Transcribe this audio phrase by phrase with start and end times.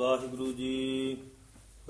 [0.00, 1.16] ਵਾਹਿਗੁਰੂ ਜੀ।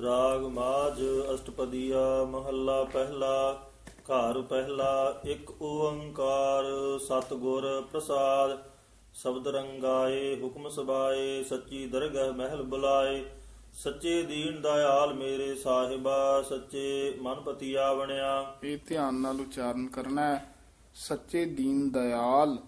[0.02, 1.02] ਰਾਗ ਮਾਝ
[1.34, 6.64] ਅਸ਼ਟਪਦੀਆ ਮਹੱਲਾ ਪਹਿਲਾ, ਘਰ ਪਹਿਲਾ, ਇੱਕ ਓੰਕਾਰ
[6.98, 8.70] ਸਤਿਗੁਰ ਪ੍ਰਸਾਦ।
[9.14, 13.24] ਸ਼ਬਦ ਰੰਗਾਏ, ਹੁਕਮ ਸਬਾਏ ਸੱਚੀ ਦਰਗਹ ਮਹਿਲ ਬੁਲਾਏ।
[13.72, 20.54] ਸੱਚੇ ਦੀਨ ਦਇਆਲ ਮੇਰੇ ਸਾਹਿਬਾ, ਸੱਚੇ ਮਨਪਤੀ ਆਵਣਿਆ। ਇਹ ਧਿਆਨ ਨਾਲ ਉਚਾਰਨ ਕਰਨਾ ਹੈ।
[20.94, 22.58] ਸੱਚੇ ਦੀਨ ਦਇਆਲ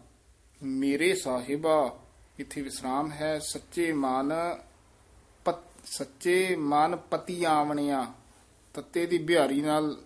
[0.63, 1.99] ਮੇਰੇ ਸਾਹਿਬਾ,
[2.41, 4.72] ਇਥੇ ਵਿਸਰਾਮ ਹੈ। ਸੱਚੇ ਮਨ ਪਤ-
[5.85, 8.07] ਸੱਚੇ ਮਨ ਪਤੀ ਆਵਣਿਆ
[8.75, 9.97] ਤੱਤੇ ਦੀ ਬਿਹਾਰੀ ਨਾਲ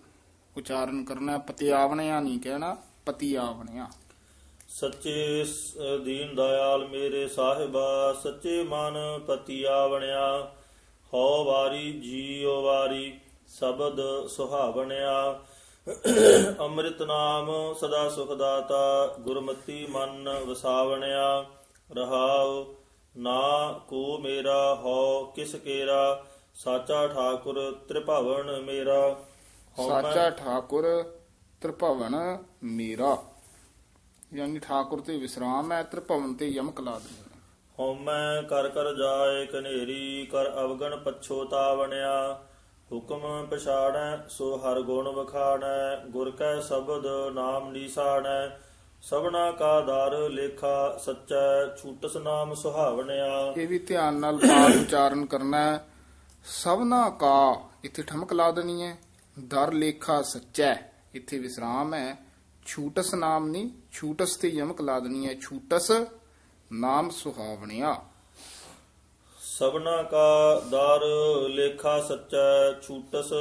[0.57, 3.87] ਉਚਾਰਨ ਕਰਨਾ ਹੈ, ਪਤੀ ਆਵਣਿਆ ਨਹੀਂ ਕਹਿਣਾ ਪਤੀ ਆਵਣਿਆ।
[4.69, 10.51] ਸੱਚੇ ਸ- ਦੀਨ ਦਇਆਲ ਮੇਰੇ ਸਾਹਿਬਾ ਸੱਚੇ ਮਨ ਪਤੀ ਆਵਣਿਆ
[11.13, 15.39] ਹਉ ਵਾਰੀ ਜੀਉ ਵਾਰੀ ਸ਼ਬਦ ਸੁਹਾਵਣਿਆ।
[16.59, 21.45] ਅੰਮ੍ਰਿਤ ਨਾਮ ਸਦਾ ਸੁਖ ਦਾਤਾ ਗੁਰਮਤੀ ਮਨ ਵਸਾਵਣਿਆ
[21.91, 22.76] ਰਹਾਉ
[23.17, 29.15] ਨਾ ਕੋ ਮੇਰਾ ਹਉ ਕਿਸ ਕੇਰਾ ਸਾਚਾ ਠਾਕੁਰ ਤ੍ਰਿਭਵਨ ਮੇਰਾ।
[29.77, 30.85] ਸਾਚਾ ਠਾਕੁਰ
[31.61, 32.15] ਤ੍ਰਿਭਵਨ
[32.63, 33.15] ਮੇਰਾ।
[34.33, 37.25] ਯਾਨੀ ਠਾਕੁਰ ਤੇ ਵਿਸਰਾਮ ਹੈ ਤ੍ਰਿਭਵਨ ਤੇ ਯਮਕ ਲਾ ਦੇਣਾ
[37.79, 42.43] ਹਉਮੈ ਕਰ ਕਰ ਜਾਏ ਕਨੇਰੀ ਕਰ ਅਵਗਣ ਪਛੋਤਾਵਣਿਆ
[42.93, 48.47] ਹੁਕਮ ਪਛਾੜੈ ਸੋ ਹਰ ਗੁਣ ਵਖਾਣੈ ਗੁਰ ਕੈ ਸ਼ਬਦ ਨਾਮ ਨੀਸਾਣੈ।
[49.01, 55.57] ਸਭਨਾ ਕਾ ਦਰ ਲੇਖਾ ਸੱਚੈ ਛੂਟਸ ਨਾਮ ਸੁਹਾਵਣਿਆ। ਇਹ ਵੀ ਧਿਆਨ ਨਾਲ ਪਾਠ ਉਚਾਰਨ ਕਰਨਾ
[55.57, 55.87] ਹੈ।
[56.45, 58.97] ਸਭਨਾ ਕਾ ਇੱਥੇ ਠਮਕ ਲਾ ਦੇਣੀ ਹੈ।
[59.39, 60.75] ਦਰ ਲੇਖਾ ਸੱਚੈ
[61.13, 62.17] ਇੱਥੇ ਵਿਸਰਾਮ ਹੈ।
[62.65, 65.91] ਛੂਟਸ ਨਾਮ ਨਹੀਂ ਛੂਟਸ ਤੇ ਯਮਕ ਲਾ ਦੇਣੀ ਹੈ। ਛੂਟਸ
[66.71, 67.95] ਨਾਮ ਸੁਹਾਵਣਿਆ।
[69.39, 71.01] ਸਭਨਾ ਕਾ ਦਰ
[71.49, 73.31] ਲੇਖਾ ਸੱਚੈ ਛੂਟਸ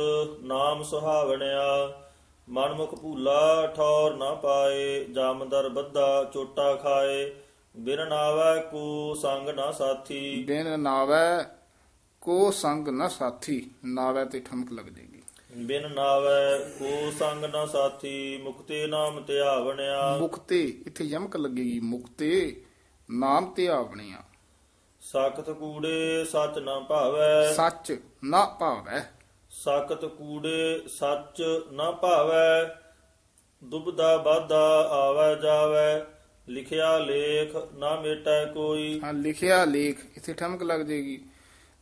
[0.42, 2.00] ਨਾਮ ਸੁਹਾਵਣਿਆ।
[2.48, 7.34] ਮਨਮੁਖ ਭੂਲਾ ਠੌਰ ਨਾ ਪਾਏ ਜਾਮਦਰ ਬੱਧਾ ਚੋਟਾ ਖਾਏ।
[7.76, 11.42] ਬਿਨ ਨਾਵੈ ਕੋ ਸੰਗ ਨਾ ਸਾਥੀ। ਬਿਨ ਨਾਵੈ
[12.20, 15.22] ਕੋ ਸੰਗ ਨ ਸਾਥੀ ਨਾਵੈ ਤੇ ਠਮਕ ਲੱਗ ਜਾਏਗੀ
[15.56, 22.62] ਬਿਨ ਨਾਵੈ ਕੋ ਸੰਗ ਨਾ ਸਾਥੀ ਮੁਕਤੇ ਨਾਮ ਧਿਆਵਣਿਆ ਮੁਕਤੇ ਇੱਥੇ ਯਮਕ ਲੱਗੇਗੀ ਮੁਕਤੇ
[23.10, 24.22] ਨਾਮ ਤੇ ਆਵਣਿਆ।
[25.00, 29.10] ਸਾਖਤ ਕੂੜੇ ਸੱਚ ਨਾ ਭਾਵੈ। ਸੱਚ ਨਾ ਭਾਵੈ।
[29.64, 32.74] ਸਾਖਤ ਕੂੜੇ ਸੱਚ ਨਾ ਭਾਵੈ
[33.64, 36.04] ਦੁਬਦਾ ਬਾਧਾ ਆਵੈ ਜਾਵੈ
[36.48, 41.24] ਲਿਖਿਆ ਲੇਖ ਨਾ ਮੇਟੈ ਕੋਈ। ਹਾਂ ਲਿਖਿਆ ਲੇਖ ਇੱਥੇ ਠਮਕ ਲੱਗ ਜਾਏਗੀ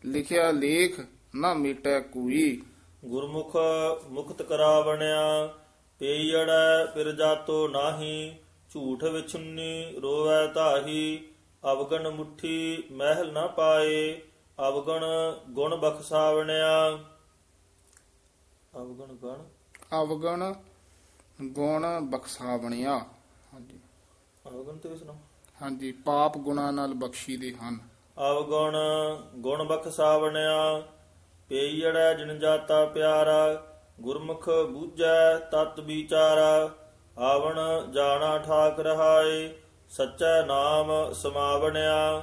[0.05, 1.01] ਲਿਖਿਆ ਲੇਖ
[1.35, 2.62] ਨਾ ਮਿਟੈ ਕੋਈ।
[3.05, 3.57] ਗੁਰਮੁਖ
[4.09, 5.55] ਮੁਕਤ ਕਰਾਵਣਿਆ
[5.99, 8.35] ਪੇਈੜੈ ਪਿਰ ਜਾਤੋ ਨਾਹੀ
[8.71, 11.25] ਝੂਠ ਵਿਛੁੰਨੀ ਰੋਵੈ ਤਾਹੀ
[11.73, 14.21] ਅਵਗਣ ਮੁਠੀ ਮਹਿਲ ਨਾ ਪਾਏ
[14.69, 15.05] ਅਵਗਣ
[15.51, 16.99] ਗੁਣ ਬਖਸਾਵਣਿਆ।
[18.77, 19.43] ਅਵਗਣ ਗਣ।
[20.03, 20.53] ਅਵਗਣ
[21.51, 22.99] ਗੁਣ ਬਖਸ਼ਾ ਬਣਿਆ
[23.55, 23.79] ਹਾਂਜੀ।
[24.49, 25.15] ਅਵਗਣ ਤੇ ਵਿਸਨਾ
[25.62, 27.79] ਹਾਂਜੀ ਪਾਪ ਗੁਣਾ ਨਾਲ ਬਖਸ਼ੀ ਦੇ ਹਨ।
[28.31, 28.77] ਅਵਗੁਣ
[29.37, 30.81] ਗੁਣ ਬਖਸਾਵਣਿਆ
[31.51, 33.39] ਪੇਈੜੈ ਜਿਨ ਜਾਤਾ ਪਿਆਰਾ
[34.01, 36.71] ਗੁਰਮੁਖ ਬੂਝੈ ਤਤ ਵਿਚਾਰਾ
[37.25, 37.59] ਆਵਣ
[37.93, 39.49] ਜਾਣਾ ਠਾਕ ਰਹਾਏ
[39.91, 42.23] ਸੱਚਾ ਨਾਮ ਸਮਾਵਣਿਆ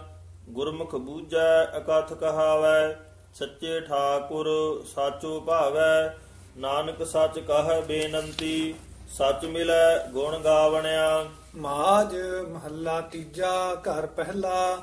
[0.49, 2.93] ਗੁਰਮੁਖ ਬੂਝੈ ਅਕਥ ਕਹਾਵੈ
[3.33, 4.47] ਸੱਚੇ ਠਾਕੁਰ
[4.95, 6.17] ਸਾਚੋ ਭਾਵੈ
[6.57, 8.75] ਨਾਨਕ ਸੱਚ ਕਹੈ ਬੇਨੰਤੀ,
[9.07, 11.25] ਸੱਚ ਮਿਲੈ ਗੁਣ ਗਾਵਣਿਆ।
[11.55, 12.15] ਮਾਜ
[12.49, 14.77] ਮਹੱਲਾ ਤੀਜਾ, ਘਰ ਪਹਿਲਾ।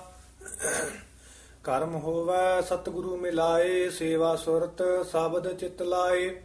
[1.65, 6.43] ਕਰਮ ਹੋਵੈ, ਸਤਿਗੁਰੂ ਮਿਲਾਏ, ਸੇਵਾ ਸੁਰਤ ਸ਼ਬਦ ਚਿਤ ਲਾਏ।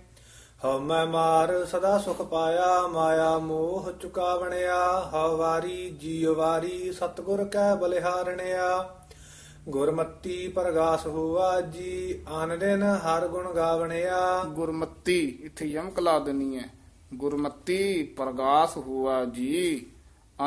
[0.66, 7.76] ਹਉ ਮੈਂ ਮਾਰ ਸਦਾ ਸੁਖ ਪਾਇਆ, ਮਾਇਆ ਮੋਹ ਚੁਕਾਵਣਿਆ। ਹਉ ਵਾਰੀ, ਜੀਉ ਵਾਰੀ, ਸਤਿਗੁਰ ਕੈ
[7.76, 8.96] ਬਲਿਹਾਰਣਿਆ।
[9.70, 16.70] ਗੁਰਮਤੀ ਪ੍ਰਗਾਸ ਹੋਆ ਜੀ ਆਨ ਦਿਨ ਹਰ ਗੁਣ ਗਾਵਣਿਆ। ਗੁਰਮਤੀ ਇੱਥੇ ਯਮਕ ਲਾ ਦੇਣੀ ਹੈ।
[17.14, 19.86] ਗੁਰਮਤੀ ਪ੍ਰਗਾਸ ਹੁਆ ਜੀ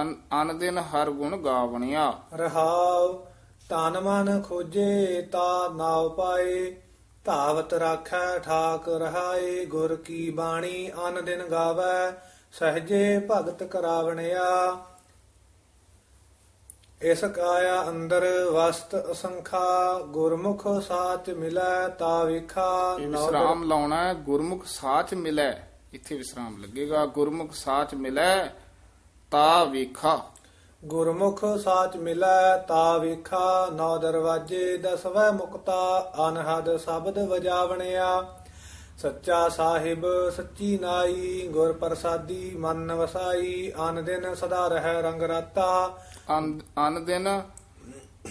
[0.03, 3.25] ਅਨ ਅਨ ਦਿਨ ਹਰ ਗੁਣ ਗਾਵਣਿਆ। ਰਹਾਉ
[3.71, 6.77] ਤਨ ਮਨ ਖੋਜੇ ਤਾ ਨਾਉ ਪਾਏ।
[7.25, 12.13] ਧਾਵਤ ਰਾਖੈ ਠਾਕ ਰਹਾਏ ਗੁਰ ਕੀ ਬਾਣੀ ਅਨ ਦਿਨ ਗਾਵੈ।
[12.53, 14.77] ਸਹਜੇ ਭਗਤ ਕਰਾਵਣਿਆ।
[17.07, 25.15] ਇਸ ਕਾਇਆ ਅੰਦਰ ਵਸਤ ਅਸੰਖਾ ਗੁਰਮੁਖ ਸਾਚ ਮਿਲੈ ਤਾ ਵੇਖਾ। ਵਿਸਰਾਮ ਲਾਉਣਾ ਹੈ ਗੁਰਮੁਖ ਸਾਚ
[25.15, 25.53] ਮਿਲੈ।
[25.93, 28.47] ਇੱਥੇ ਵਿਸਰਾਮ ਲੱਗੇਗਾ ਗੁਰਮੁਖ ਸਾਚ ਮਿਲੈ
[29.31, 30.21] ਤਾ ਵੇਖਾ।
[30.85, 38.39] ਗੁਰਮੁਖ ਸਾਚ ਮਿਲੈ ਤਾ ਵੇਖਾ ਨੌ ਦਰਵਾਜੇ ਦਸਵੈ ਮੁਕਤਾ ਅਨਹਦ ਸ਼ਬਦ ਵਜਾਵਣਿਆ।
[38.99, 45.99] ਸੱਚਾ ਸਾਹਿਬ ਸੱਚੀ ਨਾਈ ਗੁਰ ਪ੍ਰਸਾਦੀ ਮਨ ਵਸਾਈ ਅਨ ਦਿਨ ਸਦਾ ਰਹਿ ਰੰਗ ਰਾਤਾ।
[46.39, 47.43] ਅਨ ਅਨ ਦਿਨ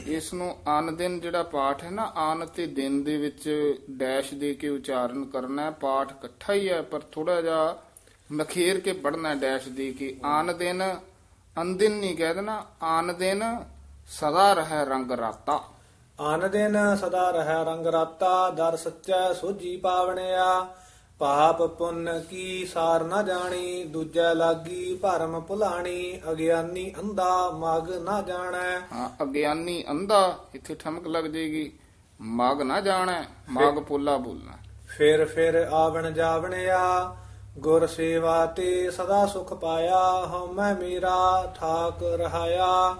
[0.07, 3.49] ਇਸ ਨੂੰ ਅਨ ਦਿਨ ਜਿਹੜਾ ਪਾਠ ਹੈ ਨਾ, ਅਨ ਤੇ ਦਿਨ ਦੇ ਵਿੱਚ
[3.89, 7.77] ਡੈਸ਼ ਦੇ ਕੇ ਉਚਾਰਨ ਕਰਨਾ ਹੈ, ਪਾਠ ਇਕੱਠਾ ਹੀ ਹੈ, ਪਰ ਥੋੜਾ ਜਿਹਾ
[8.31, 10.83] ਮਖੇਰ ਕੇ ਪੜਨਾ ਡੈਸ਼ ਦੇ ਕੇ। ਅਨ ਦਿਨ
[11.61, 12.65] ਅਨ ਦਿਨ ਨਹੀਂ ਕਹਿ ਦੇਣਾ,
[12.99, 13.43] ਅਨ ਦਿਨ
[14.07, 15.63] ਸਦਾ ਰਹਿ ਰੰਗ ਰਾਤਾ।
[16.19, 20.67] ਆਨ ਦਿਨ ਸਦਾ ਰਹਿ ਰੰਗ ਰਾਤਾ, ਦਰ ਸੱਚੈ ਸੋਜੀ ਪਾਵਣਿਆ।
[21.19, 28.79] ਪਾਪ ਪੁੰਨ ਕੀ ਸਾਰ ਨਾ ਜਾਣੀ ਦੂਜੈ ਲਾਗੀ ਭਰਮ ਭੁਲਾਣੀ ਅਗਿਆਨੀ ਅੰਧਾ ਮਗ ਨਾ ਜਾਣੈ।
[28.93, 30.17] ਹਾਂ ਅਗਿਆਨੀ ਅੰਧਾ
[30.55, 31.71] ਇੱਥੇ ਠਮਕ ਲੱਗ ਜਾਏਗੀ
[32.19, 34.57] ਮਗ ਨਾ ਜਾਣੈ ਮਗ ਪੋਲਾ ਬੋਲਣਾ।
[34.87, 36.81] ਫਿਰ ਫਿਰ ਆਵਣ ਜਾਵਣਿਆ
[37.59, 42.95] ਗੁਰ ਸੇਵਾ ਤੇ ਸਦਾ ਸੁਖ ਪਾਇਆ ਹਉਮੈ ਮੇਰਾ ਠਾਕ ਰਹਾਇਆ।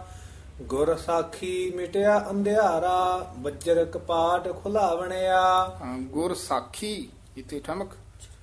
[0.61, 5.43] ਗੁਰ ਸਾਖੀ ਮਿਟਿਆ ਅੰਧਿਆਰਾ ਬੱਜਰ ਕਪਾਟ ਖੁਲਾਵਣਿਆ।
[6.11, 6.95] ਗੁਰ ਸਾਖੀ
[7.37, 7.93] ਇੱਥੇ ਠਮਕ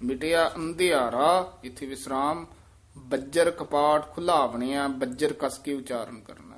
[0.02, 2.46] ਮਿਟਿਆ ਅੰਧਿਆਰਾ, ਇੱਥੇ ਵਿਸਰਾਮ,
[2.96, 6.56] ਬੱਜਰ ਕਪਾਟ ਖੁਲਾਵਣਿਆ, ਬੱਜਰ ਕਸ ਕੇ ਉਚਾਰਨ ਕਰਨਾ।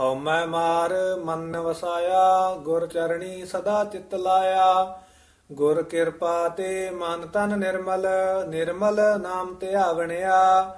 [0.00, 0.92] ਹਉਮੈ ਮਾਰ
[1.24, 5.02] ਮਨ ਵਸਾਇਆ, ਗੁਰ ਚਰਣੀ ਸਦਾ ਚਿਤ ਲਾਇਆ।
[5.52, 8.06] ਗੁਰ ਕਿਰਪਾ ਤੇ ਮਨ ਤਨ ਨਿਰਮਲ
[8.48, 10.74] ਨਿਰਮਲ ਨਾਮ ਧਿਆਵਣਿਆ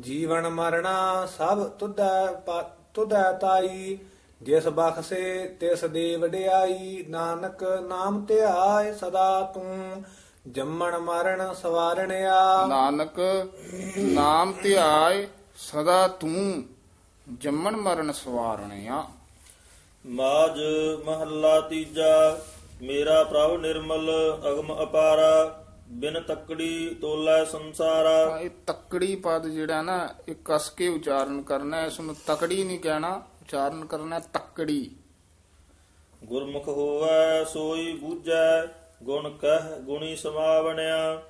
[0.00, 3.98] ਜੀਵਨ ਮਰਣਾ ਸਭ ਤੁਧੈ ਪਾ- ਤੁਧੈ ਤਾਈ।
[4.42, 10.02] ਜਿਸ ਬਖਸੇ ਤਿਸ ਦੇ ਵਡਿਆਈ, ਨਾਨਕ ਨਾਮ ਧਿਆਏ ਸਦਾ ਤੂੰ।
[10.52, 13.18] ਜੰਮਣ ਮਰਨ ਸਵਾਰਣਿਆ ਨਾਨਕ
[13.98, 16.64] ਨਾਮ ਧਿਆਏ ਸਦਾ ਤੂੰ
[17.40, 19.02] ਜੰਮਣ ਮਰਨ ਸਵਾਰਣਿਆ।
[20.06, 20.60] ਮਾਜ
[21.06, 22.38] ਮਹੱਲਾ ਤੀਜਾ
[22.82, 24.10] ਮੇਰਾ ਪ੍ਰਭ ਨਿਰਮਲ
[24.48, 31.42] ਅਗਮ ਅਪਾਰਾ ਬਿਨ ਤੱਕੜੀ ਤੋਲੇ ਸੰਸਾਰਾ। ਇਹ ਤੱਕੜੀ ਪਦ ਜਿਹੜਾ ਨਾ ਇਹ ਕਸ ਕੇ ਉਚਾਰਨ
[31.42, 34.90] ਕਰਨਾ ਇਸ ਨੂੰ ਤਕੜੀ ਨਹੀਂ ਕਹਿਣਾ ਉਚਾਰਨ ਕਰਨਾ ਤੱਕੜੀ।
[36.24, 38.66] ਗੁਰਮੁਖ ਹੋਵੈ ਸੋਈ ਬੂਝੈ
[39.02, 41.22] ਗੁਣ ਕਹਿ ਗੁਣੀ ਸਮਾਵਣਿਆ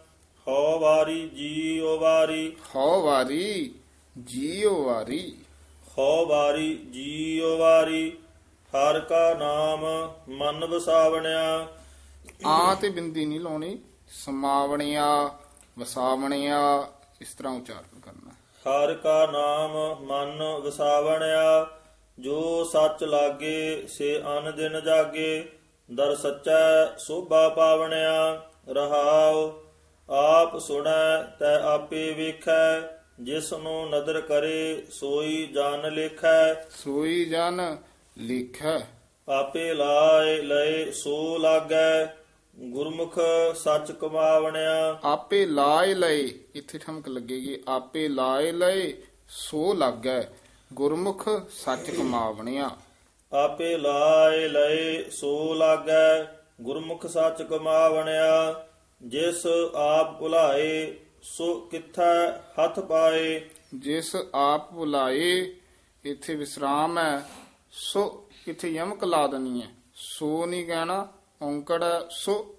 [0.49, 3.75] ਹਉ ਵਾਰੀ ਜੀਉ ਵਾਰੀ। ਹਉ ਵਾਰੀ
[4.25, 5.37] ਜੀਉ ਵਾਰੀ।
[5.99, 8.19] ਹਉ ਵਾਰੀ ਜੀਉ ਵਾਰੀ
[8.75, 11.69] ਹਰ ਕਾ ਨਾਮ ਮਨ ਵਸਾਵਣਿਆ।
[12.47, 13.79] ਆ ਤੇ ਬਿੰਦੀ ਨਹੀਂ ਲਾਉਣੀ
[14.09, 15.31] ਸਮਾਵਣਿਆ
[15.79, 16.89] ਵਸਾਵਣਿਆ
[17.21, 18.31] ਇਸ ਤਰ੍ਹਾਂ ਉਚਾਰਨ ਕਰਨਾ।
[18.69, 21.67] ਹਰ ਕਾ ਨਾਮ ਮਨ ਵਸਾਵਣਿਆ
[22.19, 25.53] ਜੋ ਸੱਚ ਲਾਗੇ ਸੇ ਅਨ ਦਿਨ ਜਾਗੇ।
[25.95, 29.53] ਦਰ ਸੱਚੈ ਸੋਭਾ ਪਾਵਣਿਆ ਰਹਾਉ।
[30.11, 32.81] ਆਪ ਸੁਣੈ ਤੈ ਆਪੇ ਵੇਖੈ।
[33.21, 37.77] ਜਿਸ ਨੂੰ ਨਦਰ ਕਰੇ ਸੋਈ ਜਾਣ ਲੇਖੈ। ਸੋਈ ਜਨ
[38.19, 38.79] ਲਿਖੈ।
[39.29, 42.07] ਆਪੇ ਲਾਏ ਲਏ ਸੋ ਲਾਗੈ।
[42.59, 43.19] ਗੁਰਮੁਖ
[43.55, 50.23] ਸੱਚ ਕਮਾਵਣਿਆ। ਆਪੇ ਲਾਏ ਲਏ ਇੱਥੇ ਠਮਕ ਲੱਗੇਗੀ। ਆਪੇ ਲਾਏ ਲਏ ਸੋ ਲੱਗੈ।
[50.73, 52.71] ਗੁਰਮੁਖ ਸੱਚ ਕਮਾਵਣਿਆ।
[53.33, 56.25] ਆਪੇ ਲਾਏ ਲਏ ਸੋ ਲਾਗੈ
[56.61, 58.67] ਗੁਰਮੁਖ ਸੱਚ ਕਮਾਵਣਿਆ।
[59.03, 63.41] ਜਿਸ ਆਪ ਭੁਲਾਏ ਸੋ ਕਿੱਥੈ ਹੱਥ ਪਾਏ।
[63.75, 65.55] ਜਿਸ ਆਪ ਭੁਲਾਏ
[66.05, 67.23] ਇੱਥੇ ਵਿਸਰਾਮ ਹੈ
[67.71, 71.07] ਸੋ ਇੱਥੇ ਯਮਕ ਲਾ ਦੇਣੀ ਹੈ। ਸੋ ਨਹੀਂ ਕਹਿਣਾ
[71.43, 72.57] ਔਂਕੜ ਸੋ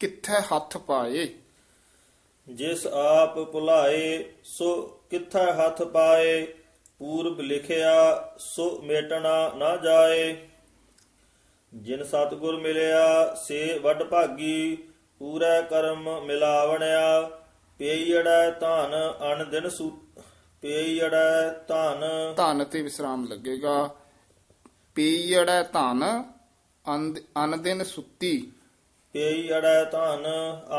[0.00, 1.28] ਕਿੱਥੇ ਹੱਥ ਪਾਏ।
[2.48, 6.46] ਜਿਸ ਆਪ ਭੁਲਾਏ ਸੋ ਕਿੱਥੈ ਹੱਥ ਪਾਏ।
[7.04, 7.94] ਪੂਰਬ ਲਿਖਿਆ
[8.38, 10.36] ਸੋ ਮੇਟਣਾ ਨਾ ਜਾਏ।
[11.74, 14.76] ਜਿਨ ਸਤਿਗੁਰ ਮਿਲਿਆ ਸੇ ਵੱਡ ਭਾਗੀ
[15.18, 17.22] ਪੂਰਾ ਕਰਮ ਮਿਲਾਵਣਿਆ।
[17.78, 19.90] ਪੇਈੜੈ ਧਨ ਅਨ ਦਿਨ ਸੂ
[20.62, 22.04] ਪੇਈੜੈ ਧਨ
[22.36, 23.94] ਧਨ ਤੇ ਵਿਸਰਾਮ ਲੱਗੇਗਾ।
[24.94, 26.04] ਪੀੜੈ ਧਨ
[27.44, 28.52] ਅਨ ਦਿਨ ਸੁੱਤੀ।
[29.12, 30.26] ਪੇਈੜੈ ਧਨ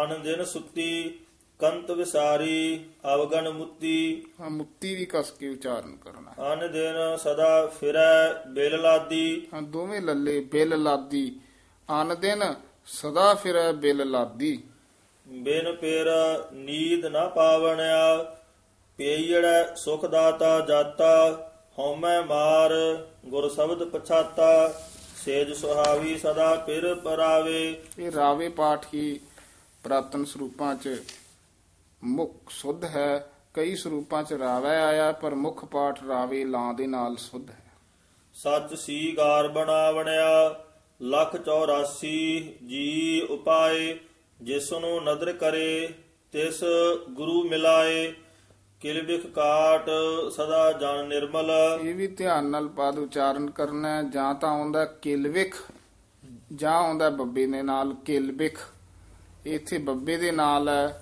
[0.03, 1.24] ਅਨ ਦਿਨ ਸੁੱਤੀ।
[1.59, 8.33] ਕੰਤ ਵਿਸਾਰੀ ਅਵਗਣ ਮੁੱਤੀ। ਆਹ ਮੁੱਤੀ ਵੀ ਕਸ ਕੇ ਉਚਾਰਨ ਕਰਨਾ ਅਨ ਦਿਨ ਸਦਾ ਫਿਰੈ
[8.47, 11.39] ਬਿਲ ਲਾਦੀ। ਆ ਦੋਵੇਂ ਲੱਲੇ ਬਿਲ ਲਾਦੀ।
[12.01, 12.53] ਅਨ ਦਿਨ
[12.85, 14.63] ਸਦਾ ਫਿਰੈ ਬਿਲ ਲਾਦੀ।
[15.27, 16.05] ਬਿਨ ਪੇਰ
[16.53, 18.35] ਨੀਂਦ ਨਾ ਪਾਵਣਿਆ।
[18.97, 22.71] ਪੇਈੜੈ ਸੁਖ ਦਾਤਾ ਜਾਤਾ। ਹਉਮੈ ਮਾਰ
[23.25, 24.81] ਗੁਰ ਸ਼ਬਦ ਪਛਾਤਾ।
[25.25, 29.19] ਸੇਜ ਸੁਹਾਵੀ ਸਦਾ ਪਿਰ ਪਰਾਵੇ। ਇਹ ਰਾਵੇ ਪਾਠ ਹੀ
[29.83, 31.03] ਪ੍ਰਾਤਨ ਸਰੂਪਾਂ 'ਚ
[32.05, 37.15] ਮੁੱਖ ਸੁਧ ਹੈ ਕਈ ਸਰੂਪਾਂ 'ਚ ਰਾਵੇ ਆਇਆ ਪਰ ਮੁੱਖ ਪਾਠ ਰਾਵੇ ਲਾਂ ਦੇ ਨਾਲ
[37.15, 37.65] ਸੁਧ ਹੈ।
[38.33, 40.55] ਸੱਚ ਸੀ ਗਾਰ ਬਣਾਵਣਿਆ
[41.01, 43.99] ਲੱਖ 84 ਜੀ ਉਪਾਏ
[44.41, 45.93] ਜਿਸ ਨੂੰ ਨਦਰ ਕਰੇ
[46.31, 46.63] ਤਿਸ
[47.11, 48.13] ਗੁਰੂ ਮਿਲਾਏ।
[48.81, 49.89] ਕਿਲਬਿਖ ਕਾਟ
[50.31, 55.55] ਸਦਾ ਜਨ ਨਿਰਮਲ। ਇਹ ਵੀ ਧਿਆਨ ਨਾਲ ਪਦ ਉਚਾਰਨ ਕਰਨਾ ਜਾਂ ਤਾਂ ਆਉਂਦਾ ਕਿਲਵਿਖ
[56.55, 58.57] ਜਾਂ ਆਉਂਦਾ ਬੱਬੇ ਦੇ ਨਾਲ ਕਿਲਵਿਖ
[59.45, 61.01] ਇੱਥੇ ਬੱਬੇ ਦੇ ਨਾਲ ਹੈ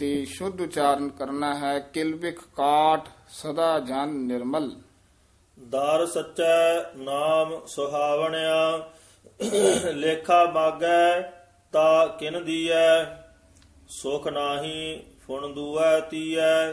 [0.00, 4.70] ਤੇ ਸ਼ੁੱਧ ਉਚਾਰਨ ਕਰਨਾ ਹੈ ਕਿਲਵਿਖ ਕਾਟ ਸਦਾ ਜਨ ਨਿਰਮਲ।
[5.58, 8.88] ਦਰ ਸੱਚੈ ਨਾਮ ਸੁਹਾਵਣਿਆ
[9.92, 11.20] ਲੇਖਾ ਮਾਗੈ
[11.72, 13.04] ਤਾ ਕਿਨ ਦੀਐ
[13.88, 16.72] ਸੁਖ ਨਾਹੀ ਫੁਣ ਦੂਐ ਤੀਐ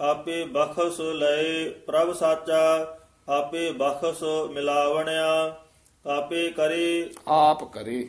[0.00, 2.96] ਆਪੇ ਬਖਸ ਲਏ ਪ੍ਰਭ ਸਾਚਾ
[3.28, 5.56] ਆਪੇ ਬਖਸ ਮਿਲਾਵਣਿਆ
[6.06, 8.08] ਆਪੇ ਕਰੇ ਆਪ ਕਰੇ।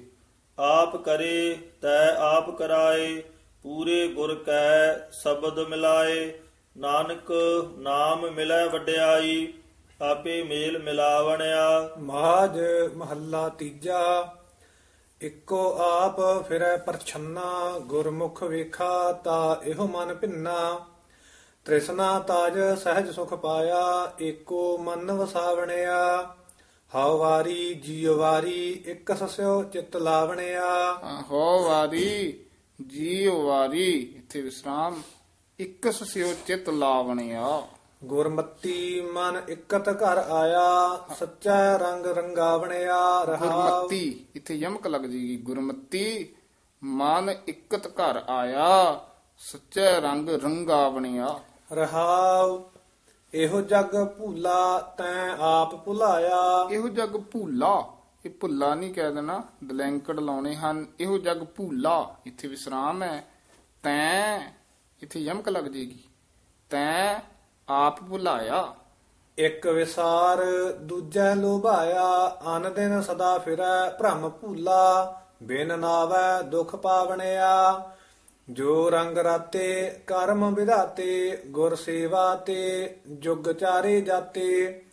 [0.60, 3.24] ਆਪ ਕਰੇ ਤੈ ਆਪ ਕਰਾਏ
[3.66, 6.34] ਪੂਰੇ ਗੁਰ ਕੈ ਸ਼ਬਦ ਮਿਲਾਏ
[6.78, 7.32] ਨਾਨਕ
[7.78, 9.54] ਨਾਮ ਮਿਲੈ ਵਡਿਆਈ
[10.02, 12.60] ਆਪੇ ਮੇਲ ਮਿਲਾਵਣਿਆ। ਮਾਜ
[12.96, 14.04] ਮਹੱਲਾ ਤੀਜਾ
[15.22, 20.80] ਇੱਕੋ ਆਪ ਫਿਰੈ ਪਰਛੰਨਾ ਗੁਰਮੁਖ ਵੇਖਾ ਤਾ ਇਹੋ ਮਨ ਭਿੰਨਾ।
[21.66, 23.84] ਤ੍ਰਿਸ਼ਨਾ ਤਾਜ ਸਹਿਜ ਸੁਖ ਪਾਇਆ
[24.22, 26.34] ਏਕੋ ਮਨ ਵਸਾਵਣਿਆ।
[26.92, 31.00] ਹਉ ਵਾਰੀ ਜੀਉ ਵਾਰੀ ਇਕ ਸਸਿਓ ਚਿਤ ਲਾਵਣਿਆ।
[31.32, 32.42] ਹੋ ਵਾਰੀ
[32.82, 35.01] ਜੀ ਵਾਰੀ ਇੱਥੇ ਵਿਸਰਾਮ।
[35.60, 37.67] ਇੱਕ ਸਿਓ ਚਿਤ ਲਾਵਣਿਆ।
[38.03, 46.36] ਗੁਰਮਤੀ ਮਨ ਇਕਤ ਘਰ ਆਇਆ ਸੱਚਾ ਰੰਗ ਰੰਗਾਵਣਿਆ ਰਹਾ। ਗੁਰਮਤੀ ਇੱਥੇ ਯਮਕ ਲੱਗ ਜੇਗੀ। ਗੁਰਮਤੀ
[46.84, 49.05] ਮਨ ਇਕਤ ਘਰ ਆਇਆ
[49.38, 51.39] ਸੱਚੇ ਰੰਗ ਰੰਗਾਵਣਿਆ।
[51.74, 52.63] ਰਹਾਉ
[53.34, 57.95] ਇਹੋ ਜਗ ਭੂਲਾ ਤੈਂ ਆਪ ਭੁਲਾਇਆ। ਇਹੋ ਜਗ ਭੂਲਾ
[58.25, 63.25] ਇਹ ਭੁੱਲਾ ਨਹੀਂ ਕਹਿ ਦੇਣਾ, ਦਲੈਂਕੜ ਲਾਉਣੇ ਹਨ। ਇਹੋ ਜਗ ਭੂਲਾ, ਇੱਥੇ ਵਿਸਰਾਮ ਹੈ।
[63.84, 64.39] ਤੈਂ
[65.03, 66.03] ਇੱਥੇ ਯਮਕ ਲੱਗ ਜੇਗੀ।
[66.70, 67.20] ਤੈਂ
[67.70, 68.75] ਆਪ ਭੁਲਾਇਆ।
[69.38, 77.91] ਇੱਕ ਵਿਸਾਰ ਦੂਜੈ ਲੋਭਾਇਆ, ਅਨ ਦਿਨ ਸਦਾ ਫਿਰੈ ਭ੍ਰਮ ਭੂਲਾ। ਬਿਨ ਨਾਵੈ ਦੁਖ ਪਾਵਣਿਆ।
[78.50, 84.85] ਜੋ ਰੰਗ ਰਾਤੇ ਕਰਮ ਵਿਧਾਤੇ, ਗੁਰ ਸੇਵਾ ਤੇ ਜੁਗ ਚਾਰੇ ਜਾਤੇ।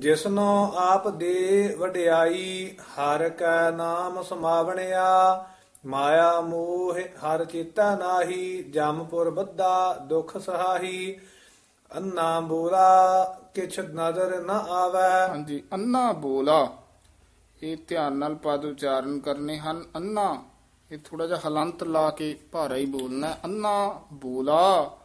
[0.00, 5.46] ਜਿਸਨੋ ਆਪ ਦੇ ਵਡਿਆਈ ਹਰ ਕੈ ਨਾਮ ਸਮਾਵਣਿਆ,
[5.86, 11.18] ਮਾਇਆ ਮੋਹ ਹਰ ਚੇਤਾ ਨਾਹੀ ਜਮਪੁਰ ਬੱਧਾ ਦੁਖ ਸਹਾਈ
[11.96, 16.68] ਅੰਨਾ ਬੋਲਾ, ਕਿਛ ਨਜ਼ਰ ਨ ਆਵੈ। ਹਾਂਜੀ, ਅੰਨਾ ਬੋਲਾ,
[17.62, 20.42] ਇਹ ਧਿਆਨ ਨਾਲ ਪਦ ਉਚਾਰਨ ਕਰਨੇ ਹਨ। ਅੰਨਾ,
[20.90, 24.96] ਇਹ ਥੋੜਾ ਜਿਹਾ ਹਲੰਤ ਲਾ ਕੇ ਭਾਰਾ ਹੀ ਬੋਲਣਾ ਹੈ। ਅੰਨਾ ਬੋਲਾ,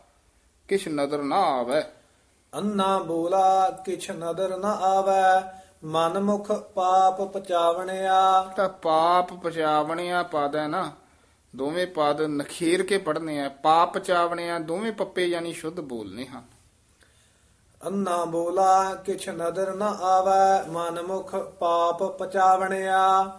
[0.68, 1.82] ਕਿਛ ਨਦਰ ਨਾ ਆਵੇ।
[2.58, 10.68] ਅੰਨਾ ਬੋਲਾ ਕਿਛ ਨਜ਼ਰ ਨ ਆਵੈ ਮਨ ਮੁਖ ਪਾਪ ਪਚਾਵਣਿਆ। ਤਾਂ ਪਾਪ ਪਚਾਵਣਿਆ ਪਦ ਹੈ
[10.68, 10.92] ਨਾ
[11.56, 16.44] ਦੋਵੇਂ ਪਦ ਨਖੇਰ ਕੇ ਪੜਨੇ ਆ। ਪਾਪ ਪਚਾਵਣਿਆ ਦੋਵੇਂ ਪੱਪੇ ਯਾਨੀ ਸ਼ੁੱਧ ਬੋਲਨੇ ਹਨ।
[17.88, 23.32] ਅੰਨਾ ਬੋਲਾ ਕਿਛ ਨਜ਼ਰ ਨ ਆਵੈ ਮਨ ਮੁਖ ਪਾਪ ਪਚਾਵਣਿਆ।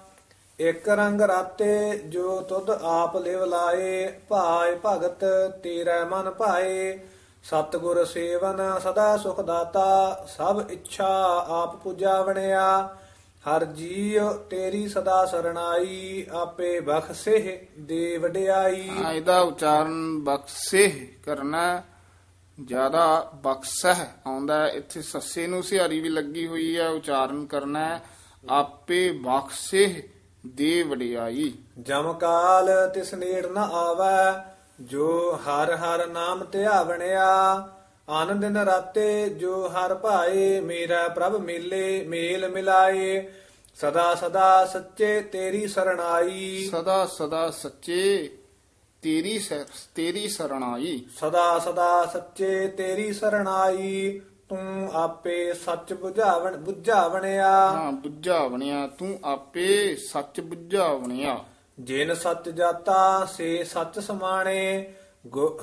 [0.61, 5.25] ਇਕ ਰੰਗ ਰਾਤੇ ਜੋ ਤੁਧ ਆਪ ਲਿਵ ਲਾਏ ਭਾਇ ਭਗਤ
[5.63, 6.99] ਤੇਰਾ ਮਨ ਭਾਏ।
[7.47, 11.09] ਸਤਿਗੁਰ ਸੇਵਨ ਸਦਾ ਸੁਖ ਦਾਤਾ ਸਭ ਇੱਛਾ
[11.49, 12.95] ਆਪ ਪੁਜਾਵਣਿਆ
[13.45, 20.89] ਹਰ ਜੀਉ ਤੇਰੀ ਸਦਾ ਸਰਣਾਈ ਆਪੇ ਬਖਸ਼ੇ ਦੇ ਵਡਿਆਈ ਇਹਦਾ ਉਚਾਰਨ ਬਖਸ਼ੇ
[21.27, 21.83] ਕਰਨਾ
[22.59, 28.01] ਜ਼ਿਆਦਾ ਬਖਸ਼ਹ ਆਉਂਦਾ। ਇੱਥੇ ਸੱਸੇ ਨੂੰ ਸਿਹਾਰੀ ਵੀ ਲੱਗੀ ਹੋਈ ਹੈ ਉਚਾਰਨ ਕਰਨਾ
[28.51, 30.09] ਆਪੇ ਬਖਸ਼ੇ
[30.47, 37.27] ਦੇ ਵਡਿਆਈ ਜਮ ਕਾਲ ਤਿਸ ਨੇੜ ਨ ਆਵੈ ਜੋ ਹਰ ਹਰ ਨਾਮ ਧਿਆਵਣਿਆ
[38.09, 43.33] ਆਨੰਦ ਦਿਨ ਰਾਤੇ ਜੋ ਹਰ ਭਾਏ ਮੇਰਾ ਪ੍ਰਭ ਮੇਲੇ ਮੇਲ ਮਿਲਾਏ।
[43.75, 48.37] ਸਦਾ ਸਦਾ ਸੱਚੇ ਤੇਰੀ ਸਰਣਾਈ ਸਦਾ ਸਦਾ ਸੱਚੇ
[49.03, 49.39] ਤੇਰੀ
[49.95, 58.87] ਤੇਰੀ ਸਰਣਾਈ ਸਦਾ ਸਦਾ ਸੱਚੇ ਤੇਰੀ ਸਰਣਾਈ ਤੂੰ ਆਪੇ ਸੱਚ ਬੁਝਾਵਣ ਬੁਝਾਵਣਿਆ। ਹਾਂ ਬੁੱਝਾ ਬਣਿਆ
[58.87, 61.45] ਤੂੰ ਆਪੇ ਸੱਚ ਬੁੱਝਾ ਬਣਿਆ
[61.79, 64.95] ਜਿਨ ਸੱਚ ਜਾਤਾ ਸੇ ਸੱਚ ਸਮਾਣੇ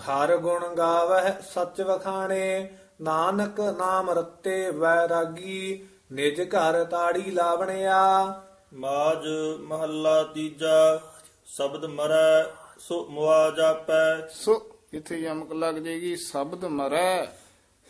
[0.10, 8.26] ਹਰ ਗੁਣ ਗਾਵਹਿ ਸੱਚ ਵਖਾਣੇ ਨਾਨਕ ਨਾਮ ਰਤੇ ਵੈਰਾਗੀ ਨਿਜ ਘਰ ਤਾੜੀ ਲਾਵਣਿਆ।
[8.74, 9.28] ਮਾਜ
[9.60, 11.02] ਮਹੱਲਾ ਤੀਜਾ
[11.46, 12.44] ਸ਼ਬਦ ਮਰੈ
[12.80, 17.26] ਸੋ ਮੁਆ ਜਾਪੈ। ਸੋ ਇਥੇ ਯਮਕ ਲੱਗ ਜੇਗੀ ਸ਼ਬਦ ਮਰੈ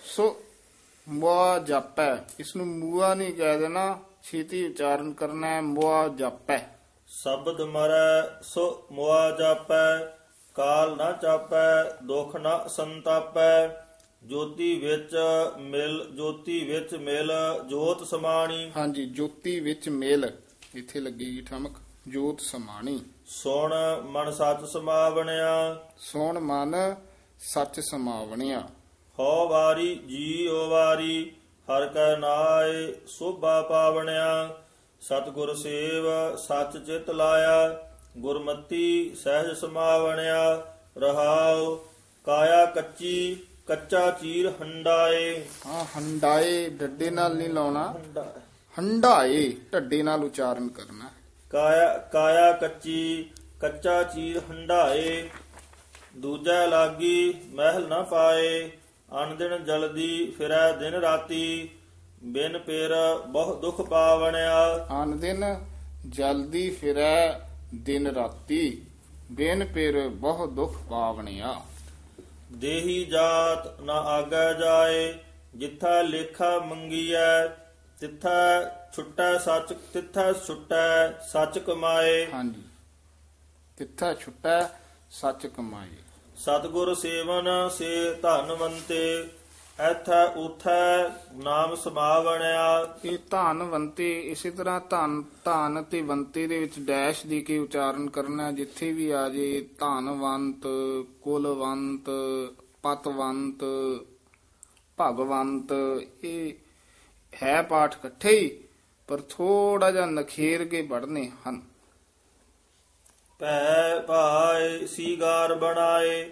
[0.05, 0.41] ਸੋ
[1.07, 6.59] ਮੁਆ ਜਾਪੈ। ਇਸ ਨੂੰ ਮੂਆ ਨਹੀਂ ਕਹਿ ਦੇਣਾ ਛੇਤੀ ਉਚਾਰਨ ਕਰਨਾ ਹੈ ਮੁਆ ਜਾਪੈ।
[7.21, 10.05] ਸ਼ਬਦ ਮਰੈ ਸੋ ਮੁਆ ਜਾਪੈ
[10.55, 13.67] ਕਾਲ ਨਾ ਚਾਪੈ ਦੁਖ ਨਾ ਸੰਤਾਪੈ
[14.23, 15.15] ਜੋਤੀ ਵਿੱਚ
[15.59, 17.31] ਮਿਲ ਜੋਤੀ ਵਿੱਚ ਮਿਲ
[17.69, 20.31] ਜੋਤ ਸਮਾਣੀ। ਹਾਂਜੀ ਜੋਤੀ ਵਿੱਚ ਮੇਲ
[20.75, 21.71] ਇੱਥੇ ਲੱਗੇਗੀ ਠਮਕ
[22.07, 26.95] ਜੋਤ ਸਮਾਣੀ। ਸੁਣ ਮਨ ਸੱਚ ਸਮਾਵਣਿਆ। ਸੋਣ ਮਨ
[27.39, 28.69] ਸੱਚ ਸਮਾਵਣਿਆ।
[29.19, 31.31] ਹਉ ਵਾਰੀ ਜੀ ਓ ਵਾਰੀ
[31.67, 34.62] ਹਰ ਕੈ ਨਾਏ ਸੋਭਾ ਪਾਵਣਿਆ।
[35.03, 41.75] ਸਤਿਗੁਰ ਸੇਵ ਸੱਚ ਚਿਤ ਲਾਇਆ ਗੁਰਮਤੀ ਸਹਿਜ ਸਮਾਵਣਿਆ ਰਹਾਉ
[42.25, 47.95] ਕਾਇਆ ਕੱਚੀ ਕੱਚਾ ਚੀਰ ਹੰਡਾਏ। ਹਾਂ ਹੰਡਾਏ ਡੱਡੇ ਨਾਲ ਨਹੀਂ ਲਾਉਣਾ।
[48.79, 51.09] ਹੰਡਾਏ। ਢੱਡੇ ਨਾਲ ਉਚਾਰਨ ਕਰਨਾ।
[51.49, 53.29] ਕਾਇਆ ਕਾਇਆ ਕੱਚੀ
[53.61, 55.29] ਕੱਚਾ ਚੀਰ ਹੰਡਾਏ।
[56.15, 58.71] ਦੂਜਾ ਲਾਗੀ ਮਹਿਲ ਨਾ ਪਾਏ।
[59.23, 61.69] ਅਨ ਦਿਨ ਜਲਦੀ ਫਿਰੈ ਦਿਨ ਰਾਤੀ।
[62.25, 62.91] ਬਿਨ ਪੇਰ
[63.27, 65.43] ਬਹੁ ਦੁਖ ਪਾਵਣਿਆ। ਆਨ ਦਿਨ
[66.09, 67.39] ਜਲਦੀ ਫਿਰੈ
[67.75, 68.85] ਦਿਨ ਰਾਤੀ
[69.31, 71.61] ਬਿਨ ਪਿਰ ਬਹੁ ਦੁਖ ਪਾਵਣਿਆ।
[72.51, 75.13] ਦੇਹੀ ਜਾਤ ਨਾ ਆਗੈ ਜਾਏ
[75.55, 77.47] ਜਿੱਥਾ ਲੇਖਾ ਮੰਗੀਐ
[77.99, 78.29] ਤਿੱਥਾ
[78.95, 82.63] ਛੁੱਟੈ ਸੱਚ ਤਿੱਥਾ ਛੁੱਟੈ ਸੱਚ ਕਮਾਏ। ਹਾਂਜੀ।
[83.77, 84.61] ਤਿੱਥਾ ਛੁੱਟੈ
[85.11, 85.95] ਸੱਚ ਕਮਾਏ।
[86.37, 89.29] ਸਤਿਗੁਰ ਸੇਵਨ ਸੇ ਧਨਵੰਤੇ
[89.79, 92.65] ਐਥੈ ਉਥੈ ਨਾਮ ਸਮਾਵਣਿਆ
[93.05, 98.51] ਇਹ ਧਨਵੰਤੇ ਇਸੇ ਤਰ੍ਹਾਂ ਧਨ ਧਨ ਤੇ ਵੰਤੇ ਦੇ ਵਿੱਚ ਡੈਸ਼ ਦੇ ਕੇ ਉਚਾਰਨ ਕਰਨਾ।
[98.51, 100.67] ਜਿੱਥੇ ਵੀ ਆ ਜੇ ਧਨਵੰਤ
[101.21, 102.09] ਕੁਲਵੰਤ
[102.83, 103.63] ਪਤਵੰਤ
[104.97, 105.73] ਭਗਵੰਤ
[106.23, 106.53] ਇਹ
[107.33, 108.49] ਹੈ ਪਾਠ ਇਕੱਠੇ ਹੀ
[109.09, 111.61] ਪਰ ਥੋੜਾ ਜਿਹਾ ਨਖੇਰ ਕੇ ਪੜਨੇ ਹਨ
[113.39, 116.29] ਭੈ ਭਾਏ ਸੀਗਾਰ ਬਣਾਏ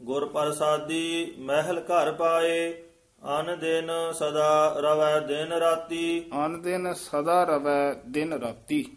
[0.00, 2.83] ਗੁਰ ਪ੍ਰਸਾਦੀ ਮਹਿਲ ਘਰ ਪਾਏ
[3.24, 8.96] ਅਨ ਦਿਨ ਸਦਾ ਰਵੈ ਦਿਨ ਰਾਤੀ। ਆਨ ਦਿਨ ਸਦਾ ਰਵੈ ਦਿਨ ਰਾਤੀ।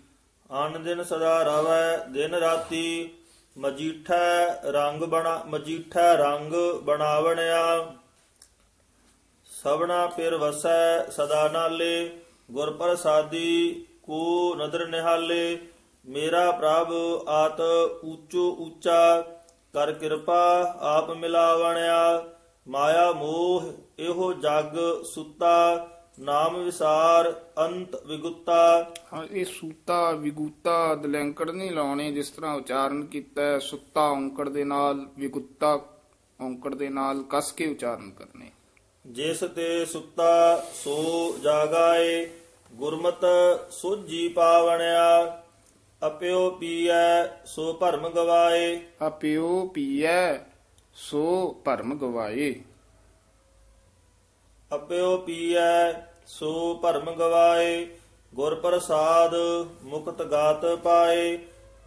[0.65, 3.09] ਅਨ ਦਿਨ ਸਦਾ ਰਵੈ ਦਿਨ ਰਾਤੀ।
[3.57, 6.53] ਮਜੀਠੈ ਰੰਗ ਬਣਾ ਮਜੀਠੈ ਰੰਗ
[6.83, 7.93] ਬਣਾਵਣਿਆ।
[9.45, 12.19] ਸਭਨਾ ਪਿਰ ਵਸੈ ਸਦਾ ਨਾਲੇ।
[12.51, 15.59] ਗੁਰ ਪ੍ਰਸਾਦੀ ਕੋ ਨਦਰ ਨਿਹਾਲੇ।
[16.05, 16.93] ਮੇਰਾ ਪ੍ਰਭ
[17.29, 17.61] ਆਤ
[18.05, 19.21] ਊਚੋ ਊਚਾ
[19.73, 22.25] ਕਰ ਕਿਰਪਾ ਆਪ ਮਿਲਾਵਣਿਆ।
[22.67, 25.87] ਮਾਇਆ ਮੋਹ ਇਹੋ ਜਗ ਸੁੱਤਾ
[26.19, 33.41] ਨਾਮ ਵਿਸਾਰ ਅੰਤ ਵਿਗੁੱਤਾ। ਹਾਂ ਇਹ ਸੂਤਾ ਵਿਗੂਤਾ ਦਲੈਂਕੜ ਨਹੀਂ ਲਾਉਣੇ ਜਿਸ ਤਰ੍ਹਾਂ ਉਚਾਰਨ ਕੀਤਾ
[33.41, 35.73] ਹੈ, ਸੁੱਤਾ ਔਂਕੜ ਦੇ ਨਾਲ ਵਿਗੁੱਤਾ
[36.41, 38.51] ਔਂਕੜ ਦੇ ਨਾਲ ਕਸ ਕੇ ਉਚਾਰਨ ਕਰਨੇ।
[39.05, 42.29] ਜਿਸ ਤੇ ਸੁੱਤਾ ਸੋ ਜਾਗਾਏ
[42.73, 43.25] ਗੁਰਮਤ
[43.71, 45.43] ਸੋਜੀ ਪਾਵਣਿਆ।
[46.07, 50.37] ਅਪਿਓ ਪੀਐ ਸੋ ਭਰਮ ਗਵਾਏ। ਅਪਿਓ ਪੀਐ
[50.93, 52.55] ਸੋ ਭਰਮ ਗਵਾਏ।
[54.75, 55.93] ਅਪਿਓ ਪੀਐ,
[56.27, 57.87] ਸੋ ਭਰਮ ਗਵਾਏ,
[58.35, 59.35] ਗੁਰ ਪ੍ਰਸਾਦ
[59.83, 61.39] ਮੁਕਤ ਗਾਤ ਪਾਏ,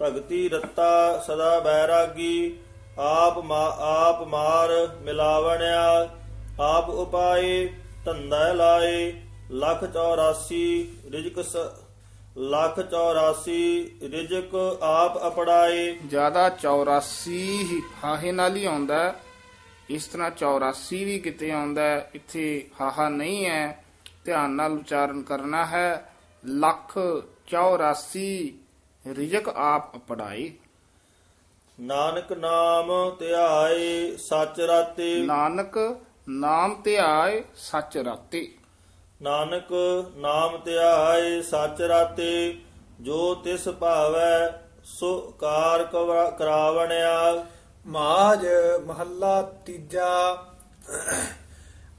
[0.02, 2.58] ਭਗਤੀ ਰਤਾ ਸਦਾ ਬੈਰਾਗੀ,
[2.98, 6.08] ਆਪ ਮਾ, ਆਪ ਮਾਰ ਮਿਲਾਵਣਿਆ,
[6.60, 7.68] ਆਪ ਉਪਾਏ,
[8.04, 9.12] ਧੰਦਾ ਲਾਏ,
[9.50, 11.56] ਲੱਖ 84 ਰਿਜਕ ਸ,
[12.38, 19.14] ਲੱਖ 84 ਰਿਜਕ ਆਪ ਅਪੜਾਏ ਜ਼ਿਆਦਾ 84 ਹੀ ਹਾਹੇ ਨਾਲ ਹੀ ਆਉਂਦਾ ਹੈ।
[19.90, 23.84] ਇਸ ਤਰ੍ਹਾਂ 84 ਵੀ ਕਿਤੇ ਆਉਂਦਾ ਹੈ, ਇੱਥੇ ਹਾਹਾ ਨਹੀਂ ਹੈ
[24.24, 26.12] ਧਿਆਨ ਨਾਲ ਉਚਾਰਨ ਕਰਨਾ ਹੈ।
[26.44, 26.98] ਲੱਖ
[27.46, 28.54] 84
[29.06, 30.52] ਰਿਜਕ ਆਪ ਪੜਾਈ
[31.80, 38.54] ਨਾਨਕ ਨਾਮ ਧਿਆਏ ਸਚ ਰਾਤੇ। ਨਾਨਕ ਨਾਮ ਧਿਆਏ ਸੱਚ ਰਾਤੇ।
[39.22, 39.72] ਨਾਨਕ
[40.16, 42.58] ਨਾਮ ਧਿਆਏ ਸਚ ਰਾਤੇ।
[43.00, 45.84] ਜੋ ਤਿਸ ਭਾਵੈ ਸੋ ਕਾਰ
[46.38, 47.46] ਕਰਾਵਣਿਆ।
[47.86, 48.46] ਮਾਜ
[48.86, 50.36] ਮਹੱਲਾ ਤੀਜਾ।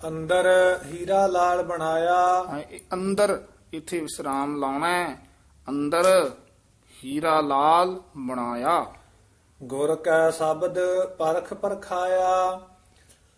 [0.07, 0.47] ਅੰਦਰ
[0.85, 5.17] ਹੀਰਾ ਲਾਲ ਬਣਾਇਆ। ਹਾਂ, ਇਹ ਅੰਦਰ ਇੱਥੇ ਵਿਸਰਾਮ ਲਾਉਣਾ ਹੈ।
[5.69, 6.31] ਅੰਦਰ
[7.03, 8.85] ਹੀਰਾ ਲਾਲ ਬਣਾਇਆ।
[9.63, 12.61] ਗੁਰ ਕੈ ਸ਼ਬਦ ਪਰਖ ਪਰਖਾਇਆ।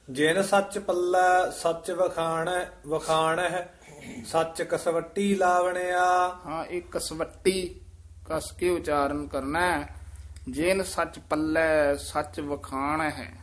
[0.10, 3.80] ਜਿਨ ਸੱਚ ਪੱਲੇ ਸੱਚ ਵਖਾਣ ਵਖਾਣ ਹੈ
[4.26, 7.82] ਸੱਚ ਕਸਵੱਟੀ ਲਾਵਣਿਆ। ਹਾਂ ਇਹ ਕਸਵੱਟੀ
[8.30, 10.03] ਕਸ ਕੇ ਉਚਾਰਨ ਕਰਨਾ ਹੈ।
[10.50, 13.34] ਜਿਨ ਸੱਚ ਪੱਲੇ, ਸੱਚ ਵਖਾਣ ਹੈ,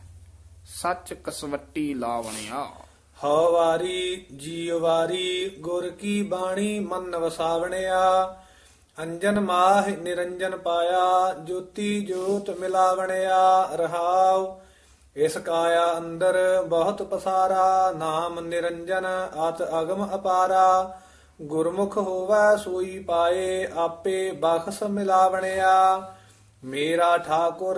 [0.65, 2.67] ਸੱਚ ਕਸਵੱਟੀ ਲਾਵਣਿਆ।
[3.23, 8.35] ਹਉ ਵਾਰੀ ਜੀਵ ਵਾਰੀ ਗੁਰ ਕੀ ਬਾਣੀ ਮਨ ਵਸਾਵਣਿਆ।
[8.99, 14.61] ਅੰਜਨ ਮਾਹ ਨਿਰੰਜਨ ਪਾਇਆ, ਜੋਤੀ ਜੋਤ ਮਿਲਾਵਣਿਆ। ਰਹਾਉ,
[15.15, 19.05] ਇਸ ਕਾਇਆ ਅੰਦਰ ਬਹੁਤ ਪਸਾਰਾ। ਨਾਮ ਨਿਰੰਜਨ,
[19.49, 20.99] ਅਤ ਅਗਮ ਅਪਾਰਾ।
[21.41, 26.13] ਗੁਰਮੁਖ ਹੋਵੈ ਸੋਈ ਪਾਏ, ਆਪੇ ਬਖਸ ਮਿਲਾਵਣਿਆ।
[26.63, 27.77] ਮੇਰਾ ਠਾਕੁਰ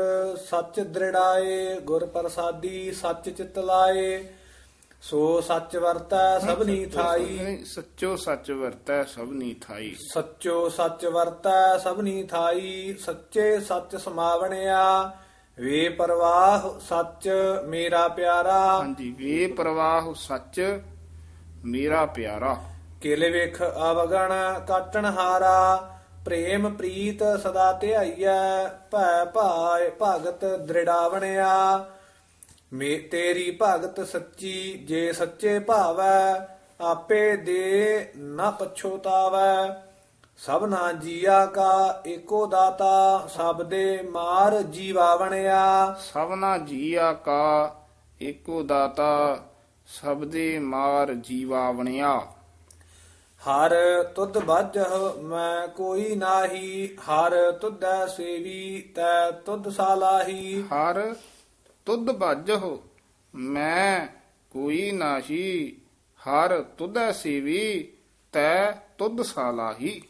[0.50, 4.34] ਸੱਚ ਦ੍ਰਿੜਾਏ ਗੁਰ ਪ੍ਰਸਾਦੀ ਸੱਚ ਚਿਤ ਲਾਏ
[5.02, 12.96] ਸੋ ਸੱਚ ਵਰਤੈ ਸਭਨੀ ਥਾਈ। ਸੱਚੋ ਸੱਚ ਵਰਤੈ ਸਭਨੀ ਥਾਈ। ਸੱਚੋ ਸੱਚ ਵਰਤੈ ਸਭਨੀ ਥਾਈ।
[13.00, 15.12] ਸੱਚੇ ਸੱਚ ਸਮਾਵਣਿਆ
[15.60, 17.30] ਵੇ ਪ੍ਰਵਾਹ ਸੱਚ
[17.68, 20.82] ਮੇਰਾ ਪਿਆਰਾ। ਹਾਂਜੀ ਵੇ ਪ੍ਰਵਾਹ ਸੱਚ
[21.66, 22.58] ਮੇਰਾ ਪਿਆਰਾ।
[23.02, 24.32] ਕਿਲੇ ਵੇਖ ਅਵਗਣ
[24.68, 25.90] ਕਾਟਣ ਹਾਰਾ
[26.26, 31.86] ਪ੍ਰੇਮ ਪ੍ਰੀਤ ਸਦਾ ਧਿਆਈਐ, ਭੈ ਭਾਏ ਭਗਤ ਦ੍ਰਿੜਾਵਣਿਆ।
[32.74, 36.48] ਮੇ ਤੇਰੀ ਭਗਤ ਸੱਚੀ ਜੇ ਸੱਚੇ ਭਾਵੈ,
[36.82, 39.84] ਆਪੇ ਦੇ ਨਾ ਪਛੋਤਾਵੈ
[40.38, 47.76] ਸਭਨਾ ਜੀਆ ਕਾ ਏਕੋ ਦਾਤਾ, ਸਭ ਦੇ ਮਾਰ ਜੀਵਾਵਣਿਆ। ਸਭਨਾ ਜੀਆ ਕਾ
[48.22, 49.38] ਏਕੋ ਦਾਤਾ,
[49.88, 52.22] ਸਭ ਦੇ ਮਾਰ ਜੀਵਾਵਣਿਆ।
[53.44, 53.74] ਹਰ
[54.16, 61.02] ਤੁਧ ਬਾਝਹ ਮੈਂ ਕੋਈ ਨਾਹੀ ਹਰ ਤੁਧੈ ਸੇਵੀ ਤੈ ਤੁਧ ਸਾਲਾਹੀ ਹਰ
[61.88, 62.78] ਤੁਧ ਭਜਹੁ
[63.34, 64.08] ਮੈਂ
[64.52, 65.76] ਕੋਈ ਨਾਹੀ
[66.22, 67.64] ਹਰ ਤੁਧੈ ਸੇਵੀ
[68.34, 70.02] ਤੈ ਤੁਧ ਸਾਲਾਹੀ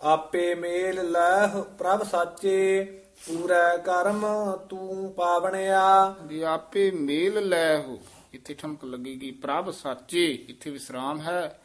[0.00, 2.82] ਆਪੇ ਮੇਲ ਲੈਹ ਪ੍ਰਭ ਸਾਚੇ
[3.26, 4.24] ਪੂਰੈ ਕਰਮ
[4.68, 7.98] ਤੂੰ ਪਾਵਣਿਆ। ਦੀ ਆਪੇ ਮੇਲ ਲੈ ਹੋ
[8.34, 11.60] ਇੱਥੇ ਠਮਕ ਲੱਗੇਗੀ ਪ੍ਰਭ ਸਾਚੇ ਇੱਥੇ ਵਿਸਰਾਮ ਹੈ।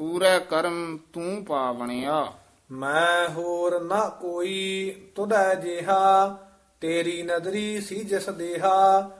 [0.00, 2.32] ਪੂਰਾ ਕਰਮ ਤੂੰ ਪਾਵਣਿਆ।
[2.70, 6.38] ਮੈਂ ਹੋਰ ਨਾ ਕੋਈ ਤੁਧੈ ਜਿਹਾ,
[6.80, 9.10] ਤੇਰੀ ਨਦਰੀ ਸੀ ਜਿਸ ਦੇਹਾ।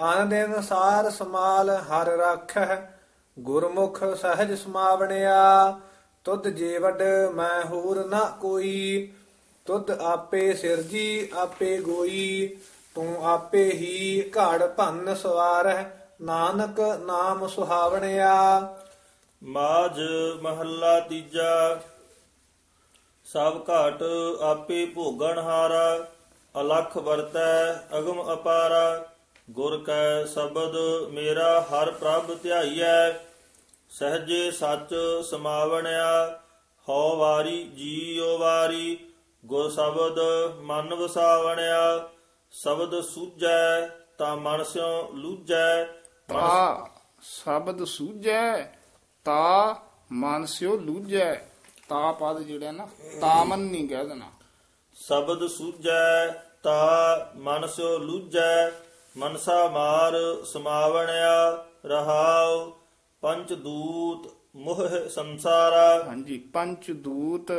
[0.00, 2.98] ਆਨ ਦਿਨ ਸਾਰ ਸਮਾਲ ਹਰ ਰਾਖੈ
[3.38, 5.80] ਗੁਰਮੁਖ ਸਹਿਜ ਸਮਾਵਣਿਆ।
[6.24, 7.02] ਤੁਧ ਜੇ ਵੱਡ
[7.34, 9.12] ਮੈਂ ਹੋਰ ਨਾ ਕੋਈ,
[9.64, 12.56] ਤੁਧ ਆਪੇ ਸਿਰਜੀ ਆਪੇ ਗੋਈ।
[12.94, 15.84] ਤੂੰ ਆਪੇ ਹੀ ਘੜ ਭੰਨ ਸਵਾਰਹਿ,
[16.22, 18.60] ਨਾਨਕ ਨਾਮ ਸੁਹਾਵਣਿਆ।
[19.44, 20.00] ਮਾਝ
[20.42, 21.80] ਮਹੱਲਾ ਤੀਜਾ।
[23.24, 24.02] ਸਭ ਘਾਟ
[24.42, 26.06] ਆਪੇ ਭੋਗਣ ਹਾਰਾ,
[26.60, 29.06] ਅਲਖ ਵਰਤੈ, ਅਗਮ ਅਪਾਰਾ।
[29.50, 30.76] ਗੁਰ ਕੈ ਸ਼ਬਦ
[31.10, 33.12] ਮੇਰਾ ਹਰ ਪ੍ਰਭ ਧਿਆਈਐ,
[33.90, 34.94] ਸਹਜੇ ਸੱਚ
[35.30, 36.40] ਸਮਾਵਣਿਆ,
[36.88, 38.98] ਹਉ ਵਾਰੀ ਜੀਉ ਵਾਰੀ।
[39.46, 40.18] ਗੁਰ ਸ਼ਬਦ
[40.60, 42.08] ਮਨ ਵਸਾਵਣਿਆ,
[42.52, 43.86] ਸ਼ਬਦ ਸੂਝੈ
[44.18, 45.84] ਤਾਂ ਮਨ ਸਿਉ ਲੂਝੈ।
[46.28, 46.88] ਤਾ
[47.22, 48.73] ਸ਼ਬਦ ਸੂਝੈ
[49.24, 49.76] ਤਾ
[50.12, 51.34] ਮਨ ਸਿਓ ਲੂਝੈ।
[51.88, 52.88] ਤਾ ਪਦ ਜਿਹੜਾ ਨਾ
[53.20, 54.30] ਤਾਮਨ ਨਹੀਂ ਕਹਿ ਦੇਣਾ।
[54.94, 56.28] ਸ਼ਬਦ ਸੂਝੈ
[56.62, 58.70] ਤਾ ਮਨ ਸਿਉ ਲੂਝੈ।
[59.16, 60.12] ਮਨਸਾ ਮਾਰ
[60.44, 62.72] ਸਮਾਵਣਿਆ ਰਹਾਉ।
[63.20, 67.52] ਪੰਚ ਦੂਤ ਮੋਹ ਸੰਸਾਰਾ। ਹਾਂਜੀ ਪੰਚ ਦੂਤ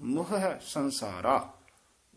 [0.00, 1.52] ਮੁਹ ਸੰਸਾਰਾ।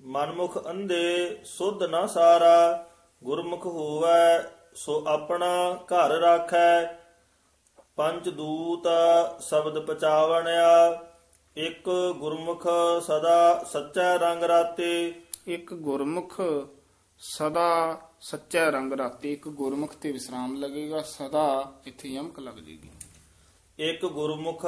[0.01, 2.87] ਮਨਮੁਖ ਅੰਧੇ ਸੁਧ ਨਾ ਸਾਰਾ।
[3.23, 7.00] ਗੁਰਮੁਖ ਹੋਵੈ ਸੋ ਆਪਣਾ ਘਰ ਰਾਖੈ।
[7.95, 8.87] ਪੰਜ ਦੂਤ
[9.41, 10.99] ਸ਼ਬਦ ਪਚਾਵਣਿਆ
[11.57, 12.67] ਇੱਕ ਗੁਰਮੁਖ
[13.01, 15.13] ਸਦਾ ਸੱਚਾ ਰੰਗ ਰਾਤੇ।
[15.47, 16.41] ਇੱਕ ਗੁਰਮੁਖ
[17.19, 22.89] ਸਦਾ ਸੱਚਾ ਰੰਗ ਰਾਤੇ। ਇੱਕ ਗੁਰਮੁਖ ਤੇ ਵਿਸਰਾਮ ਲੱਗੇਗਾ ਸਦਾ ਇੱਥੇ ਯਮਕ ਲੱਗ ਜੇਗੀ।
[23.79, 24.65] ਇੱਕ ਗੁਰਮੁਖ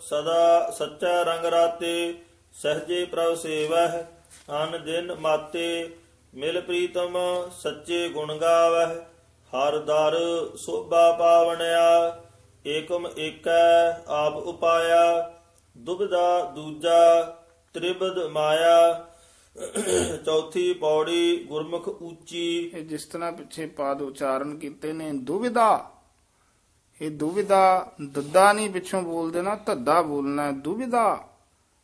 [0.00, 4.02] ਸਦਾ ਸੱਚਾ ਰੰਗ ਰਾਤੇ ਸਹਜੇ ਪ੍ਰਭ ਸੇਵਹਿ
[4.62, 5.96] ਅਨ ਦਿਨ ਮਾਤੇ
[6.34, 7.18] ਮਿਲ ਪ੍ਰੀਤਮ
[7.58, 9.00] ਸੱਚੇ ਗੁਣ ਗਾਵਹਿ।
[9.52, 10.18] ਹਰ ਦਰ
[10.56, 12.22] ਸੋਭਾ ਪਾਵਣਿਆ
[12.66, 15.32] ਏਕਮ ਏਕੈ, ਆਪ ਉਪਾਇਆ
[15.76, 17.22] ਦੁਬਦਾ ਦੂਜਾ
[17.74, 19.06] ਤ੍ਰਿਬਦ ਮਾਇਆ,
[20.24, 25.90] ਚੌਥੀ ਪੌੜੀ, ਗੁਰਮੁਖ ਉੱਚੀ ਇਹ ਜਿਸ ਤਰ੍ਹਾਂ ਪਿੱਛੇ ਪਾਦ ਉਚਾਰਨ ਕੀਤੇ ਨੇ ਦੁਵਿਧਾ
[27.00, 31.28] ਇਹ ਦੁਵਿਧਾ ਦੱਦਾ ਨਹੀਂ ਪਿੱਛੋਂ ਬੋਲ ਦੇਣਾ, ਧੱਦਾ ਬੋਲਣਾ ਹੈ। ਦੁਵਿਧਾ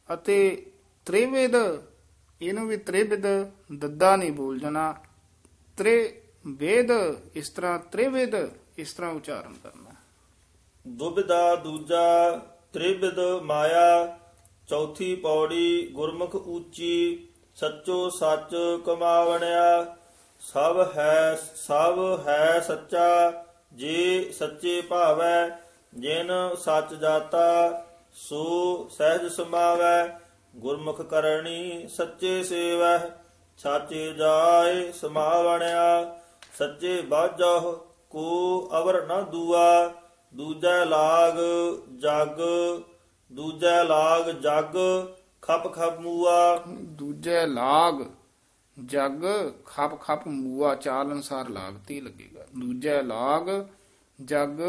[0.09, 0.67] ਅਤੇ
[1.07, 1.55] ਤ੍ਰਿਵਿਧ
[2.41, 3.27] ਇਹਨੂੰ ਵੀ ਤ੍ਰਿਵਿਧ
[3.73, 4.95] ਦੱਦਾ ਨਹੀਂ ਬੋਲ ਜਾਣਾ।
[5.79, 5.97] ਤ੍ਰਿ
[6.47, 6.91] ਵੇਦ
[7.35, 8.35] ਇਸ ਤਰ੍ਹਾਂ ਤ੍ਰਿਵਿਧ
[8.79, 9.86] ਇਸ ਤਰ੍ਹਾਂ ਉਚਾਰਨ ਕਰਨਾ।
[10.87, 12.41] ਦੁਬਿਦਾ ਦੂਜਾ
[12.73, 14.19] ਤ੍ਰਿਬਿਦ ਮਾਇਆ,
[14.69, 18.55] ਚੌਥੀ ਪੌੜੀ ਗੁਰਮੁਖ ਉੱਚੀ ਸੱਚੋ ਸੱਚ
[18.87, 19.97] ਕਮਾਵਣਿਆ,
[20.41, 23.33] ਸਭ ਹੈ ਸਭ ਹੈ ਸੱਚਾ,
[23.73, 25.49] ਜੇ ਸੱਚੇ ਭਾਵੈ,
[25.95, 30.21] ਜਿਨ ਸੱਚ ਜਾਤਾ, ਸੋ ਸਹਿਜ ਸਮਾਵੈ,
[30.57, 32.99] ਗੁਰਮੁਖ ਕਰਨੀ ਸੱਚੇ ਸੇਵੈ,
[33.59, 36.19] ਸਾਚੇ ਜਾਏ ਸਮਾਵਣਿਆ,
[36.59, 37.73] ਸੱਚੇ ਬਾਝਹੁ
[38.11, 39.93] ਕੋ ਅਵਰ ਨ ਦੂਆ
[40.37, 41.35] ਦੂਜੈ ਲਾਗ
[41.97, 42.41] ਜਗ
[43.31, 44.75] ਦੂਜੈ ਲਾਗ ਜਗ
[45.43, 48.03] ਖਪ ਖਪ ਮੂਆ। ਦੂਜੇ ਲਾਗ
[48.85, 49.25] ਜਗ
[49.67, 53.49] ਖਪ ਖਪ ਮੂਆ ਚਾਲ ਅਨਸਾਰ ਲਾਗਤੀ ਲੱਗੇਗਾ। ਦੂਜੇ ਲਾਗ
[54.19, 54.61] ਜਗ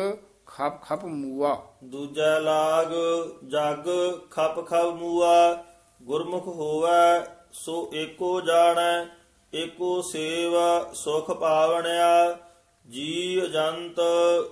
[0.48, 2.94] ਖਪ ਖਪ ਮੂਆ। ਦੂਜੈ ਲਾਗ
[3.48, 3.90] ਜਗ
[4.32, 5.64] ਖਪ ਖਪ ਮੂਆ।
[6.04, 9.06] ਗੁਰਮੁਖ ਹੋਵੈ ਸੋ ਏਕੋ ਜਾਣੈ
[9.54, 10.54] ਏਕੋ ਸੇਵ
[10.94, 12.40] ਸੁਖ ਪਾਵਣਿਆ।
[12.90, 13.96] ਜੀ ਜੰਤ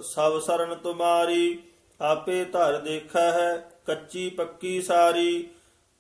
[0.04, 1.64] ਸਭ ਸਰਨ ਤੁਮਾਰੀ,
[2.02, 5.50] ਆਪੇ ਧਰ ਦੇਖੈ ਹੈ ਕੱਚੀ ਪੱਕੀ ਸਾਰੀ।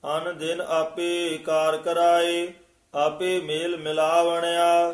[0.03, 2.53] ਅਨ ਦਿਨ ਆਪੇ ਕਾਰ ਕਰਾਏ,
[2.95, 4.91] ਆਪੇ ਮੇਲ ਮਿਲਾਵਣਿਆ।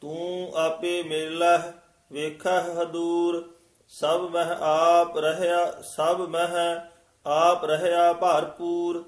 [0.00, 1.72] ਤੂੰ ਆਪੇ ਮਿਲਹਿ,
[2.12, 3.54] ਵੇਖਹਿ ਹਦੂਰ।
[3.88, 6.90] ਸਭ ਮਹਿ ਆਪ ਰਹਿਆ, ਸਭ ਮਹਿ
[7.26, 9.04] ਆਪ ਰਹਿਆ ਭਰਪੂਰ।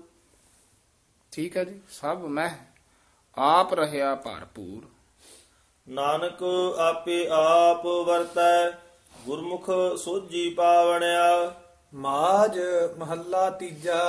[1.33, 2.51] ਠੀਕ ਹੈ ਜੀ, ਸਭ ਮੈਂ
[3.39, 4.92] ਆਪ ਰਹਿਆ ਭਰਪੂਰ।
[5.89, 6.43] ਨਾਨਕ
[6.79, 8.71] ਆਪੇ ਆਪ ਵਰਤੈ
[9.27, 11.55] ਗੁਰਮੁਖ ਸੋਜੀ ਪਾਵਣਿਆ।
[11.95, 12.59] ਮਾਜ
[12.99, 14.01] ਮਹੱਲਾ ਤੀਜਾ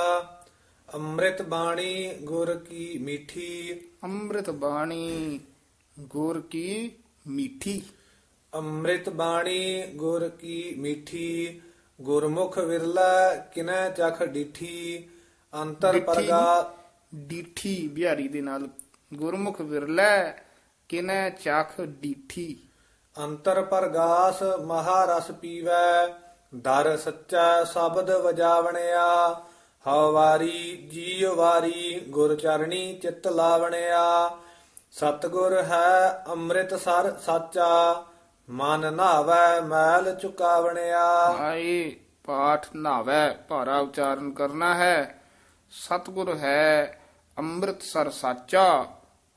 [0.94, 5.40] ਅੰਮ੍ਰਿਤ ਬਾਣੀ ਗੁਰ ਕੀ ਮਿੱਠੀ। ਅੰਮ੍ਰਿਤ ਬਾਣੀ
[6.00, 6.90] ਗੁਰ ਕੀ
[7.26, 7.82] ਮਿੱਠੀ।
[8.54, 11.60] ਅੰਮ੍ਰਿਤ ਬਾਣੀ ਗੁਰ ਕੀ ਮਿੱਠੀ
[12.00, 15.08] ਗੁਰਮੁਖ ਵਿਰਲਾ ਕਿਨੈ ਚਖ ਡਿਠੀ।
[15.52, 16.74] ਅੰਤਰ ਪਰਗਾ
[17.14, 18.68] ਡੀਠੀ ਬਿਹਾਰੀ ਦੇ ਨਾਲ
[19.14, 20.43] ਗੁਰਮੁਖ ਵਿਰਲੇ
[20.88, 22.68] ਕਿਨੈ ਚਖ ਡੀਠੀ?
[23.18, 26.06] ਅੰਤਰ ਪਰਗਾਸ ਮਹਾਰਸ ਪੀਵੈ
[26.54, 29.42] ਦਰ ਸੱਚਾ ਸ਼ਬਦ ਵਜਾਵਣਿਆ।
[29.88, 34.38] ਹਵਾਰੀ ਜੀਉ ਵਾਰੀ ਗੁਰ ਚਰਣੀ ਚਿਤ ਲਾਵਣਿਆ।
[34.92, 38.04] ਸਤਗੁਰ ਹੈ ਅੰਮ੍ਰਿਤ ਸਰ ਸਾਚਾ
[38.50, 41.06] ਮਨ ਨਾਵੈ ਮੈਲ ਚੁਕਾਵਣਿਆ।
[41.38, 45.20] ਆਏ ਪਾਠ ਨਾਵੈ ਭਾਰਾ ਉਚਾਰਨ ਕਰਨਾ ਹੈ।
[45.70, 47.00] ਸਤਿਗੁਰ ਹੈ
[47.38, 48.84] ਅੰਮ੍ਰਿਤਸਰ ਸਾਚਾ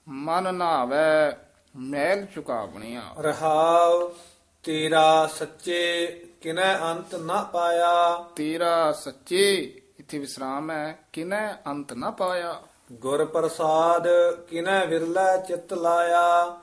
[0.09, 1.37] ਮਨ ਨਾਵੈ
[1.75, 4.13] ਮੈਲ ਚੁਕਾਵਣਿਆ। ਰਹਾਉ
[4.63, 6.05] ਤੇਰਾ ਸੱਚੇ
[6.41, 14.07] ਕਿਨੈ ਅੰਤ ਨਾ ਪਾਇਆ। ਤੇਰਾ ਸੱਚੇ ਇੱਥੇ ਵਿਸਰਾਮ ਹੈ ਕਿਨੈ ਅੰਤ ਨਾ ਪਾਇਆ। ਗੁਰ ਪ੍ਰਸਾਦ
[14.49, 16.59] ਕਿਨੈ ਵਿਰਲਾ ਚਿਤ ਲਾਇਆ।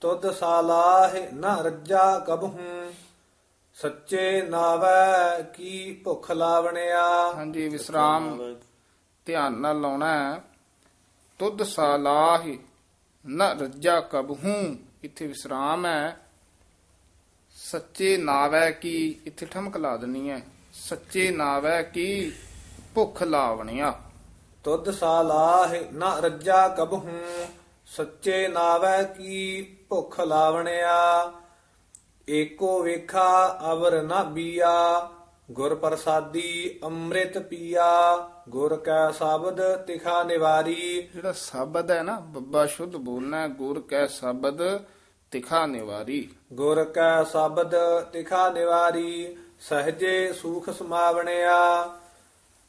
[0.00, 2.92] ਤੁਧ ਸਾਲਾਹ ਨਾ ਰੱਜਾ ਕਬਹੂ।
[3.74, 8.54] ਸੱਚੇ ਨਾਵੈ ਕੀ ਭੁਖ ਲਾਵਣਿਆ। ਹਾਂਜੀ ਵਿਸਰਾਮ
[9.24, 10.40] ਧਿਆਨ ਨਾਲ ਲਾਉਣਾ
[11.38, 12.56] ਤੁਧ ਸਾਲਾਹ
[13.28, 16.16] ਨ ਰੱਜਾ ਕਬਹੂ ਇੱਥੇ ਵਿਸਰਾਮ ਹੈ।
[17.54, 20.40] ਸੱਚੇ ਨਾਵੈ ਕੀ, ਇੱਥੇ ਠਮਕ ਲਾ ਦੇਣੀ ਹੈ
[20.72, 22.32] ਸੱਚੇ ਨਾਵੈ ਕੀ,
[22.94, 24.00] ਭੁੱਖ ਲਾਵਣਿਆ।
[24.64, 27.20] ਤੁਧ ਸਾਲਾਹ ਨਾ ਰੱਜਾ ਕਬਹੂ
[27.86, 31.32] ਸੱਚੇ ਨਾਵੈ ਕੀ, ਭੁਖ ਲਾਵਣਿਆ।
[32.30, 35.10] ਏਕੋ ਵੇਖਾ, ਅਵਰ ਨਾ ਬੀਆ,
[35.50, 37.84] ਗੁਰ ਪ੍ਰਸਾਦੀ ਅੰਮ੍ਰਿਤ ਪੀਆ।
[38.48, 44.06] ਗੁਰ ਕੈ ਸ਼ਬਦ ਤਿਖਾ ਨਿਵਾਰੀ। ਜਿਹੜਾ ਸ਼ਬਦ ਹੈ ਨਾ ਬੱਬਾ ਸ਼ੁੱਧ ਬੋਲਣਾ ਹੈ, ਗੁਰ ਕੈ
[44.06, 44.62] ਸ਼ਬਦ
[45.30, 47.74] ਤਿਖਾ ਨਿਵਾਰੀ। ਗੁਰ ਕੈ ਸ਼ਬਦ
[48.12, 51.58] ਤਿਖਾ ਨਿਵਾਰੀ ਸਹਜੇ ਸੂਖ ਸਮਾਵਣਿਆ।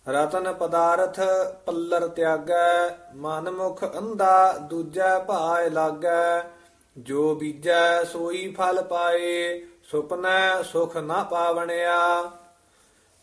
[0.08, 1.20] ਰਤਨ ਪਦਾਰਥ
[1.66, 6.50] ਪੱਲਰ ਤਿਆਗੈ ਮਨ ਮੁਖ ਅੰਧਾ ਦੂਜੈ ਭਾਇ ਲਾਗੈ।
[6.98, 9.62] ਜੋ ਬੀਜੈ ਸੋਈ ਫਲ ਪਾਏ
[9.92, 11.98] ਸੁਪਨੈ ਸੁਖ ਨਾ ਪਾਵਣਿਆ।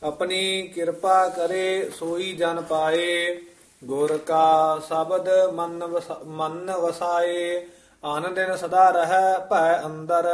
[0.04, 3.40] ਆਪਣੀ ਕਿਰਪਾ ਕਰੇ, ਸੋਈ ਜਨ ਪਾਏ,
[3.84, 7.66] ਗੁਰ ਕਾ ਸ਼ਬਦ ਮਨ ਵਸ- ਮਨ ਵਸਾਏ
[8.04, 10.24] ਆਨ ਦਿਨ ਸਦਾ ਰਹੈ, ਭੈ ਅੰਦਰ,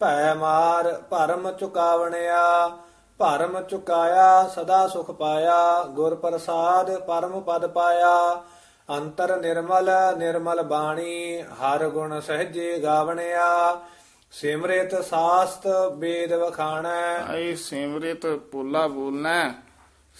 [0.00, 2.70] ਭੈ ਮਾਰ, ਭਰਮ ਚੁਕਾਵਣਿਆ,
[3.18, 8.42] ਭਰਮ ਚੁਕਾਇਆ, ਸਦਾ ਸੁਖ ਪਾਇਆ, ਗੁਰ ਪ੍ਰਸਾਦ ਪਰਮ ਪਦ ਪਾਇਆ,
[8.90, 13.80] ਅੰਤਰ ਨਿਰਮਲ ਨਿਰਮਲ ਬਾਣੀ, ਹਰ ਗੁਣ ਸਹਜੇ ਗਾਵਣਿਆ
[14.32, 19.54] ਸਿਮਰਿਤ ਸਾਸਤ ਵੇਦ ਵਖਾਣੈ ਆਏ ਸਿਮਰਿਤ ਪੋਲਾ ਬੋਲਣਾ।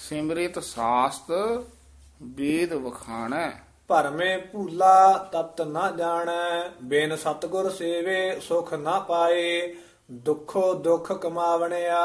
[0.09, 1.31] ਸਿਮਰਿਤ ਸਾਸਤ
[2.23, 3.51] ਵੇਦ ਵਖਾਣਾ।
[3.89, 9.75] ਭਰਮੇ ਭੂਲਾ ਤਤ ਨਾ ਜਾਣੈ ਬਿਨ ਸਤਗੁਰ ਸੇਵੇ ਸੁਖ ਨਾ ਪਾਏ
[10.11, 12.03] ਦੁੱਖੋ ਦੁੱਖ ਕਮਾਵਣਿਆ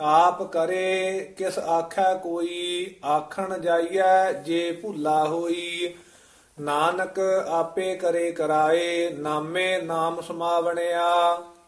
[0.00, 5.94] ਆਪ ਕਰੇ ਕਿਸ ਆਖੈ ਕੋਈ ਆਖਣ ਜਾਈਐ ਜੇ ਭੁੱਲਾ ਹੋਈ
[6.60, 7.18] ਨਾਨਕ
[7.48, 11.10] ਆਪੇ ਕਰੇ ਕਰਾਏ ਨਾਮੇ ਨਾਮ ਸਮਾਵਣਿਆ।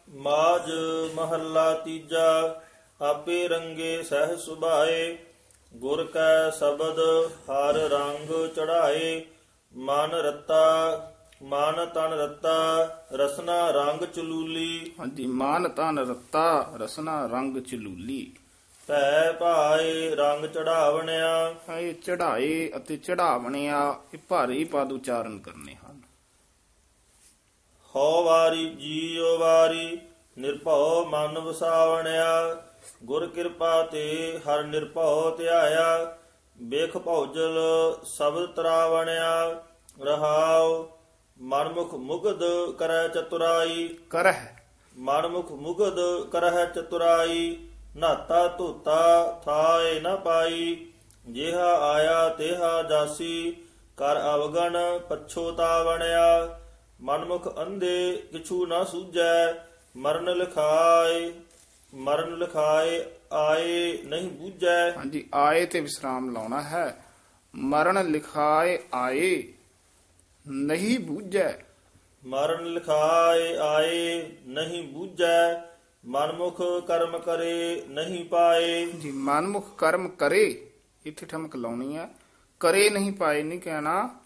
[0.09, 0.71] ਮਾਜ
[1.15, 2.61] ਮਹੱਲਾ ਤੀਜਾ
[3.01, 5.19] ਆਪੇ ਰੰਗੇ ਸਹਿ ਸੁਭਾਏ।
[5.77, 6.99] ਗੁਰ ਕੈ ਸ਼ਬਦ
[7.51, 9.25] ਹਰ ਰੰਗ ਚੜਾਏ
[9.75, 10.65] ਮਨ ਰਤਾ
[11.43, 12.57] ਮਨ ਤਨ ਰਤਾ
[13.13, 18.33] ਰਸਨਾ ਰੰਗ ਚਲੂਲੀ। ਹਾਂਜੀ ਮਾਨ ਤਨ ਰੱਤਾ ਰਸਨਾ ਰੰਗ ਚਲੂਲੀ।
[18.87, 26.01] ਭੈ ਭਾਏ ਰੰਗ ਚੜਾਵਣਿਆ। ਇਹ ਚੜਾਏ ਅਤੇ ਚੜਾਵਣਿਆ ਇਹ ਭਾਰੀ ਪਦ ਉਚਾਰਨ ਕਰਨੇ ਹਨ।
[27.97, 29.99] ਹਉ ਵਾਰੀ ਜੀਉ ਵਾਰੀ
[30.39, 32.63] ਨਿਰਭਉ ਮਨ ਵਸਾਵਣਿਆ।
[33.05, 36.19] ਗੁਰ ਕਿਰਪਾ ਤੇ ਹਰ ਨਿਰਭਉ ਧਿਆਇਆ।
[36.63, 37.59] ਵੇਖ ਭੌਜਲ
[38.05, 39.65] ਸਬਦ ਤਰਾਵਣਿਆ।
[40.03, 40.89] ਰਹਾਉ
[41.41, 42.41] ਮਨਮੁਖ ਮੁਗਧ
[42.79, 44.47] ਕਰੈ ਚਤੁਰਾਈ। ਕਰਹਿ।
[44.97, 50.91] ਮਨਮੁਖ ਮੁਗਧ ਕਰਹਿ ਚਤੁਰਾਈ। ਨਾਤਾ ਧੋਤਾ ਥਾਏ ਨ ਪਾਈ
[51.29, 53.57] ਜਿਹਾ ਆਇਆ ਤਿਹਾ ਜਾਸੀ
[53.97, 56.59] ਕਰ ਅਵਗਣ ਪਛੋਤਾਵਣਿਆ
[57.01, 59.53] ਮਨਮੁਖ ਅੰਧੇ ਕਿਛੂ ਨਾ ਸੂਝੈ
[59.97, 61.33] ਮਰਨ ਲਿਖਾਏ
[61.95, 67.05] ਮਰਨ ਲਿਖਾਏ ਆਏ ਨਹੀਂ ਬੂਝੈ। ਹਾਂਜੀ ਆਏ ਤੇ ਵਿਸਰਾਮ ਲਾਉਣਾ ਹੈ
[67.55, 69.43] ਮਰਨ ਲਿਖਾਏ ਆਏ
[70.47, 71.53] ਨਹੀਂ ਬੂਝੈ।
[72.25, 75.55] ਮਰਨ ਲਿਖਾਏ ਆਏ ਨਹੀਂ ਬੂਝੈ
[76.05, 80.71] ਮਨਮੁਖ ਕਰਮ ਕਰੇ ਨਹੀਂ ਪਾਏ। ਜੀ ਮਨਮੁਖ ਕਰਮ ਕਰੇ
[81.07, 82.09] ਇੱਥੇ ਠਮਕ ਲਾਉਣੀ ਹੈ।
[82.61, 84.21] ਕਰੇ ਨਹੀਂ ਪਾਏ ਨਹੀਂ ਕਹਿਣਾ।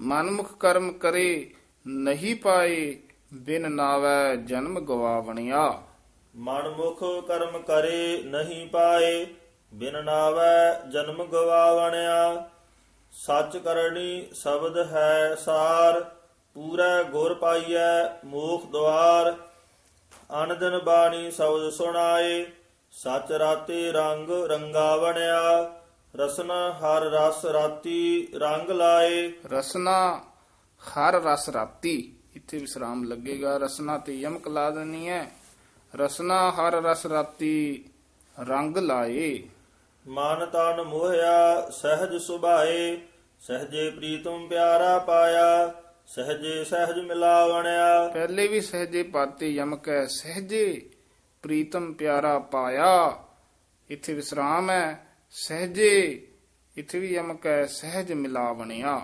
[0.00, 1.54] ਮਨਮੁਖ ਕਰਮ ਕਰੇ
[1.86, 2.98] ਨਹੀਂ ਪਾਏ
[3.34, 5.82] ਬਿਨ ਨਾਵੈ ਜਨਮ ਗਵਾਵਣਿਆ।
[6.36, 9.26] ਮਨਮੁਖ ਕਰਮ ਕਰੇ ਨਹੀਂ ਪਾਏ
[9.74, 12.50] ਬਿਨ ਨਾਵੈ ਜਨਮ ਗਵਾਵਣਿਆ।
[13.12, 16.16] ਸੱਚ ਕਰਨੀ ਸ਼ਬਦ ਹੈ ਸਾਰ
[16.54, 19.47] ਪੂਰਾ ਗੁਰ ਪਾਈਐ ਮੋਖ ਦਵਾਰ
[20.30, 22.46] ਅਨੰਦਨ ਬਾਣੀ ਸ਼ਬਦ ਸੁਣਾਏ
[22.92, 25.74] ਸੱਚ ਰਾਤੇ ਰੰਗ ਰੰਗਾਵਣਿਆ
[26.16, 30.20] ਰਸਨਾ ਹਰ ਰਸ ਰਾਤੀ ਰੰਗ ਲਾਏ। ਰਸਨਾ
[30.82, 35.30] ਹਰ ਰਸ ਰਾਤੀ ਇੱਥੇ ਵਿਸਰਾਮ ਲੱਗੇਗਾ ਰਸਨਾ ਤੇ ਯਮਕ ਲਾ ਦੇਣੀ ਹੈ।
[35.96, 37.84] ਰਸਨਾ ਹਰ ਰਸ ਰਾਤੀ
[38.40, 39.42] ਰੰਗ ਲਾਏ।
[40.08, 43.00] ਮਨ ਤਨ ਮੋਹਿਆ ਸਹਿਜ ਸੁਭਾਏ
[43.40, 45.74] ਸਹਜੇ ਪ੍ਰੀਤਮ ਪਿਆਰਾ ਪਾਇਆ।
[46.08, 50.90] ਸਹਜੇ ਸਹਿਜ ਮਿਲਾਵਣਿਆ ਪਹਿਲੇ ਵੀ ਸਹਜੇ ਪਾਤੇ ਯਮਕ ਹੈ ਸਹਜੇ
[51.42, 53.24] ਪ੍ਰੀਤਮ ਪਿਆਰਾ ਪਾਇਆ।
[53.90, 56.26] ਇੱਥੇ ਵਿਸਰਾਮ ਹੈ ਸਹਜੇ।
[56.76, 59.00] ਇੱਥੇ ਵੀ ਯਮਕ ਹੈ ਸਹਿਜ ਮਿਲਾਵਣਿਆ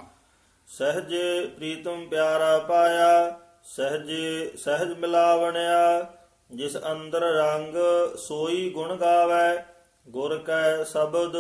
[0.67, 6.13] ਸਹਜੇ ਪ੍ਰੀਤਮ ਪਿਆਰਾ ਪਾਇਆ ਸਹਜੇ ਸਹਿਜ ਮਿਲਾਵਣਿਆ
[6.51, 7.75] ਜਿਸ ਅੰਦਰ ਰੰਗ
[8.17, 9.65] ਸੋਈ ਗੁਣ ਗਾਵੈ
[10.09, 11.37] ਗੁਰ ਕੈ ਸ਼ਬਦ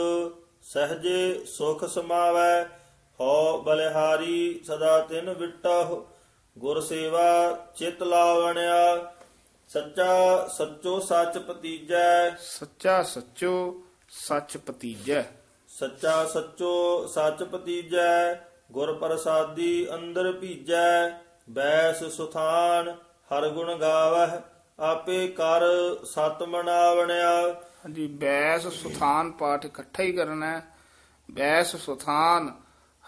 [0.62, 2.66] ਸਹਜੇ ਸੁਖ ਸਮਾਵੈ।
[3.20, 6.06] ਹਉ ਬਲਿਹਾਰੀ ਸਦਾ ਤਿਨ ਵਿਟਹੁ
[6.58, 9.12] ਗੁਰ ਸੇਵਾ ਚਿਤ ਲਾਵਣਿਆ
[9.68, 15.22] ਸੱਚਾ ਸੱਚੋ ਸੱਚ ਪਤੀਜੈ ਸੱਚਾ ਸੱਚੋ ਸੱਚ ਪਤੀਜੈ
[15.68, 18.34] ਸੱਚਾ ਸੱਚੋ ਸੱਚ ਪਤੀਜੈ
[18.72, 22.88] ਗੁਰ ਪ੍ਰਸਾਦੀ ਅੰਦਰ ਭੀਜੈ। ਬੈਸ ਸੁਥਾਨ
[23.30, 24.38] ਹਰ ਗੁਣ ਗਾਵਹਿ
[24.78, 25.62] ਆਪੇ ਕਰ
[26.04, 30.62] ਸਤ ਮਨਾਵਣਿਆ। ਹਾਂਜੀ ਬੈਸ ਸੁਥਾਨ ਪਾਠ ਇਕੱਠਾ ਹੀ ਕਰਨਾ ਹੈ।
[31.30, 32.52] ਬੈਸ ਸੁਥਾਨ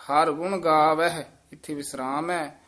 [0.06, 2.60] ਹਰ ਗੁਣ ਗਾਵਹਿ ਇੱਥੇ ਵਿਸਰਾਮ ਹੈ।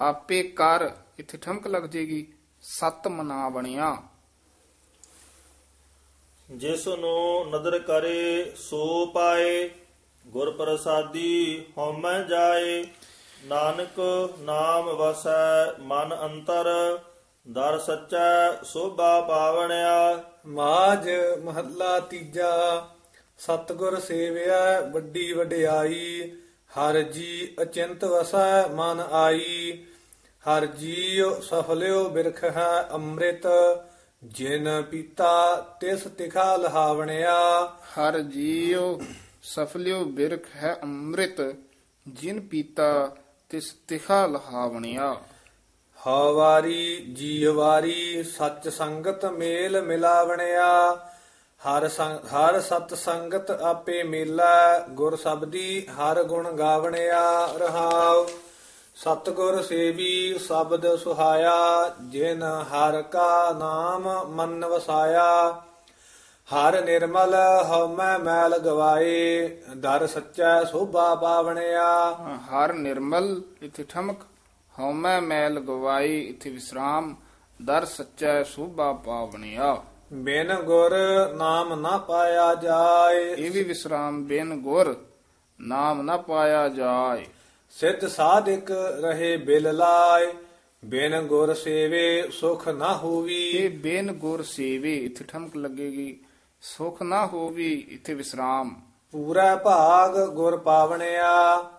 [0.00, 2.26] ਆਪੇ ਕਰ ਇੱਥੇ ਠਮਕ ਲੱਗ ਜੇਗੀ
[2.62, 3.96] ਸਤ ਮਨਾ ਬਣਿਆ
[6.48, 9.68] ਜਿਸ ਨੂੰ ਨਦਰ ਕਰੇ ਸੋ ਪਾਏ
[10.24, 12.84] ਗੁਰ ਪ੍ਰਸਾਦੀ ਹਉਮੈ ਜਾਏ।
[13.44, 14.00] ਨਾਨਕ
[14.40, 16.68] ਨਾਮ ਵਸੈ ਮਨ ਅੰਤਰ
[17.46, 21.08] ਦਰ ਸੱਚੈ ਸੋਭਾ ਪਾਵਣਿਆ। ਮਾਜ
[21.44, 22.52] ਮਹੱਲਾ ਤੀਜਾ
[23.38, 26.32] ਸਤਗੁਰ ਸੇਵਿਆ ਵੱਡੀ ਵਡਿਆਈ।
[26.70, 29.84] ਹਰ ਜੀ ਅਚਿੰਤ ਵਸੈ ਮਨ ਆਈ
[30.44, 33.46] ਹਰ ਜੀਉ ਸਫਲਿਓ ਬਿਰਖ ਹੈ ਅੰਮ੍ਰਿਤ
[34.24, 39.00] ਜਿਨ ਪੀਤਾ ਤਿਸ ਤਿਖਾ ਲਹਾਵਣਿਆ। ਹਰ ਜੀਉ
[39.42, 41.40] ਸਫਲਿਓ ਬਿਰਖ ਹੈ ਅੰਮ੍ਰਿਤ
[42.08, 43.16] ਜਿਨ ਪੀਤਾ
[43.48, 45.16] ਤਿਸ ਤਿਖਾ ਲਹਾਵਣਿਆ।
[46.06, 50.68] ਹਵਾਰੀ ਜੀਵਾਰੀ ਸੱਚ ਸੰਗਤ ਮੇਲ ਮਿਲਾਵਣਿਆ।
[51.62, 58.26] ਹਰ ਸੰਗ ਹਰ ਸਤ ਸੰਗਤ ਆਪੇ ਮੇਲਾ, ਗੁਰ ਸਬਦੀ ਹਰ ਗੁਣ ਗਾਵਣਿਆ ਰਹਾਉ।
[58.96, 65.62] ਸਤਗੁਰ ਸੇਵੀ ਸ਼ਬਦ ਸੁਹਾਇਆ, ਜਿਨ ਹਰ ਕਾ ਨਾਮ ਮਨ ਵਸਾਇਆ।
[66.48, 67.34] ਹਰ ਨਿਰਮਲ
[67.70, 71.90] ਹਉਮੈ ਮੈਲ ਗਵਾਏ, ਦਰ ਸੱਚਾ ਸੋਭਾ ਪਾਵਣਿਆ।
[72.50, 74.22] ਹਰ ਨਿਰਮਲ ਇੱਥੇ ਠਮਕ,
[74.74, 77.14] ਹਉਮੈ ਮੈਲ ਗਵਾਈ ਇੱਥੇ ਵਿਸਰਾਮ,
[77.60, 79.76] ਦਰ ਸੱਚਾ ਸੋਭਾ ਪਾਵਣਿਆ।
[80.12, 80.90] ਬਿਨ ਗੁਰ
[81.36, 85.04] ਨਾਮ ਨਾ ਪਾਇਆ ਜਾਏ। ਇਹ ਵੀ ਵਿਸਰਾਮ ਬਿਨ ਗੁਰ
[85.60, 87.26] ਨਾਮ ਨਾ ਪਾਇਆ ਜਾਏ।
[87.70, 90.34] ਸਿੱਧ ਸਾਧਿਕ ਰਹੇ ਬਿਲ ਲਾਏ।
[90.84, 96.20] ਬਿਨ ਗੁਰ ਸੇਵੇ ਸੁਖ ਨਾ ਹੋਵੀ। ਇਹ ਬਿਨ ਗੁਰ ਸੇਵੇ ਇੱਥੇ ਠਮਕ ਲੱਗੇਗੀ।
[96.62, 98.80] ਸੁਖ ਨਾ ਹੋਵੀ ਇੱਥੇ ਵਿਸਰਾਮ।
[99.12, 101.70] ਪੂਰਾ ਭਾਗ ਗੁਰ ਪਾਵਣਿਆ।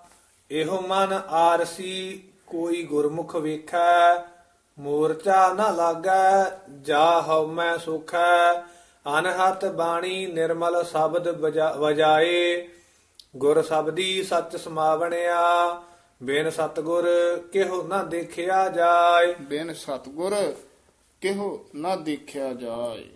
[0.52, 4.37] ਇਹੋ ਮਨ ਆਰਸੀ ਕੋਈ ਗੁਰਮੁਖ ਵੇਖੈ।
[4.80, 8.54] ਮੂਰਚਾ ਨਾ ਲਾਗੈ ਜਾ ਹਉ ਮੈਂ ਸੁਖੈ।
[9.20, 12.70] ਅਨਹਤ ਬਾਣੀ ਨਿਰਮਲ ਸ਼ਬਦ ਵਜਾ- ਵਜਾਏ।
[13.38, 15.82] ਗੁਰ ਸਬਦੀ ਸੱਚ ਸਮਾਵਣਿਆ
[16.24, 17.06] ਬਿਨ ਸਤਗੁਰ
[17.52, 20.56] ਕਿਹੋ ਨਾ ਦੇਖਿਆ ਜਾਏ। ਬਿਨ ਸਤਗੁਰ
[21.22, 23.10] ਕਿਹੋ ਨਾ ਦੇਖਿਆ ਜਾਏ।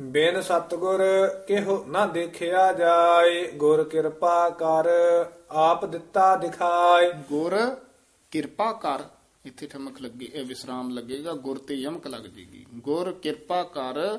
[0.00, 4.88] ਬਿਨ ਸਤਗੁਰ ਕਿਹੋ ਨਾ ਦੇਖਿਆ ਜਾਏ। ਗੁਰ ਕਿਰਪਾ ਕਰ
[5.50, 7.76] ਆਪ ਦਿੱਤਾ ਦਿਖਾਏ। ਗੁਰ
[8.30, 9.00] ਕਿਰਪਾ ਕਰ
[9.48, 10.30] ਇੱਥੇ ਠਮਕ ਲੱਗੇ?
[10.34, 14.18] ਇਹ ਵਿਸਰਾਮ ਲੱਗੇਗਾ, ਗੁਰ ਤੇ ਯਮਕ ਲੱਗ ਜੇਗੀ। ਗੁਰ ਕਿਰਪਾ ਕਰ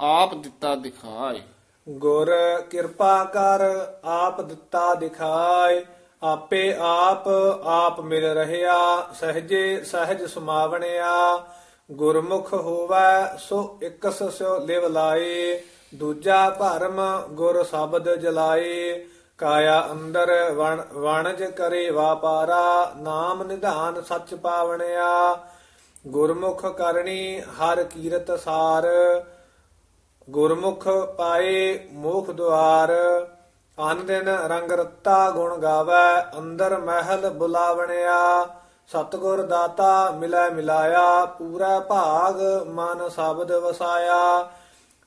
[0.00, 1.42] ਆਪ ਦਿੱਤਾ ਦਿਖਾਏ।
[1.88, 2.32] ਗੁਰ
[2.70, 3.60] ਕਿਰਪਾ ਕਰ
[4.04, 5.86] ਆਪ ਦਿੱਤਾ ਦਿਖਾਏ।
[6.22, 7.28] ਆਪੇ ਆਪ
[7.64, 11.46] ਆਪ ਮਿਲ ਰਹਿਆ, ਸਹਜੇ ਸਹਜ ਸਮਾਵਣਿਆ।
[11.92, 15.62] ਗੁਰਮੁਖ ਹੋਵੈ, ਸੋ ਇਕਸ ਸਿਓ ਲਿਵ ਲਾਏ।
[15.94, 17.00] ਦੂਜਾ ਭਰਮ
[17.32, 19.06] ਗੁਰ ਸ਼ਬਦ ਜਲਾਏ।
[19.40, 25.38] ਕਾਇਆ ਅੰਦਰ ਵਣ ਵਣਜ ਕਰੇ ਵਾਪਾਰਾ, ਨਾਮ ਨਿਧਾਨ ਸੱਚ ਪਾਵਣਿਆ।
[26.06, 28.88] ਗੁਰਮੁਖ ਕਰਨੀ ਹਰ ਕੀਰਤ ਸਾਰ।
[30.30, 32.92] ਗੁਰਮੁਖ ਪਾਏ ਮੋਖ ਦੁਆਰ।
[33.92, 38.46] ਅਨ ਦਿਨ ਰੰਗ ਰਤਾ ਗੁਣ ਗਾਵੇ, ਅੰਦਰ ਮਹਿਲ ਬੁਲਾਵਣਿਆ।
[38.88, 44.50] ਸਤਗੁਰ ਦਾਤਾ ਮਿਲੈ ਮਿਲਾਇਆ, ਪੂਰਾ ਭਾਗ ਮਨ ਸ਼ਬਦ ਵਸਾਇਆ।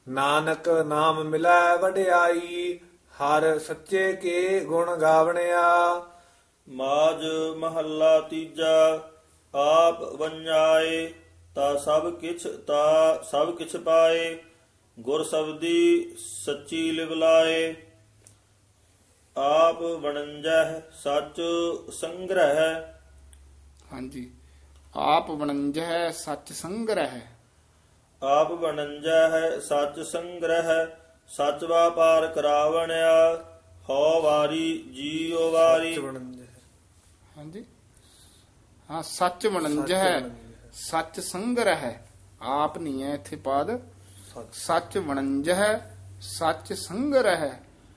[0.09, 2.79] ਨਾਨਕ ਨਾਮ ਮਿਲੈ ਵਡਿਆਈ
[3.13, 5.61] ਹਰ ਸੱਚੇ ਕੇ ਗੁਣ ਗਾਵਣਿਆ।
[6.69, 7.25] ਮਾਜ
[7.57, 9.09] ਮਹੱਲਾ ਤੀਜਾ
[9.55, 11.13] ਆਪ ਵੰਜਾਏ
[11.55, 14.43] ਤਾ ਸਭ ਕਿਛ ਤਾ ਸਭ ਕਿਛ ਪਾਏ।
[14.99, 17.75] ਗੁਰ ਸਬਦੀ ਸੱਚੀ ਲਿਵਲਾਏ
[19.37, 21.41] ਆਪ ਵਣੰਜਹ ਸੱਚ
[21.91, 22.81] ਸੰਗ੍ਰਹਿ।
[23.93, 24.31] ਹਾਂਜੀ।
[24.95, 27.21] ਆਪ ਵਣੰਜੈ ਸੱਚ ਸੰਗ੍ਰਹਿ।
[28.21, 33.13] ਆਪ ਵਣੰਜਹ ਸੱਚ ਸੰਗ੍ਰਹਿ। ਸੱਚ ਵਾਪਾਰ ਕਰਾਵਣਿਆ
[33.89, 35.95] ਹਉ ਵਾਰੀ ਜੀਉ ਵਾਰੀ।
[37.37, 37.65] ਹਾਂਜੀ?
[38.89, 40.19] ਹਾਂ ਸੱਚ ਵਣੰਜੈ
[40.73, 41.93] ਸੱਚ ਸੰਗ੍ਰਹਿ
[42.41, 43.79] ਆਪ ਨਹੀਂ ਹੈ ਇੱਥੇ ਪਾਦ।
[44.53, 45.79] ਸੱਚ। ਵਣੰਜੈ
[46.21, 47.49] ਸੱਚ ਸੰਗ੍ਰਹਿ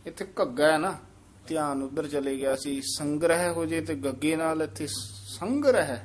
[0.07, 0.99] ਇੱਥੇ ਘੱਗਾ ਹੈ ਨਾ।
[1.47, 5.97] ਧਿਆਨ ਉਧਰ ਚਲੇ ਗਿਆ ਸੀ ਸੰਗ੍ਰਹਿ ਹੋ ਜੇ ਤੇ ਗੱਗੇ ਨਾਲ ਇੱਥੇ ਸੰਗ੍ਰਹਿ।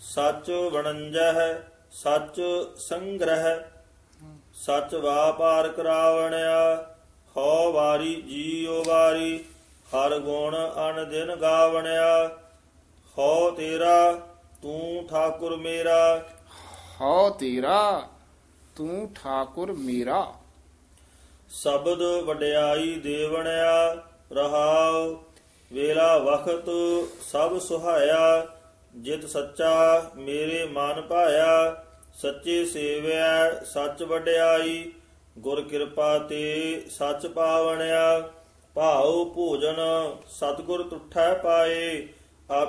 [0.00, 1.40] ਸੱਚ ਵਣੰਜਹ
[1.92, 2.40] ਸੱਚ
[2.78, 3.77] ਸੰਗ੍ਰਹਿ।
[4.66, 6.86] ਸੱਚ ਵਾਪਾਰ ਕਰਾਵਣਿਆ
[7.36, 9.44] ਹਉ ਵਾਰੀ ਜੀਉ ਵਾਰੀ
[9.88, 12.30] ਹਰ ਗੁਣ ਅਨ ਦਿਨ ਗਾਵਣਿਆ
[13.18, 14.12] ਹਉ ਤੇਰਾ
[14.62, 16.24] ਤੂੰ ਠਾਕੁਰ ਮੇਰਾ।
[17.00, 18.08] ਹਉ ਤੇਰਾ
[18.76, 20.34] ਤੂੰ ਠਾਕੁਰ ਮੇਰਾ।
[21.48, 23.96] ਸ਼ਬਦ ਵਡਿਆਈ ਦੇਵਣਿਆ
[24.32, 25.16] ਰਹਾਉ
[25.72, 26.70] ਵੇਲਾ ਵਖਤ
[27.22, 28.46] ਸਭ ਸੁਹਾਇਆ
[28.96, 31.84] ਜਿਤ ਸੱਚਾ ਮੇਰੇ ਮਨ ਭਾਇਆ।
[32.22, 34.92] ਸੱਚੇ ਸੇਵਿਆ ਸੱਚ ਵਡਿਆਈ,
[35.38, 38.30] ਗੁਰ ਕਿਰਪਾ ਤੇ ਸੱਚ ਪਾਵਣਿਆ।
[38.74, 39.76] ਭਾਉ ਭੋਜਨ
[40.30, 42.08] ਸਤਗੁਰ ਤੁਠੈ ਪਾਏ
[42.50, 42.68] ਆਪ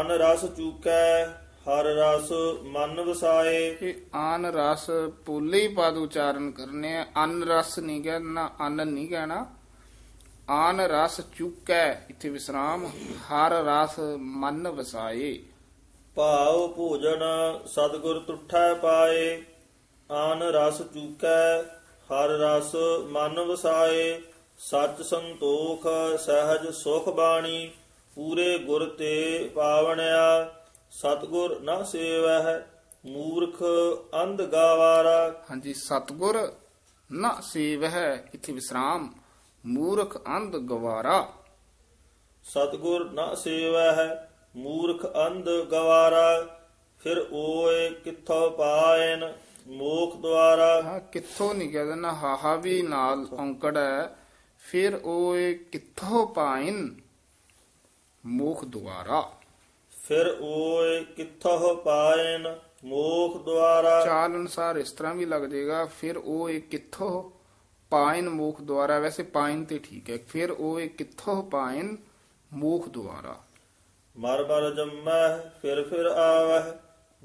[0.00, 1.26] ਅਨ ਰਸ ਚੂਕੈ,
[1.68, 4.90] ਹਰ ਰਸ ਮਨ ਵਸਾਏ। ਇਹ ਆਨ ਰਸ
[5.26, 9.46] ਪੋਲੇ ਹੀ ਪਦ ਉਚਾਰਨ ਕਰਨੇ ਆ। ਅਨ ਰਸ ਨਹੀਂ ਕਹਿਣਾ, ਅਨ ਨਹੀਂ ਕਹਿਣਾ।
[10.50, 12.86] ਆਨ ਰਸ ਚੁੱਕੈ, ਇੱਥੇ ਵਿਸਰਾਮ।
[13.28, 15.38] ਹਰ ਰਸ ਮਨ ਵਸਾਏ।
[16.16, 17.22] ਭਾਉ ਭੋਜਨ
[17.66, 19.42] ਸਤਗੁਰ ਤੁਠੈ ਪਾਏ
[20.10, 21.62] ਆਨ ਰਸ ਚੂਕੈ
[22.10, 22.74] ਹਰ ਰਸ
[23.10, 24.20] ਮਨ ਵਸਾਏ
[24.58, 25.86] ਸੱਚ ਸੰਤੋਖ
[26.18, 27.70] ਸਹਿਜ ਸੁਖ ਬਾਣੀ
[28.16, 30.50] ਪੂਰੇ ਗੁਰ ਤੇ ਪਾਵਣਿਆ
[30.90, 32.58] ਸਤਗੁਰ ਨਾ ਸੇਵਹਿ
[33.06, 33.62] ਮੂਰਖ
[34.14, 36.36] ਅੰਧ ਗਾਵਾਰਾ। ਹਾਂਜੀ ਸਤਗੁਰ
[37.10, 39.08] ਨਾ ਸੇਵ ਹੈ ਇੱਥੇ ਵਿਸਰਾਮ
[39.64, 41.16] ਮੂਰਖ ਅੰਧ ਗਵਾਰਾ।
[42.44, 44.08] ਸਤਗੁਰ ਨਾ ਸੇਵਹਿ
[44.56, 46.58] ਮੂਰਖ ਅੰਧ ਗਵਾਰਾ
[47.00, 49.32] ਫਿਰ ਓਏ ਕਿੱਥੋਂ ਪਾਇਨ
[49.68, 54.16] ਮੋਖ ਦੁਆਰਾ। ਹਾਂ ਕਿੱਥੋਂ ਨਹੀਂ ਕਹਿ ਦੇਣਾ ਹਾਹਾ ਵੀ ਨਾਲ ਔਂਕੜ ਹੈ
[54.62, 56.94] ਫਿਰ ਇਹ ਕਿੱਥੋਂ ਪਾਇਨ
[58.26, 59.20] ਮੁਖ ਦੁਆਰਾ।
[59.92, 66.60] ਫਿਰ ਓਏ ਕਿੱਥੋਂ ਪਾਇਨ ਮੋਖ ਦੁਆਰਾ। ਚਾਲ ਅਨੁਸਾਰ ਇਸ ਤਰ੍ਹਾਂ ਵੀ ਲੱਗ ਜਾਏਗਾ ਫਿਰ ਇਹ
[66.60, 67.30] ਕਿੱਥੋਂ
[67.90, 71.96] ਪਾਇਨ ਮੁਖ ਦੁਆਰਾ। ਵੈਸੇ ਪਾਇਨ ਤੇ ਠੀਕ ਹੈ ਫਿਰ ਇਹ ਕਿੱਥੋਂ ਪਾਇਨ
[72.52, 73.36] ਮੁਖ ਦੁਆਰਾ।
[74.16, 76.72] ਮਰ ਮਰ ਜੰਮੈ ਫਿਰ ਫਿਰ ਆਵਹਿ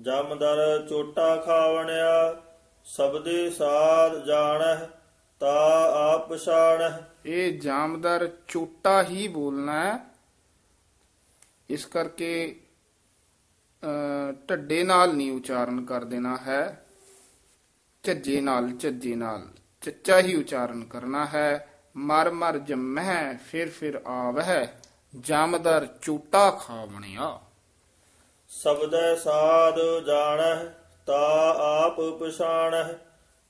[0.01, 2.41] ਜਮਦਰ ਚੋਟਾ ਖਾਵਣਿਆ
[2.85, 4.87] ਸਬਦੇ ਸਾਧ ਜਾਣਹਿ
[5.39, 5.83] ਤਾ
[6.13, 9.99] ਆਪ ਪਛਾਣਹਿ ਇਹ ਜਾਮਦਰ ਚੋਟਾ ਹੀ ਬੋਲਣਾ ਹੈ।
[11.69, 12.59] ਇਸ ਕਰਕੇ
[13.83, 16.85] ਅਹ, ਢੱਡੇ ਨਾਲ ਨਹੀਂ ਉਚਾਰਨ ਕਰ ਦੇਣਾ ਹੈ।
[18.03, 19.47] ਝੱਜੇ ਨਾਲ ਝੱਜੇ ਨਾਲ
[19.81, 24.67] ਚੱਚਾ ਹੀ ਉਚਾਰਨ ਕਰਨਾ ਹੈ। ਮਰ ਮਰ ਜੰਮਹਿ ਫਿਰ ਫਿਰ ਆਵਹਿ।
[25.21, 27.39] ਜਾਮਦਰ ਚੋਟਾ ਖਾਵਣਿਆ
[28.49, 30.65] ਸਬਦੈ ਸਾਧ ਜਾਣਹਿ
[31.05, 32.93] ਤਾ ਆਪ ਪਛਾਣਹਿ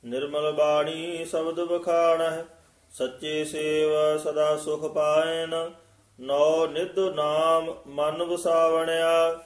[0.03, 2.43] ਨਿਰਮਲ ਬਾਣੀ ਸ਼ਬਦ ਬਖਾਣਹਿ
[2.91, 5.72] ਸੱਚੇ ਸੇਵ ਸਦਾ ਸੁਖ ਪਾਇਨ,
[6.20, 9.39] ਨੌ ਨਿਧ ਨਾਮ ਮਨ ਵਸਾਵਣਿਆ,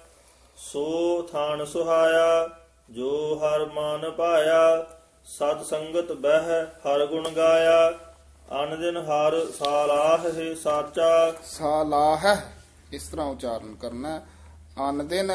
[0.57, 2.49] ਸੋ ਥਾਨ ਸੁਹਾਇਆ,
[2.89, 4.85] ਜੋ ਹਰ ਮਨ ਪਾਇਆ,
[5.25, 7.91] ਸਤ ਸੰਗਤ ਬਹਿ ਹਰ ਗੁਣ ਗਾਇਆ।
[8.51, 12.35] ਅਨ ਦਿਨ ਹਰ ਸਾਲਾਹ ਹੈ ਸਾਚਾ। ਸਾਲਾਹ
[12.93, 14.21] ਇਸ ਤਰ੍ਹਾਂ ਉਚਾਰਨ ਕਰਨਾ।
[14.89, 15.31] ਅਨ ਦਿਨ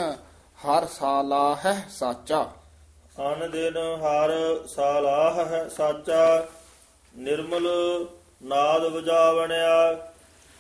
[0.67, 2.43] ਹਰ ਸਾਲਾਹ ਸਾਚਾ।
[3.33, 6.47] ਅਨ ਦਿਨ ਹਰ ਸਾਲਾਹ ਹੈ ਸਾਚਾ।
[7.17, 7.69] ਨਿਰਮਲ
[8.43, 10.09] ਨਾਦ ਵਜਾਵਣਿਆ।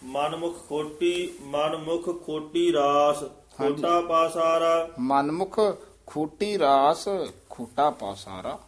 [0.04, 3.20] ਮਨਮੁਖ ਖੋਟੀ ਮਨਮੁਖ ਖੋਟੀ ਰਾਸ।
[3.58, 5.60] ਖੋਟਾ ਪਾਸਾਰਾ। ਮਨਮੁਖ
[6.06, 7.08] ਖੋਟੀ ਰਾਸ
[7.50, 8.58] ਖੋਟਾ ਪਾਸਾਰਾ।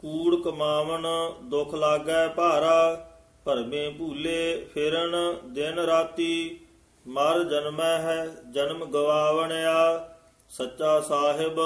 [0.00, 1.06] ਕੂੜ ਕਮਾਵਨ
[1.42, 3.08] ਦੁਖ ਲਾਗੈ ਭਾਰਾ
[3.44, 5.14] ਭਰਮੇ ਭੂਲੇ ਫਿਰਨ
[5.46, 6.60] ਦਿਨ ਰਾਤੀ
[7.06, 10.08] ਮਰ ਜਨਮੈ ਹੈ ਜਨਮ ਗਵਾਵਣਿਆ
[10.50, 11.60] ਸੱਚਾ ਸਾਹਿਬ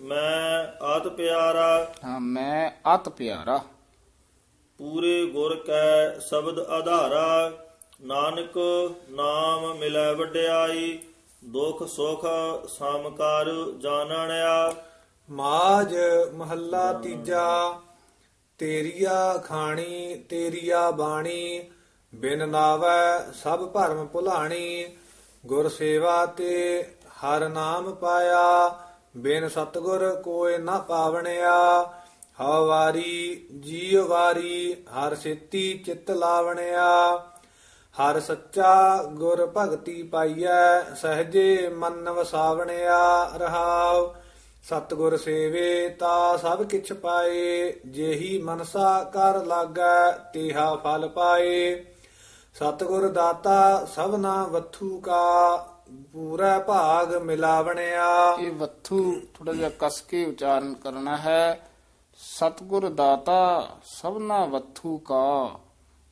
[0.00, 3.60] ਮੈਂ ਆਤ ਪਿਆਰਾ। ਹਾਂ ਮੈਂ ਅਤ ਪਿਆਰਾ।
[4.78, 7.50] ਪੂਰੇ ਗੁਰ ਕੈ ਸ਼ਬਦ ਆਧਾਰਾ
[8.00, 8.58] ਨਾਨਕ
[9.10, 10.98] ਨਾਮ ਮਿਲੈ ਵਡਿਆਈ
[11.44, 12.26] ਦੁਖ ਸੁਖ
[12.68, 14.74] ਸਮਕਾਰ ਜਾਣਣਿਆ।
[15.30, 15.94] ਮਾਜ
[16.34, 17.80] ਮਹੱਲਾ ਤੀਜਾ,
[18.58, 21.70] ਤੇਰੀਆ ਖਾਣੀ, ਤੇਰੀਆ ਬਾਣੀ,
[22.14, 24.96] ਬਿਨ ਨਾਵੈ ਸਭ ਭਰਮ ਭੁਲਾਣੀ,
[25.46, 28.78] ਗੁਰ ਸੇਵਾ ਤੇ ਹਰ ਨਾਮ ਪਾਇਆ,
[29.16, 31.82] ਬਿਨ ਸਤਗੁਰ ਕੋਇ ਨਾ ਪਾਵਣਿਆ,
[32.40, 37.16] ਹਉ ਵਾਰੀ ਜੀਵ ਵਾਰੀ, ਹਰ ਸਿੱਤੀ ਚਿਤ ਲਾਵਣਿਆ।
[37.94, 44.14] ਹਰ ਸੱਚਾ ਗੁਰ ਭਗਤੀ ਪਾਈਐ, ਸਹਜੇ ਮਨ ਵਸਾਵਣਿਆ ਰਹਾਉ।
[44.64, 51.84] ਸਤਗੁਰ ਸੇਵੇ ਤਾ ਸਭ ਕਿਛ ਪਾਏ ਜੇਹੀ ਮਨਸਾ ਕਰ ਲਾਗੈ ਤੇਹਾ ਫਲ ਪਾਏ।
[52.56, 55.56] ਸਤਗੁਰ ਦਾਤਾ ਸਭਨਾ ਵਥੂ ਕਾ
[56.12, 58.06] ਪੂਰਾ ਭਾਗ ਮਿਲਾਵਣਿਆ।
[58.40, 61.68] ਇਹ ਵੱਥੂ ਥੋੜਾ ਜਿਹਾ ਕਸ ਕੇ ਉਚਾਰਨ ਕਰਨਾ ਹੈ।
[62.20, 65.58] ਸਤਗੁਰ ਦਾਤਾ ਸਭਨਾ ਵੱਥੂ ਕਾ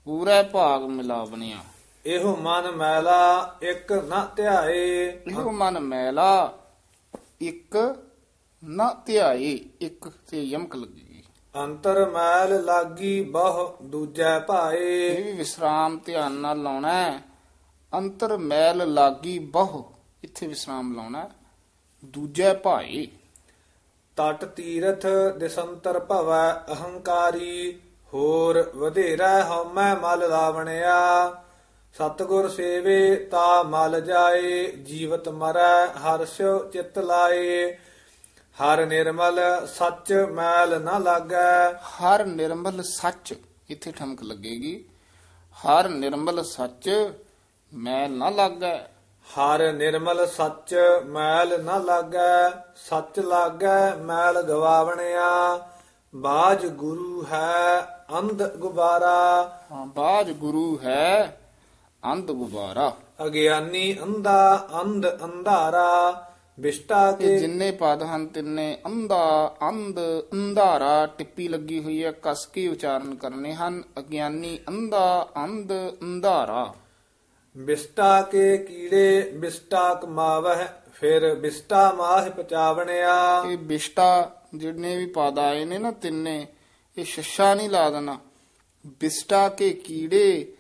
[0.06, 1.58] ਪੂਰਾ ਭਾਗ ਮਿਲਾ ਬਣਿਆ
[2.04, 6.52] ਇਹੋ ਮਨ ਮੈਲਾ ਇੱਕ ਨਾ ਧਿਆਏ। ਇਹੋ ਮਨ ਮੈਲਾ
[7.40, 7.76] ਇੱਕ
[8.62, 11.22] ਨਾ ਧਿਆਏ ਇੱਕ ਤੇ ਯਮਕ ਲੱਗੇਗੀ
[11.54, 17.22] ਅੰਤਰ ਮੈਲ ਲਾਗੀ ਬਹੁ ਦੂਜੈ ਭਾਏ। ਇਹ ਵੀ ਵਿਸਰਾਮ ਧਿਆਨ ਨਾਲ ਲਾਉਣਾ ਹੈ।
[17.92, 19.84] ਅੰਤਰ ਮੈਲ ਲਾਗੀ ਬਹੁ
[20.24, 21.30] ਇੱਥੇ ਵਿਸਰਾਮ ਲਾਉਣਾ ਹੈ।
[22.04, 23.06] ਦੂਜੇ ਭਾਈ
[24.16, 25.06] ਤਟ ਤੀਰਥ
[25.38, 27.80] ਦਿਸੰਤਰ ਭਵੈ ਅਹੰਕਾਰੀ
[28.14, 30.98] ਹੋਰ ਵਧੇਰਾ ਹਉਮੈ ਮਲ ਲਾਵਣਿਆ।
[31.94, 37.78] ਸਤਗੁਰ ਸੇਵੇ ਤਾ ਮਲ ਜਾਏ ਜੀਵਤ ਮਰੈ ਹਰ ਸਿਉ ਚਿਤ ਲਾਏ।
[38.58, 43.34] ਹਰ ਨਿਰਮਲ ਸੱਚ ਮੈਲ ਨ ਲਾਗੈ। ਹਰ ਨਿਰਮਲ ਸੱਚ
[43.68, 44.84] ਇੱਥੇ ਠਮਕ ਲੱਗੇਗੀ।
[45.52, 47.12] ਹਰ ਨਿਰਮਲ ਸੱਚ
[47.74, 48.78] ਮੈਲ ਨਾ ਲੱਗੈ।
[49.26, 50.74] ਹਰ ਨਿਰਮਲ ਸੱਚ
[51.06, 55.68] ਮੈਲ ਨ ਲਾਗੈ ਸੱਚ ਲਾਗੈ ਮੈਲ ਗਵਾਵਣਿਆ।
[56.14, 57.80] ਬਾਜ ਗੁਰੂ ਹੈ
[58.18, 61.40] ਅੰਧ ਗੁਬਾਰਾ। ਹਾਂ ਬਾਜ ਗੁਰੂ ਹੈ
[62.12, 66.26] ਅੰਧ ਗੁਬਾਰਾ। ਅਗਿਆਨੀ ਅੰਧਾ ਅੰਧ ਅੰਧਾਰਾ।
[66.60, 69.98] ਵਿਸ਼ਟਾ ਕੇ ਜਿੰਨੇ ਪਦ ਹਨ ਤਿੰਨੇ ਅੰਧਾ ਅੰਧ
[70.32, 76.74] ਅੰਧਾਰਾ ਟਿੱਪੀ ਲੱਗੀ ਹੋਈ ਹੈ ਕਸ ਕੇ ਉਚਾਰਨ ਕਰਨੇ ਹਨ। ਅਗਿਆਨੀ ਅੰਧਾ ਅੰਧ ਅੰਧਾਰਾ।
[77.56, 85.64] ਵਿਸ਼ਟਾ ਕੇ ਕੀੜੇ ਵਿਸ਼ਟਾ ਕਮਾਵਹਿ ਫਿਰ ਵਿਸ਼ਟਾ ਮਾਹ ਪਚਾਵਣਿਆ। ਇਹ ਬਿਸ਼ਟਾ ਜਿੰਨੇ ਵੀ ਪਦ ਆਏ
[85.64, 86.46] ਨੇ ਨਾ ਤਿੰਨੇ
[86.98, 88.18] ਇਹ ਛੱਛਾ ਨਹੀਂ ਲਾ ਦੇਣਾ।
[89.00, 90.52] ਬਿਸ਼ਟਾ ਕੇ ਕੀੜੇ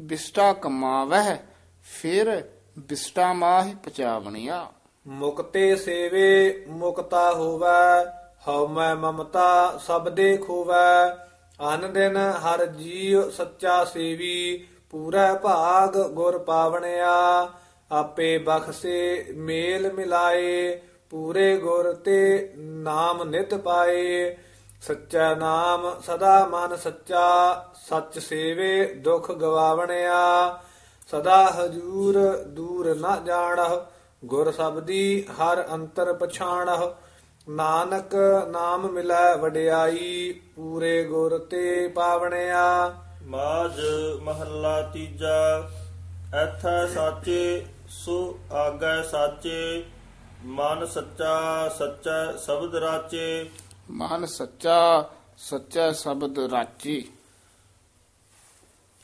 [0.00, 1.36] ਬਿਸ਼ਟਾ ਕਮਾਵਹਿ
[1.82, 2.42] ਫਿਰ
[2.78, 4.72] ਬਿਸ਼ਟਾ ਮਾਹ ਪਚਾਵਣਿਆ।
[5.10, 8.04] ਮੁਕਤੇ ਸੇਵੇ, ਮੁਕਤਾ ਹੋਵੈ,
[8.48, 11.14] ਹਉ ਮੈਂ ਮਮਤਾ, ਸਭ ਦੇ ਖੋਵੈ
[11.74, 17.48] ਅਨ ਦਿਨ ਹਰ ਜੀਵ ਸੱਚਾ ਸੇਵੀ, ਪੂਰਾ ਭਾਗ ਗੁਰ ਪਾਵਣਿਆ।
[17.92, 20.80] ਆਪੇ ਬਖਸੇ, ਮੇਲ ਮਿਲਾਏ,
[21.10, 24.36] ਪੂਰੇ ਗੁਰ ਤੇ ਨਾਮ ਨਿਤ ਪਾਏ।
[24.82, 30.58] ਸੱਚਾ ਨਾਮ ਸਦਾ ਮਨ ਸੱਚਾ, ਸੱਚ ਸੇਵੇ ਦੁਖ ਗਵਾਵਣਿਆ।
[31.10, 33.82] ਸਦਾ ਹਜੂਰ ਦੂਰ ਨ ਜਾਣਹੁ
[34.24, 36.94] ਗੁਰ ਸਬਦੀ ਹਰ ਅੰਤਰ ਪਛਾਣਹੁ
[37.48, 38.14] ਨਾਨਕ
[38.48, 42.64] ਨਾਮ ਮਿਲੈ ਵਡਿਆਈ ਪੂਰੇ ਗੁਰ ਤੇ ਪਾਵਣਿਆ।
[43.22, 43.80] ਮਾਜ
[44.22, 45.68] ਮਹੱਲਾ ਤੀਜਾ
[46.34, 49.84] ਐਥੈ ਸਾਚੇ ਸੋ ਆਗੈ ਸਾਚੇ
[50.44, 53.50] ਮਨ ਸੱਚਾ ਸੱਚਾ ਸ਼ਬਦ ਰਾਚੇ।
[53.90, 57.12] ਮਨ ਸੱਚਾ ਸੱਚਾ ਸ਼ਬਦ ਰਾਚੀ।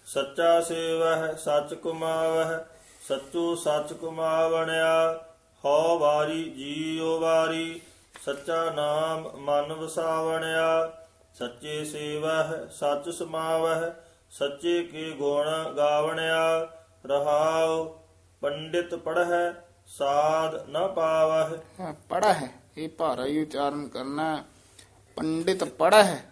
[0.07, 2.65] ਸੱਚਾ ਸੇਵਹਿ ਸੱਚ ਕੁਮਾਵਹਿ
[3.09, 5.25] ਸੱਚੋ ਸੱਚ ਕੁਮਾਵਣਿਆ
[5.65, 7.81] ਹਉ ਵਾਰੀ ਜੀਉ ਵਾਰੀ,
[8.25, 10.93] ਸੱਚਾ ਨਾਮ ਮਨ ਵਸਾਵਣਿਆ।
[11.35, 13.91] ਸੱਚੇ ਸੇਵਹਿ, ਸੱਚ ਸਮਾਵਹਿ,
[14.31, 16.69] ਸੱਚੇ ਕੀ ਗੁਣ ਗਾਵਣਿਆ।
[17.07, 17.99] ਰਹਾਉ,
[18.41, 19.53] ਪੰਡਿਤ ਪੜਹਿ
[19.87, 24.43] ਸਾਧ ਨ ਪਾਵਹਿ। ਪੜਾ ਹੈ ਇਹ ਭਾਰਾ ਹੀ ਉਚਾਰਨ ਕਰਨਾ ਹੈ।
[25.17, 26.25] ਪੰਡਿਤ ਪੜਾ ਹੈ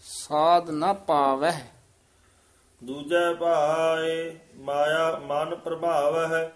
[0.00, 1.52] ਸਾਧ ਨਾ ਪਾਵੈ
[2.82, 6.52] ਦੂਜੈ ਭਾਏ ਮਾਇਆ ਮਨ ਪ੍ਰਭਾਵ ਹੈ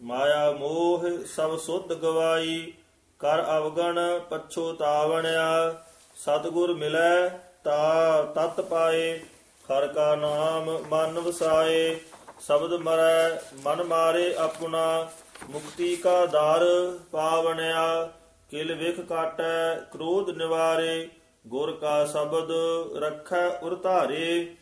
[0.00, 2.72] ਮਾਇਆ ਮੋਹ ਸਭ ਸੁਧ ਗਵਾਈ,
[3.20, 5.74] ਕਰ ਅਵਗਣ ਪਛੋਤਾਵਣਿਆ
[6.16, 7.28] ਸਤਿਗੁਰ ਮਿਲੈ
[7.64, 9.18] ਤਾ ਤਤ ਪਾਏ,
[9.64, 11.98] ਹਰ ਕਾ ਨਾਮ ਮਨ ਵਸਾਏ,
[12.46, 15.08] ਸ਼ਬਦ ਮਰੈ ਮਨ ਮਾਰੇ ਆਪਣਾ,
[15.50, 16.64] ਮੁਕਤੀ ਕਾ ਦਰ
[17.12, 18.10] ਪਾਵਣਿਆ,
[18.50, 21.08] ਕਿਲ ਵਿਖ ਕਾਟੈ ਕ੍ਰੋਧ ਨਿਵਾਰੇ,
[21.46, 22.52] ਗੁਰ ਕਾ ਸ਼ਬਦ
[22.96, 24.56] ਰੱਖੈ ਉਰਧਾਰੇ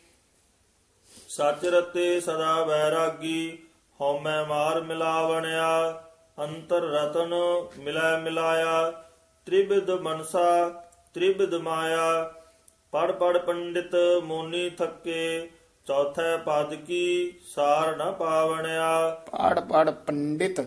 [1.36, 3.58] ਸੱਚ ਰਤੇ ਸਦਾ ਵੈਰਾਗੀ,
[4.00, 6.02] ਹਉਮੈ ਮਾਰ ਮਿਲਾਵਣਿਆ,
[6.38, 7.34] ਅੰਤਰ ਰਤਨ
[7.78, 8.90] ਮਿਲੈ ਮਿਲਾਇਆ
[9.46, 10.68] ਤ੍ਰਿਬਿਦ ਮਨਸਾ
[11.14, 12.32] ਤ੍ਰਿਬਿਦ ਮਾਇਆ,
[12.92, 15.50] ਪੜ ਪੜ ਪੰਡਿਤ ਮੋਨੀ ਥੱਕੇ,
[15.86, 20.60] ਚੌਥੈ ਪਦ ਕੀ ਸਾਰ ਨ ਪਾਵਣਿਆ। ਪੜ ਪੜ ਪੰਡਿਤ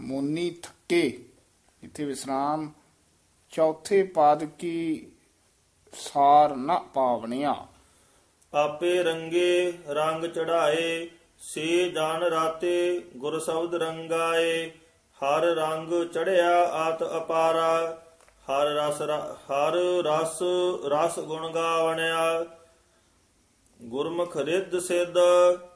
[0.00, 1.26] ਮੋਨੀ ਥੱਕੇ,
[1.84, 2.70] ਇਥੇ ਵਿਸਰਾਮ,
[3.52, 5.06] ਚੌਥੇ ਪਾਦ ਕੀ
[5.92, 7.66] ਸਾਰ ਨਾ ਪਾਵਣਿਆ।
[8.54, 14.70] ਆਪੇ ਰੰਗੇ ਰੰਗ ਚੜਾਏ ਸੇ ਜਾਨ ਰਾਤੇ ਗੁਰ ਸ਼ਬਦ ਰੰਗਾਏ।
[15.18, 19.02] ਹਰ ਰੰਗ ਚੜਿਆ ਆਤ ਅਪਾਰਾ ਹਰ ਰਸ
[19.50, 20.38] ਹਰ ਰਸ
[20.86, 22.46] ਰਸ ਗੁਣ ਗਾਵਣਿਆ।
[23.82, 25.14] ਗੁਰਮੁਖ ਰਿੱਧ ਸਿੱਧ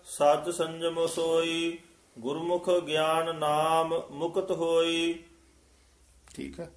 [0.05, 1.79] ਸੱਚ ਸੰਜਮ ਸੋਈ।
[2.19, 5.25] ਗੁਰਮੁਖ ਗਿਆਨ ਨਾਮ ਮੁਕਤ ਹੋਈ।
[6.35, 6.71] ਠੀਕ ਹੈ।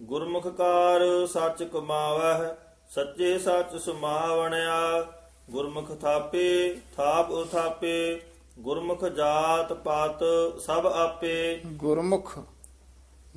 [0.00, 5.06] ਗੁਰਮੁਖ ਕਾਰ ਸੱਚ ਕਮਾਵਹਿ ਸੱਚੇ ਸੱਚ ਸਮਾਵਣਿਆ
[5.50, 8.20] ਗੁਰਮੁਖ ਥਾਪੇ ਥਾਪ ਉਥਾਪੇ
[8.58, 10.24] ਗੁਰਮੁਖ ਜਾਤ ਪਾਤ
[10.60, 12.38] ਸਭ ਆਪੇ। ਗੁਰਮੁਖ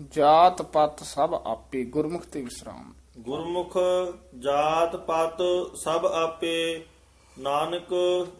[0.09, 3.77] ਜਾਤ ਪਤ ਸਭ ਆਪੇ ਗੁਰਮੁਖ ਤੇ ਵਿਸਰਾਮ। ਗੁਰਮੁਖ
[4.39, 5.41] ਜਾਤ ਪਾਤ
[5.75, 6.85] ਸਭ ਆਪੇ
[7.39, 7.93] ਨਾਨਕ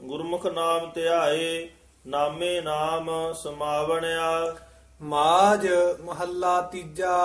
[0.03, 1.70] ਗੁਰਮੁਖ ਨਾਮ ਧਿਆਏ
[2.07, 4.55] ਨਾਮੇ ਨਾਮ ਸਮਾਵਣਿਆ।
[5.01, 5.68] ਮਾਜ
[6.01, 7.18] ਮਹੱਲਾ ਤੀਜਾ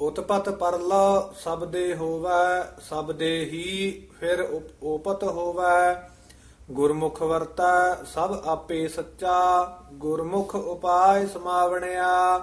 [0.00, 6.10] ਉਤਪਤ ਪਰਲਾ ਸਬਦੇ ਹੋਵੈ, ਸਬਦੇ ਹੀ ਫਿਰ ਉਪ- ਉਪਤ ਹੋਵੈ।
[6.70, 12.38] ਗੁਰਮੁਖ ਵਰਤੈ, ਸਭ ਆਪੇ ਸੱਚਾ। ਗੁਰਮੁਖ ਉਪਾਇ ਸਮਾਵਣਿਆ।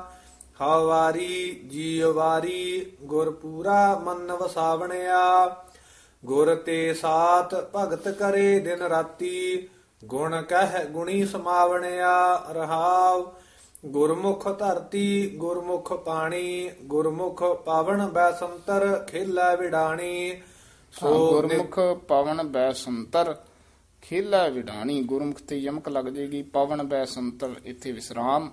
[0.61, 5.55] ਹਉ ਵਾਰੀ ਜੀਵ ਵਾਰੀ, ਗੁਰ ਪੂਰਾ ਮਨ ਵਸਾਵਣਿਆ।
[6.25, 9.67] ਗੁਰ ਤੇ ਸਾਥ ਭਗਤ ਕਰੇ ਦਿਨ ਰਾਤੀ।
[10.05, 13.33] ਗੁਣ ਕਹਿ ਗੁਣੀ ਸਮਾਵਣਿਆ। ਰਹਾਉ
[13.85, 20.41] ਗੁਰਮੁਖ ਧਰਤੀ ਗੁਰਮੁਖ ਪਾਣੀ ਗੁਰਮੁਖ ਪਾਵਨ ਬੈਸੰਤਰ ਖੇਲਾ ਵਿਡਾਣੀ।
[20.93, 23.35] ਸੋ ਗੁਰਮੁਖ ਪਵਨ ਬੈ ਸੰਤਰ
[24.03, 28.49] ਖੇਲਾ ਵਿਡਾਣੀ। ਗੁਰਮੁਖ ਤੇ ਯਮਕ ਲੱਗ ਜੇਗੀ ਪਵਨ ਬੈ ਸੰਤਰ ਇੱਥੇ ਵਿਸਰਾਮ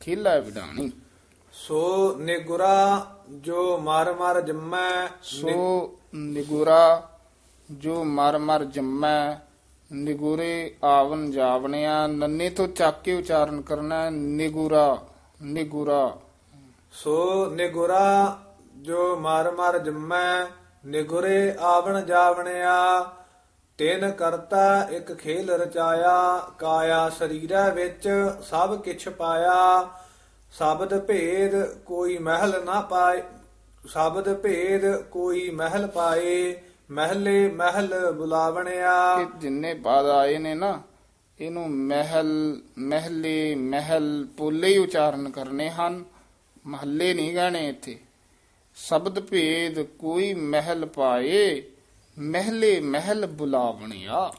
[0.00, 0.90] ਖੇਲਾ ਵਿਡਾਣੀ।
[1.52, 4.90] ਸੋ ਨਿਗੁਰਾ ਜੋ ਮਰ ਮਰ ਜੰਮੈ
[5.22, 7.10] ਸੋ ਨਿਗੁਰਾ
[7.70, 9.40] ਜੋ ਮਰ ਮਰ ਜੰਮੈ
[9.90, 14.98] ਨਿਗੁਰੇ ਆਵਨ ਜਾਵਣਿਆ ਨੰਨੇ ਤੋਂ ਚੱਕ ਕੇ ਉਚਾਰਨ ਕਰਨਾ ਹੈ, ਨਿਗੁਰਾ
[15.42, 16.16] ਨਿਗੁਰਾ।
[16.92, 18.38] ਸੋ ਨਿਗੁਰਾ
[18.76, 20.46] ਜੋ ਮਰ ਮਰ ਜੰਮੈ
[20.86, 22.76] ਨਿਗੁਰੇ ਆਵਣ ਜਾਵਣਿਆ।
[23.78, 28.08] ਤਿਨ ਕਰਤਾ ਇੱਕ ਖੇਲ ਰਚਾਇਆ ਕਾਇਆ ਸਰੀਰੈ ਵਿੱਚ
[28.50, 29.88] ਸਭ ਕਿਛ ਪਾਇਆ।
[30.52, 33.22] ਸ਼ਬਦ ਭੇਦ ਕੋਈ ਮਹਿਲ ਨਾ ਪਾਏ
[33.88, 40.82] ਸ਼ਬਦ ਭੇਦ ਕੋਈ ਮਹਿਲ ਪਾਏ। ਮਹਿਲੇ ਮਹਿਲ ਬੁਲਾਵਣਿਆ। ਇਹ ਜਿੰਨੇ ਬਾਦ ਆਏ ਨੇ ਨਾ
[41.40, 46.04] ਇਹਨੂੰ ਮਹਿਲ ਮਹਿਲੇ ਮਹਿਲ ਪੋਲੇ ਹੀ ਉਚਾਰਨ ਕਰਨੇ ਹਨ।
[46.66, 47.98] ਮਹੱਲੇ ਨਹੀਂ ਗਾਣੇ ਇੱਥੇ।
[48.76, 51.62] ਸ਼ਬਦ ਭੇਦ ਕੋਈ ਮਹਿਲ ਪਾਏ
[52.18, 54.32] ਮਹਿਲੇ ਮਹਿਲ ਬੁਲਾਵਣਿਆ।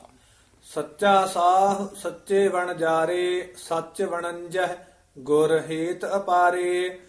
[0.64, 4.76] ਸੱਚਾ ਸਾਹ ਸੱਚੇ ਵਣ ਜਾਰੇ ਸੱਚ ਵਣੰਜਹ
[5.20, 7.00] ਗੁਰ ਹੇਤ ਅਪਾਰੇ।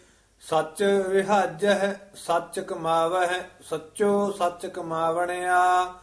[0.40, 3.26] ਸੱਚ ਵਿਹਾਜਹ ਸੱਚ ਕਮਾਵਹ
[3.60, 5.94] ਸੱਚੋ ਸੱਚ ਕਮਾਵਣਿਆ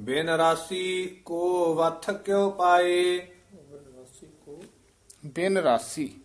[0.00, 3.28] ਬਿਨ ਰਾਸੀ ਕੋ ਵਥ ਕਿਉ ਪਾਏ?
[5.26, 6.20] ਬਿਨ ਰਾਸੀ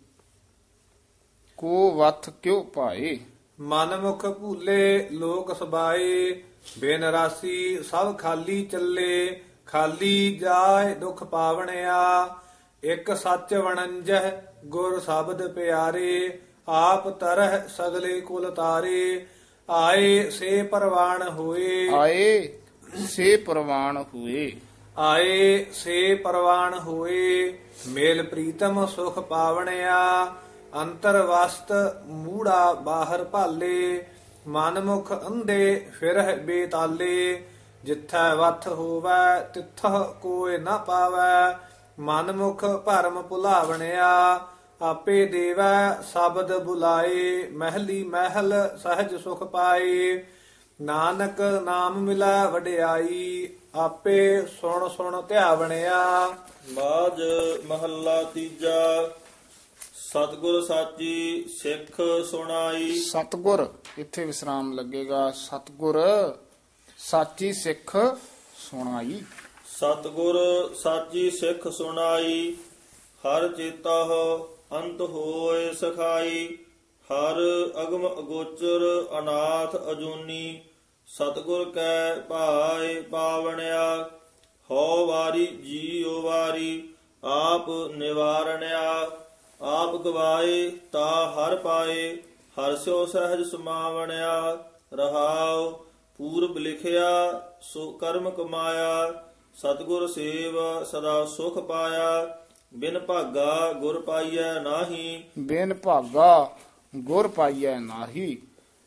[1.56, 1.90] ਕੋ?
[1.90, 3.18] ਵਥ ਕਿਉ ਪਾਏ?
[3.60, 6.42] ਮਨ ਮੁਖ ਭੂਲੇ ਲੋਕ ਸਬਾਏ
[6.78, 12.28] ਬਿਨ ਰਾਸੀ ਸਭ ਖਾਲੀ ਚੱਲੇ ਖਾਲੀ ਜਾਏ ਦੁਖ ਪਾਵਣਿਆ।
[12.82, 14.30] ਇੱਕ ਸੱਚ ਵਣੰਜਹ
[14.64, 19.26] ਗੁਰ ਸ਼ਬਦ ਪਿਆਰੇ ਆਪ ਤਰਹ ਸਗਲੇ ਕੁਲ ਤਾਰੇ
[19.70, 22.48] ਆਏ ਸੇ ਪਰਵਾਣ ਹੋਏ। ਆਏ
[23.06, 24.50] ਸੇ ਪ੍ਰਵਾਨ ਹੋਏ।
[24.98, 27.58] ਆਏ ਸੇ ਪਰਵਾਨ ਹੋਏ
[27.88, 29.98] ਮੇਲ ਪ੍ਰੀਤਮ ਸੁਖ ਪਾਵਣਿਆ
[30.82, 31.72] ਅੰਤਰ ਵਸਤ
[32.06, 34.06] ਮੂੜਾ ਬਾਹਰ ਭਾਲੇ
[34.46, 37.44] ਮਨ ਮੁਖ ਅੰਧੇ ਫਿਰਹਿ ਬੇਤਾਲੇ
[37.84, 39.86] ਜਿੱਥੈ ਵਥ ਹੋਵੈ ਤਿੱਥ
[40.22, 41.58] ਕੋਇ ਨਾ ਪਾਵੈ
[41.98, 44.40] ਮਨ ਮੁਖ ਭਰਮ ਭੁਲਾਵਣਿਆ
[44.82, 48.52] ਆਪੇ ਦੇਵੈ ਸ਼ਬਦ ਬੁਲਾਏ ਮਹਿਲੀ ਮਹਿਲ
[48.82, 50.24] ਸਹਿਜ ਸੁਖ ਪਾਏ।
[50.80, 56.28] ਨਾਨਕ ਨਾਮ ਮਿਲਾ ਵਡਿਆਈ ਆਪੇ ਸੁਣ ਸੁਣ ਧਿਆਵਣਿਆ।
[56.72, 57.22] ਬਾਜ
[57.66, 59.08] ਮਹੱਲਾ ਤੀਜਾ
[59.94, 61.96] ਸਤਿਗੁਰ ਸਾਚੀ ਸਿੱਖ
[62.30, 63.66] ਸੁਣਾਈ। ਸਤਗੁਰ
[63.98, 65.98] ਇੱਥੇ ਵਿਸਰਾਮ ਲੱਗੇਗਾ। ਸਤਗੁਰ
[66.98, 67.96] ਸਾਚੀ ਸਿੱਖ
[68.58, 69.22] ਸੁਣਾਈ।
[69.76, 70.38] ਸਤਿਗੁਰ
[70.74, 72.56] ਸਾਚੀ ਸਿੱਖ ਸੁਣਾਈ
[73.24, 74.14] ਹਰ ਚੇਤਹ
[74.72, 76.58] ਅੰਤ ਹੋਏ ਸਖਾਈ,
[77.10, 77.36] ਹਰ
[77.82, 80.60] ਅਗਮ ਅਗੋਚਰ, ਅਨਾਥ ਅਜੂਨੀ,
[81.06, 84.10] ਸਤਿਗੁਰ ਕੈ ਭਾਏ ਪਾਵਣਿਆ
[84.70, 86.94] ਹੋ ਵਾਰੀ ਜੀਉ ਵਾਰੀ,
[87.24, 89.10] ਆਪ ਨਿਵਾਰਣਿਆ।
[89.62, 92.16] ਆਪ ਗਵਾਏ ਤਾ ਹਰ ਪਾਏ,
[92.56, 94.64] ਹਰ ਸਿਓ ਸਹਿਜ ਸਮਾਵਣਿਆ।
[94.94, 95.70] ਰਹਾਉ,
[96.18, 102.38] ਪੂਰਬ ਲਿਖਿਆ, ਸੋ ਕਰਮ ਕਮਾਇਆ, ਸਤਿਗੁਰ ਸੇਵ ਸਦਾ ਸੁਖ ਪਾਇਆ।
[102.74, 106.56] ਬਿਨ ਭਾਗਾ ਗੁਰ ਪਾਈਐ ਨਾਹੀ। ਬਿਨ ਭਾਗਾ
[106.96, 108.42] ਗੁਰ ਪਾਈਐ ਨਾਹੀ।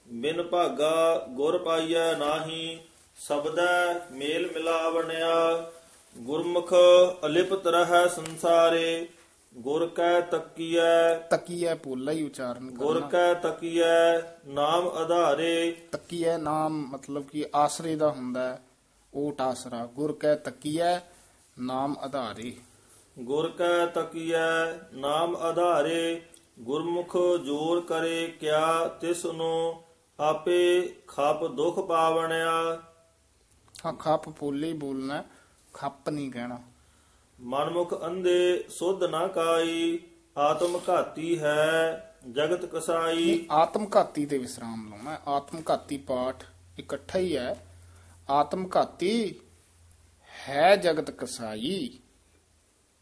[0.08, 2.80] ਬਿਨ ਭਾਗਾ ਗੁਰ ਪਾਈਐ ਨਾਹੀ
[3.18, 5.72] ਸਬਦੈ ਮੇਲ ਮਿਲਾਵਣਿਆ।
[6.18, 6.74] ਗੁਰਮੁਖ
[7.26, 9.08] ਅਲਿਪਤ ਰਹੈ ਸੰਸਾਰੇ
[9.58, 16.88] ਗੁਰ ਕੈ ਤਕੀਐ। ਤਕੀਐ ਪੋਲਾ ਹੀ ਉਚਾਰਨ ਗੁਰ ਕਰਨਾ ਕੈ ਤਕੀਐ ਨਾਮ ਆਧਾਰੇ। ਤਕੀਐ ਨਾਮ
[16.92, 18.62] ਮਤਲਬ ਕਿ ਆਸਰੇ ਦਾ ਹੁੰਦਾ ਹੈ
[19.16, 20.98] ਓਟ ਆਸਰਾ। ਗੁਰ ਕੈ ਤਕੀਐ
[21.60, 22.54] ਨਾਮ ਆਧਾਰੇ।
[23.20, 26.22] ਗੁਰ ਕੈ ਤਕੀਐ ਨਾਮ ਆਧਾਰੇ
[26.60, 29.84] ਗੁਰਮੁਖ ਜੋਰ ਕਰੇ ਕਿਆ ਤਿਸ ਨੂੰ
[30.20, 32.82] ਆਪੇ ਖਪ ਦੁਖ ਪਾਵਣਿਆ।
[33.86, 35.24] ਹਾਂ ਖੱਪ ਪੋਲੇ ਬੋਲਣਾ
[35.74, 36.60] ਖੱਪ ਨਹੀਂ ਕਹਿਣਾ।
[37.40, 40.00] ਮਨਮੁਖ ਅੰਧੇ ਸੁਧ ਨਾ ਕਾਈ
[40.38, 46.44] ਆਤਮ ਘਾਤੀ ਹੈ ਜਗਤ ਕਸਾਈ। ਆਤਮ ਘਾਤੀ ਤੇ ਵਿਸਰਾਮ ਲਾਉਣਾ। ਆਤਮ ਘਾਤੀ ਪਾਠ
[46.80, 47.68] ਇਕੱਠਾ ਹੀ ਹੈ।
[48.30, 49.40] ਆਤਮ ਘਾਤੀ
[50.48, 52.01] ਹੈ ਜਗਤ ਕਸਾਈ।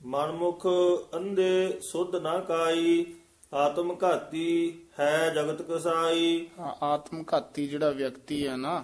[0.01, 0.67] ਮਨਮੁਖ
[1.15, 3.05] ਅੰਧੇ ਸੁਧ ਨਾ ਕਾਈ
[3.53, 6.47] ਆਤਮ ਘਾਤੀ ਹੈ ਜਗਤ ਕਸਾਈ।
[6.83, 8.83] ਆਤਮ ਘਾਤੀ ਜਿਹੜਾ ਵਿਅਕਤੀ ਹੈ ਨਾ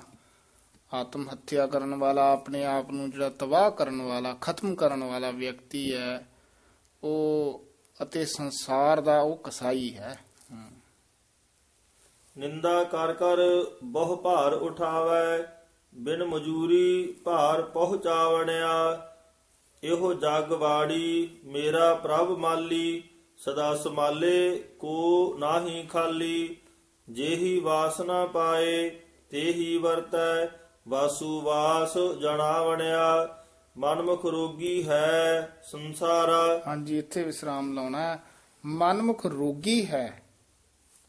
[0.93, 5.93] ਆਤਮ ਹੱਤਿਆ ਕਰਨ ਵਾਲਾ ਆਪਣੇ ਆਪ ਨੂੰ ਜਿਹੜਾ ਤਬਾਹ ਕਰਨ ਵਾਲਾ ਖਤਮ ਕਰਨ ਵਾਲਾ ਵਿਅਕਤੀ
[5.95, 6.27] ਹੈ
[7.03, 7.63] ਉਹ
[8.01, 10.19] ਅਤੇ ਸੰਸਾਰ ਦਾ ਉਹ ਕਸਾਈ ਹੈ।
[12.37, 13.37] ਨਿੰਦਾ ਕਰ ਕਰ
[13.83, 15.43] ਬਹੁ ਭਾਰ ਉਠਾਵੈ
[15.95, 19.11] ਬਿਨ ਮਜੂਰੀ ਭਾਰ ਪਹੁੰਚਾਵਣਿਆ।
[19.85, 23.03] ਇਹੋ ਜਗ ਵਾੜੀ ਮੇਰਾ ਪ੍ਰਭ ਮਾਲੀ
[23.37, 26.57] ਸਦਾ ਸਮਾਲੇ ਕੋ ਨਾਹੀ ਖਾਲੀ।
[27.09, 28.89] ਜੇਹੀ ਵਾਸਨਾ ਪਾਏ
[29.29, 30.47] ਤੇਹੀ ਵਰਤੈ
[30.87, 33.37] ਵਾਸੂ ਵਾਸ ਜਣਾਵਣਿਆ।
[33.77, 38.23] ਮਨਮੁਖ ਰੋਗੀ ਹੈ ਸੰਸਾਰਾ। ਹਾਂਜੀ ਇੱਥੇ ਵਿਸਰਾਮ ਲਾਉਣਾ ਹੈ।
[38.65, 40.23] ਮਨਮੁਖ ਰੋਗੀ ਹੈ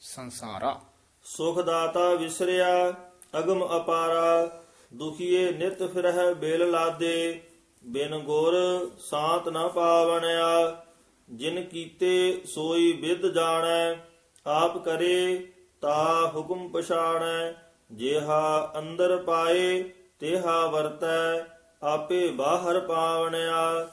[0.01, 0.81] ਸੰਸਾਰਾ।
[1.25, 2.95] ਸੁਖ ਦਾਤਾ ਵਿਸਰਿਆ
[3.39, 4.63] ਅਗਮ ਅਪਾਰਾ।
[4.95, 7.43] ਦੁਖੀਏ ਨਿਤ ਫਿਰਹਿ ਬੇਲ ਲਾਦੇ।
[7.87, 8.55] ਬਿਨ ਗੁਰ
[8.99, 10.83] ਸਾਤ ਨਾ ਪਾਵਣਿਆ
[11.29, 13.97] ਜਿਨ ਕੀਤੇ ਸੋਈ ਵਿਦ ਜਾਣੈ,
[14.47, 15.49] ਆਪ ਕਰੇ
[15.81, 17.53] ਤਾ ਹੁਕਮ ਪਛਾਣੈ,
[17.93, 19.83] ਜਿਹਾ ਅੰਦਰ ਪਾਏ
[20.21, 21.45] ਤਿਹਾ ਵਰਤੈ,
[21.83, 23.89] ਆਪੇ ਬਾਹਰ ਪਾਵਣਿਆ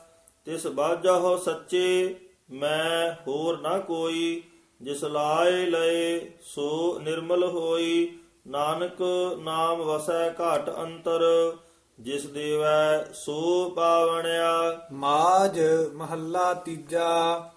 [0.46, 2.16] ਤਿਸ ਬਾਝਹੁ ਸੱਚੇ
[2.52, 4.42] ਮੈਂ ਹੋਰ ਨਾ ਕੋਈ,
[4.82, 9.02] ਜਿਸ ਲਾਏ ਲਏ ਸੋ ਨਿਰਮਲ ਹੋਈ। ਨਾਨਕ
[9.40, 11.22] ਨਾਮ ਵਸੈ ਘਟ ਅੰਤਰ
[12.00, 15.60] ਜਿਸ ਦੇਵੈ ਸੋ ਪਾਵਣਿਆ। ਮਾਜ
[15.94, 17.52] ਮਹੱਲਾ ਤੀਜਾ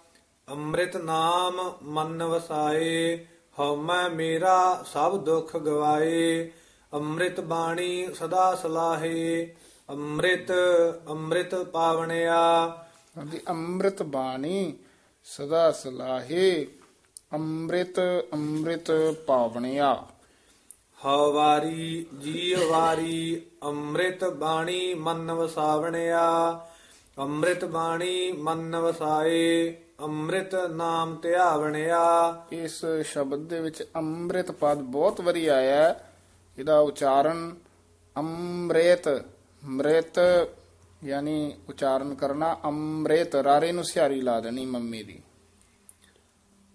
[0.49, 3.17] ਅੰਮ੍ਰਿਤ ਨਾਮ ਮਨ ਵਸਾਏ
[3.59, 6.51] ਹਉਮੈ ਮੇਰਾ ਸਭ ਦੁੱਖ ਗਵਾਏ
[6.93, 9.55] ਅੰਮ੍ਰਿਤ ਬਾਣੀ ਸਦਾ ਸਲਾਹੇ
[9.91, 10.53] ਅੰਮ੍ਰਿਤ
[11.09, 12.41] ਅੰਮ੍ਰਿਤ ਪਾਵਣਿਆ।
[13.17, 14.75] ਹਾਂਜੀ ਅੰਮ੍ਰਿਤ ਬਾਣੀ
[15.27, 16.67] ਸਦਾ ਸਲਾਹੇ
[17.35, 18.01] ਅੰਮ੍ਰਿਤ
[18.33, 18.91] ਅੰਮ੍ਰਿਤ
[19.27, 19.97] ਪਾਵਣਿਆ।
[21.05, 26.61] ਹਉ ਵਾਰੀ ਜੀਵ ਵਾਰੀ ਅੰਮ੍ਰਿਤ ਬਾਣੀ ਮਨ ਵਸਾਵਣਿਆ
[27.19, 32.01] ਅੰਮ੍ਰਿਤ ਬਾਣੀ ਮਨ ਵਸਾਏ ਅੰਮ੍ਰਿਤ ਨਾਮ ਧਿਆਵਣਿਆ।
[32.53, 36.13] ਇਸ ਸ਼ਬਦ ਦੇ ਵਿੱਚ ਅੰਮ੍ਰਿਤ ਪਦ ਬਹੁਤ ਵਾਰੀ ਆਇਆ ਹੈ।
[36.59, 37.55] ਇਹਦਾ ਉਚਾਰਨ
[38.17, 39.09] ਅੰਮ੍ਰਿਤ
[39.65, 40.19] ਮ੍ਰਿਤ
[41.05, 45.21] ਯਾਨੀ ਉਚਾਰਨ ਕਰਨਾ ਅੰਮ੍ਰਿਤ ਰਾਰੇ ਨੂੰ ਸਿਹਾਰੀ ਲਾ ਦੇਣੀ ਮੰਮੀ ਦੀ।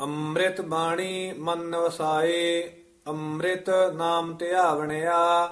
[0.02, 2.70] ਅੰਮ੍ਰਿਤ ਬਾਣੀ ਮਨ ਵਸਾਏ
[3.08, 5.50] ਅੰਮ੍ਰਿਤ ਨਾਮ ਧਿਆਵਣਿਆ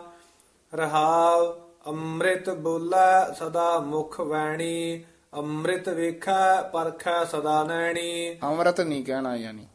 [0.75, 1.55] ਰਹਾਵ
[1.87, 9.67] ਅੰਮ੍ਰਿਤ ਬੋਲੇ ਸਦਾ ਮੁਖ ਵੈਣੀ ਅੰਮ੍ਰਿਤ ਵੇਖੈ ਪਰਖੈ ਸਦਾ ਨੈਣੀ। ਅੰਮ੍ਰਿਤ ਨਹੀਂ ਕਹਿਣਾ ਯਾਨੀ।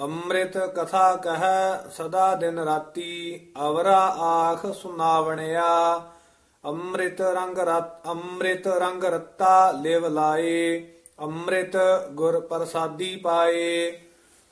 [0.00, 5.98] ਅੰਮ੍ਰਿਤ ਕਥਾ ਕਹੈ ਸਦਾ ਦਿਨ ਰਾਤੀ ਅਵਰਾ ਆਖ ਸੁਨਾਵਣਿਆ।
[6.64, 10.88] ਅੰਮ੍ਰਿਤ ਰੰਗ ਰਤ ਅੰਮ੍ਰਿਤ ਰੰਗ ਰਤਾ ਲਿਵ ਲਾਏ
[11.20, 11.76] ਅੰਮ੍ਰਿਤ
[12.10, 14.00] ਗੁਰ ਪ੍ਰਸਾਦੀ ਪਾਏ।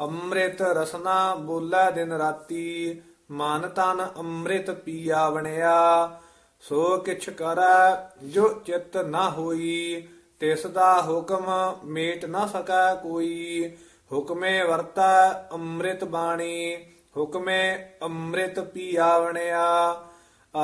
[0.00, 6.20] ਅੰਮ੍ਰਿਤ ਰਸਨਾ ਬੋਲੇ ਦਿਨ ਰਾਤੀ, ਮਨ ਤਨ ਅੰਮ੍ਰਿਤ ਪੀਆ ਬਣਿਆ
[6.60, 10.08] ਸੋ ਕਿਛ ਕਰੈ, ਜੋ ਚਿਤ ਨਾ ਹੋਈ,
[10.40, 13.76] ਤਿਸ ਦਾ ਹੁਕਮ ਮੇਟ ਨਾ ਸਕੈ ਕੋਈ।
[14.12, 16.76] ਹੁਕਮੇ ਵਰਤੈ ਅੰਮ੍ਰਿਤ ਬਾਣੀ,
[17.16, 19.66] ਹੁਕਮੇ ਅੰਮ੍ਰਿਤ ਪੀਆਵਣਿਆ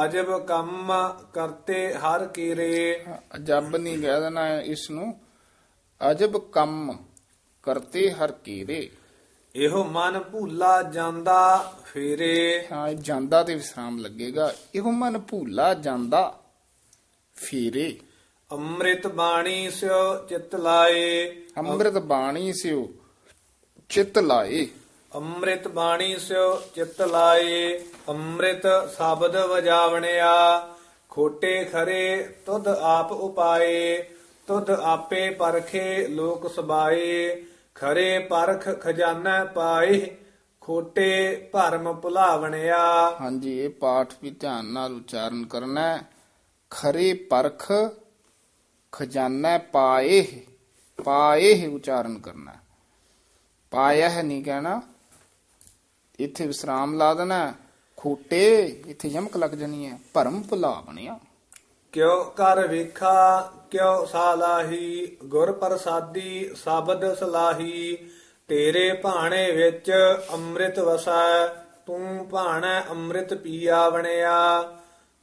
[0.05, 0.93] ਅਜਬ ਕੰਮ
[1.33, 3.05] ਕਰਤੇ ਹਰ ਕੀਰੇ।
[3.37, 5.21] ਅਜਬ ਨਹੀਂ ਕਹਿ ਦੇਣਾ ਹੈ ਇਸ ਨੂੰ,
[6.11, 6.97] ਅਜਬ ਕੰਮ
[7.63, 8.91] ਕਰਤੇ ਹਰ ਕੀਰੇ।
[9.57, 16.41] ਇਹੋ ਮਨ ਭੂਲਾ ਜਾਂਦਾ ਫੇਰੇ। ਹਾਂ ਇਹ ਜਾਂਦਾ ਤੇ ਵਿਸਰਾਮ ਲੱਗੇਗਾ। ਇਹੋ ਮਨ ਭੂਲਾ ਜਾਂਦਾ
[17.35, 18.01] ਫੇਰੇ।
[18.53, 22.93] ਅੰਮ੍ਰਿਤ ਬਾਣੀ ਸਿਓ ਚਿਤ ਲਾਏ। ਅੰਮ੍ਰਿਤ ਬਾਣੀ ਸਿਓ
[23.89, 24.69] ਚਿੱਤ ਲਾਏ।
[25.15, 28.63] ਅੰਮ੍ਰਿਤ ਬਾਣੀ ਸਿਓ ਚਿਤ ਲਾਏ। ਅੰਮ੍ਰਿਤ
[28.97, 30.69] ਸ਼ਬਦ ਵਜਾਵਣਿਆ।
[31.11, 34.03] ਖੋਟੇ ਖਰੇ ਤੁਧ ਆਪ ਉਪਾਏ।
[34.47, 37.43] ਤੁਧ ਆਪੇ ਪਰਖੇ ਲੋਕ ਸਬਾਏ
[37.75, 40.17] ਖਰੇ ਪਰਖ ਖਜ਼ਾਨਾ ਪਾਏ
[40.61, 46.03] ਖੋਟੇ ਭਰਮ ਭੁਲਾਵਣਿਆ। ਹਾਂਜੀ ਇਹ ਪਾਠ ਵੀ ਧਿਆਨ ਨਾਲ ਉਚਾਰਨ ਕਰਨਾ ਹੈ।
[46.71, 47.73] ਖਰੇ ਪਰਖ
[48.93, 50.45] ਖਜ਼ਾਨਾ ਪਾਏ
[51.05, 52.53] ਪਾਏ ਉਚਾਰਨ ਕਰਨਾ।
[53.71, 54.83] ਪਾਇਆ ਹੈ ਨਹੀਂ ਕਹਿਣਾ।
[56.21, 57.55] ਇੱਥੇ ਵਿਸਰਾਮ ਲਾ ਦੇਣਾ।
[57.97, 61.19] ਖੋਟੇ ਇੱਥੇ ਯਮਕ ਲੱਗ ਜਾਣੀ ਹੈ। ਭਰਮ ਭੁਲਾ ਬਣਿਆ
[61.93, 67.97] ਕਿਉ ਕਰ ਵੇਖਾ ਕਿਉ ਸਾਲਾਹੀ ਗੁਰ ਪ੍ਰਸਾਦੀ ਸ਼ਬਦ ਸਲਾਹੀ,
[68.49, 69.91] ਤੇਰੇ ਭਾਣੇ ਵਿੱਚ
[70.35, 71.47] ਅੰਮ੍ਰਿਤ ਵਸੈ,
[71.87, 74.63] ਤੂੰ ਭਾਣਾ ਅੰਮ੍ਰਿਤ ਪੀਆ ਬਣਿਆ।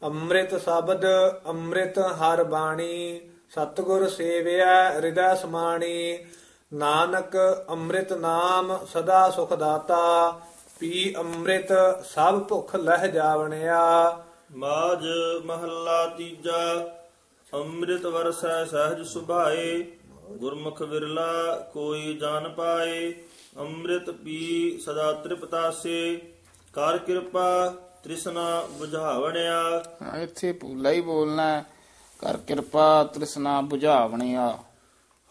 [0.03, 1.05] ਅੰਮ੍ਰਿਤ ਸ਼ਬਦ,
[1.47, 6.25] ਅੰਮ੍ਰਿਤ ਹਰ ਬਾਣੀ, ਸਤਿਗੁਰ ਸੇਵਿਆ ਹਿਰਦੈ ਸਮਾਣੀ।
[6.73, 10.39] ਨਾਨਕ ਅੰਮ੍ਰਿਤ ਨਾਮ ਸਦਾ ਸੁਖ ਦਾਤਾ,
[10.79, 11.73] ਪੀ ਅੰਮ੍ਰਿਤ
[12.05, 13.83] ਸਭ ਭੁਖ ਲਹਿ ਜਾਵਣਿਆ।
[14.51, 15.05] ਮਾਜ
[15.45, 16.89] ਮਹੱਲਾ ਤੀਜਾ
[17.53, 19.81] ਅੰਮ੍ਰਿਤ ਵਰਸੈ ਸਹਿਜ ਸੁਭਾਏ
[20.31, 23.13] ਗੁਰਮੁਖ ਵਿਰਲਾ ਕੋਈ ਜਾਣ ਪਾਏ
[23.59, 26.21] ਅੰਮ੍ਰਿਤ ਪੀ ਸਦਾ ਤ੍ਰਿਪਤਾਸੇ
[26.73, 27.45] ਕਰ ਕਿਰਪਾ
[28.03, 28.43] ਤ੍ਰਿਸ਼ਨਾ
[28.81, 29.61] 부ਝਾਵਣਿਆ
[30.01, 31.65] ਹਾਂ, ਇੱਥੇ ਭੂਲਾ ਹੀ ਬੋਲਣਾ ਹੈ।
[32.19, 34.47] ਕਰ ਕਿਰਪਾ ਤ੍ਰਿਸ਼ਨਾ 부ਝਾਵਣਿਆ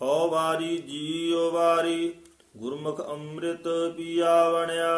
[0.00, 2.12] ਹਉ ਵਾਰੀ ਜੀਉ ਵਾਰੀ
[2.56, 4.92] ਗੁਰਮੁਖ ਅੰਮ੍ਰਿਤ ਪੀਆ ਵਣਿਆ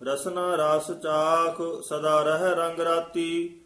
[0.00, 3.57] ਰਸਨਾ ਰਸ ਚਾਖ ਸਦਾ ਰਹਿ ਰੰਗ ਰਾਤੀ।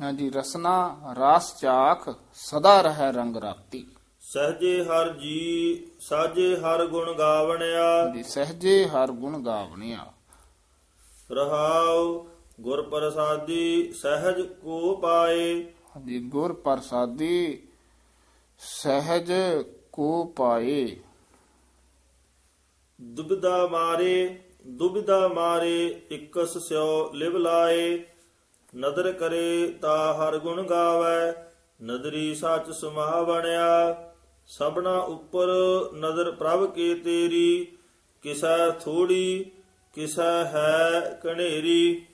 [0.00, 3.86] ਹਾਂਜੀ ਰਸਨਾ ਰਾਸ ਚਾਖ ਸਦਾ ਰਹਿ ਰੰਗ ਰਾਤੀ
[4.20, 10.12] ਸਹਜੇ ਹਰ ਜੀ ਸਾਜੇ ਹਰ ਗੁਣ ਗਾਵਣਿਆ। ਦੀ ਸਹਜੇ ਹਰ ਗੁਣ ਗਾਵਣਿਆ।
[11.32, 12.26] ਰਹਾਉ
[12.60, 17.62] ਗੁਰ ਪ੍ਰਸਾਦੀ ਸਹਿਜ ਕੋ ਪਾਏ। ਹਾਂਜੀ ਗੁਰ ਪ੍ਰਸਾਦੀ
[18.58, 19.32] ਸਹਿਜ
[19.92, 20.96] ਕੋ ਪਾਏ।
[23.00, 28.04] ਦੁਬਿਧਾ ਮਾਰੇ ਦੁਬਿਧਾ ਮਾਰੇ ਇਕਸ ਸਿਓ ਲਿਵ ਲਾਏ।
[28.76, 31.32] ਨਦਰ ਕਰੇ ਤਾ ਹਰ ਗੁਣ ਗਾਵੈ
[31.82, 33.96] ਨਦਰੀ ਸੱਚ ਸੁਮਾਵਣਿਆ।
[34.46, 35.46] ਸਭਨਾ ਉੱਪਰ
[35.94, 37.76] ਨਦਰ ਪ੍ਰਭ ਕੇ ਤੇਰੀ
[38.22, 39.50] ਕਿਸੈ ਥੋੜੀ
[39.94, 42.06] ਕਿਸੈ ਹੈ ਕਣੇਰੀ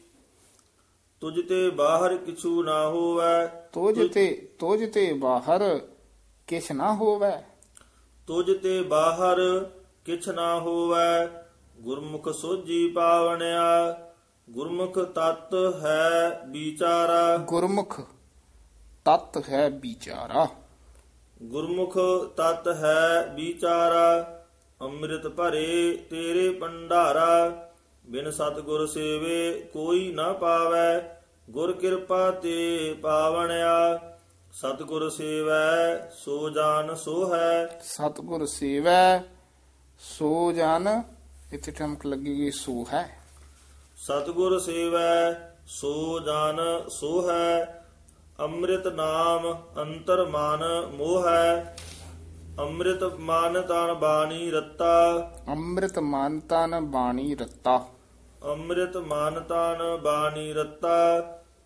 [1.21, 5.81] ਤੁਝ ਤੇ ਬਾਹਰ ਕਿਛੂ ਨਾ ਹੋਵੈ। ਤੋਜ ਤੇ ਤੋਜ ਤੇ ਬਾਹਰ
[6.47, 7.33] ਕਿਛ ਨਾ ਹੋਵੇ।
[8.27, 9.71] ਤੁਝ ਤੇ ਬਾਹਰ
[10.05, 11.27] ਕਿਛ ਨਾ ਹੋਵੈ।
[11.81, 13.93] ਗੁਰਮੁਖ ਸੋਜੀ ਪਾਵਣਿਆ।
[14.51, 18.01] ਗੁਰਮੁਖ ਤਤ ਹੈ ਵਿਚਾਰਾ। ਗੁਰਮੁਖ
[19.05, 20.49] ਤਤ ਹੈ ਵਿਚਾਰਾ।
[21.43, 21.99] ਗੁਰਮੁਖ
[22.37, 24.45] ਤਤ ਹੈ ਵਿਚਾਰਾ
[24.81, 27.69] ਅੰਮ੍ਰਿਤ ਭਰੇ ਤੇਰੇ ਭੰਡਾਰਾ।
[28.07, 33.99] ਬਿਨ ਸਤਗੁਰ ਸੇਵੇ ਕੋਈ ਨਾ ਪਾਵੈ ਗੁਰ ਕਿਰਪਾ ਤੇ ਪਾਵਣਿਆ।
[34.53, 39.23] ਸਤਗੁਰ ਸੇਵੈ ਸੋ ਜਾਨ ਸੋ ਹੈ। ਸਤਿਗੁਰ ਸੇਵੈ
[39.99, 41.03] ਸੋ ਜਨ
[41.53, 43.24] ਇੱਥੇ ਠਮਕ ਲੱਗੇਗੀ ਸੋ ਹੈ।
[44.05, 45.35] ਸਤਗੁਰ ਸੇਵੈ
[45.67, 47.85] ਸੋ ਜਾਨ ਸੋ ਹੈ
[48.41, 51.77] ਅੰਮ੍ਰਿਤ ਨਾਮ ਅੰਤਰ ਮਨ ਮੋਹ। ਹੈ
[52.59, 55.17] ਅੰਮ੍ਰਿਤ ਮਨ ਤਨ ਬਾਣੀ ਰੱਤਾ।
[55.49, 57.87] ਅੰਮ੍ਰਿਤ ਮਨ ਤਨ ਬਾਣੀ ਰਤਾ।
[58.45, 61.21] ਅੰਮ੍ਰਿਤ ਮਨ ਤਨ ਬਾਣੀ ਰੱਤਾ।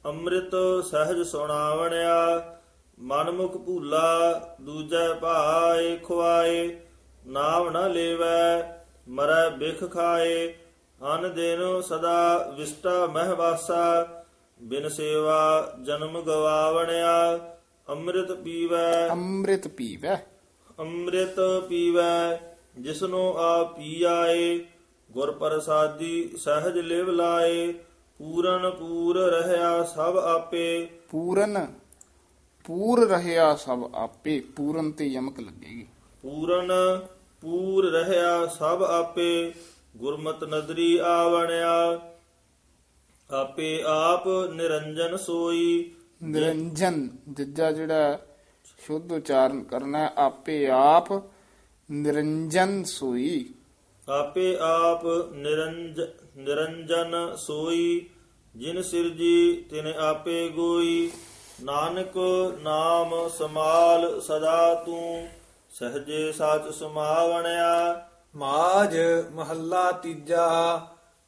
[0.06, 2.52] ਅੰਮ੍ਰਿਤ ਸਹਿਜ ਸੁਣਾਵਣਿਆ
[2.98, 6.80] ਮਨ ਮੁਖ ਭੂਲਾ ਦੂਜੈ ਭਾਏ ਖੁਆਏ।
[7.26, 8.78] ਨਾਮ ਨ ਲੇਵੈ
[9.08, 10.54] ਮਰੈ ਬਿਖ ਖਾਏ।
[11.00, 14.06] ਅਨ ਦਿਨ ਸਦਾ ਵਿਸਟਾ ਮਹਿ ਵਾਸਾ
[14.62, 17.38] ਬਿਨ ਸੇਵਾ ਜਨਮ ਗਵਾਵਣਿਆ
[17.88, 20.16] ਅੰਮ੍ਰਿਤ ਪੀਵੈ। ਅੰਮ੍ਰਿਤ ਪੀਵੈ।
[20.78, 21.36] ਅੰਮ੍ਰਿਤ
[21.68, 22.40] ਪੀਵੈ
[22.78, 24.58] ਜਿਸਨੂੰ ਆ ਪੀ ਆਏ
[25.10, 27.72] ਗੁਰ ਪ੍ਰਸਾਦੀ ਸਹਿਜ ਲਿਵ ਲਾਏ
[28.18, 31.66] ਪੂਰਨ ਪੂਰ ਰਹਿਆ ਸਭ ਆਪੇ। ਪੂਰਨ
[32.64, 35.86] ਪੂਰ ਰਹਿਆ ਸਭ ਆਪੇ ਪੂਰਨ ਤੇ ਯਮਕ ਲੱਗੇਗੀ।
[36.22, 36.72] ਪੂਰਨ
[37.40, 39.52] ਪੂਰ ਰਹਿਆ ਸਭ ਆਪੇ।
[39.98, 42.00] ਗੁਰਮਤ ਨਦਰੀ ਆਵਣਿਆ
[43.30, 48.18] ਆਪੇ ਆਪ ਨਿਰੰਜਨ ਸੋਈ। ਨਿਰੰਜਨ ਜੱਜਾ ਜਿਹੜਾ
[48.86, 51.12] ਸ਼ੁੱਧ ਉਚਾਰਨ ਕਰਨਾ ਹੈ, ਆਪੇ ਆਪ
[51.90, 53.54] ਨਿਰੰਜਨ ਸੋਈ।
[54.08, 56.00] ਆਪੇ ਆਪ ਨਿਰੰਜ
[56.36, 58.06] ਨਿਰੰਜਨ ਸੋਈ।
[58.56, 61.10] ਜਿਨ ਸਿਰਜੀ ਤਿਨ ਆਪੇ ਗੋਈ।
[61.62, 62.16] ਨਾਨਕ
[62.62, 65.28] ਨਾਮ ਸਮਾਲ ਸਦਾ ਤੂੰ।
[65.70, 68.07] ਸਹਜੇ ਸਾਚ ਸਮਾਵਣਿਆ
[68.38, 68.96] ਮਾਜ
[69.32, 70.80] ਮਹੱਲਾ ਤੀਜਾ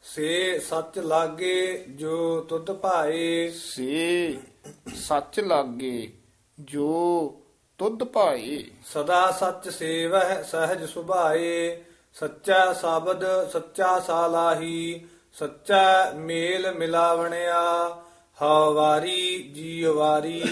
[0.02, 4.38] ਸੇ ਸੱਚ ਲਾਗੇ ਜੋ ਤੁਧ ਭਾਏ। ਸੇ
[4.94, 6.12] ਸੱਚ ਲਾਗੇ
[6.60, 6.90] ਜੋ
[7.78, 11.82] ਤੁਧ ਭਾਏ। ਸਦਾ ਸੱਚ ਸੇਵਹਿ ਸਹਿਜ ਸੁਭਾਏ
[12.14, 17.62] ਸੱਚਾ ਸ਼ਬਦ ਸੱਚਾ ਸਾਲਾਹੀ ਸੱਚਾ ਮੇਲ ਮਿਲਾਵਣਿਆ।
[18.42, 20.42] ਹਵਾਰੀ ਜੀਵਾਰੀ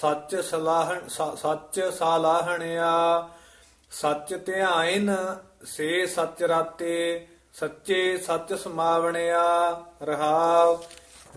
[0.00, 3.28] ਸੱਚ ਸਲਾਹਣ ਸੱਚ ਸਾਲਾਹਣਿਆ।
[3.90, 5.14] ਸੱਚ ਧਿਆਇਨ
[5.64, 10.82] ਸੇ ਸੱਚ ਰਾਤੇ, ਸੱਚੇ ਸੱਚ ਸਮਾਵਣਿਆ, ਰਹਾਉ।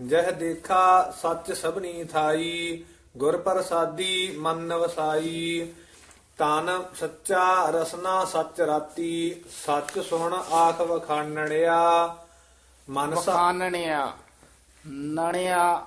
[0.06, 2.84] ਜਹ ਦੇਖਾ ਸੱਚ ਸਭਨੀ ਥਾਈ,
[3.16, 5.72] ਗੁਰ ਪ੍ਰਸਾਦੀ ਮਨ ਵਸਾਈ।
[6.38, 12.16] ਤਨ ਸੱਚਾ ਰਸਨਾ ਸੱਚ ਰਾਤੀ, ਸੱਚ ਸੁਣ ਆਖ ਵਖਾਣੜਿਆ
[12.90, 14.12] ਮਨ ਸਾ ਵਖਾਨਣਿਆ,
[14.86, 15.86] ਨਣਿਆ,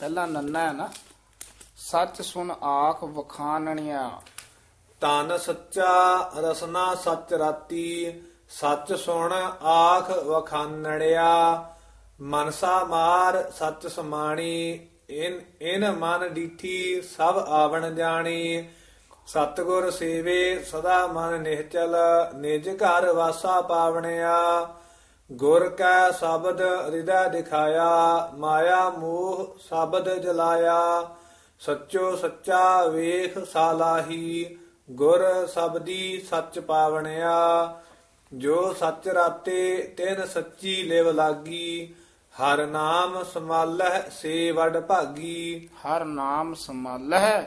[0.00, 0.88] ਪਹਿਲਾਂ ਨੰਨਾ ਹੈ ਨਾ।
[1.76, 4.22] ਸੱਚ ਸੁਨ ਆਖ ਵਖਾਨਣਿਆ।
[5.00, 9.32] ਤਨ ਸੱਚਾ ਰਸਨਾ ਸੱਚ ਰਾਤੀ, ਸੱਚ ਸੁਣ
[9.64, 11.64] ਆਖ ਵਖਾਨੜਿਆ
[12.20, 18.68] ਮਨਸਾ ਮਾਰ ਸੱਚ ਸਮਾਣੀ, ਇਨ ਇਨ ਮਨ ਡੀਠੀ ਸਭ ਆਵਣ ਜਾਣੀ।
[19.26, 21.96] ਸਤਗੁਰ ਸੇਵੇ ਸਦਾ ਮਨ ਨਿਹਚਲ,
[22.34, 24.68] ਨਿਜ ਘਰ ਵਾਸਾ ਪਾਵਣਿਆ।
[25.32, 31.10] ਗੁਰ ਕੈ ਸ਼ਬਦ ਹਿਰਦੈ ਦਿਖਾਇਆ, ਮਾਇਆ ਮੋਹ ਸ਼ਬਦ ਜਲਾਇਆ।
[31.60, 34.57] ਸੱਚੋ ਸੱਚਾ ਵੇਖ ਸਾਲਾਹੀ
[34.90, 37.36] ਗੁਰ ਸਬਦੀ ਸੱਚ ਪਾਵਣਿਆ
[38.32, 41.94] ਜੋ ਸੱਚ ਰਾਤੇ ਤਿਨ ਸੱਚੀ ਲਿਵ ਲਾਗੀ
[42.42, 47.42] ਹਰ ਨਾਮ ਸਮਾਲਹਿ ਸੇ ਵਡ ਭਾਗੀ। ਹਰ ਨਾਮ ਸਮਾਲਹਿ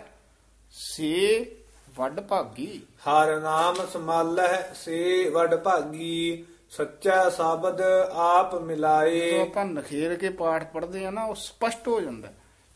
[0.71, 1.55] ਸੇ
[1.97, 7.81] ਵੱਡ ਭਾਗੀ। ਹਰ ਨਾਮ ਸਮਾਲਹਿ ਸੇ ਵਡ ਭਾਗੀ ਸੱਚਾ ਸ਼ਬਦ
[8.11, 12.27] ਆਪ ਜਦੋਂ ਮਿਲਾਏ ਆਪਾਂ ਨਖੇਰ ਕੇ ਪਾਠ ਪੜ੍ਹਦੇ ਆ ਨਾ ਉਹ ਸਪਸ਼ਟ ਹੋ ਜਾਂਦਾ।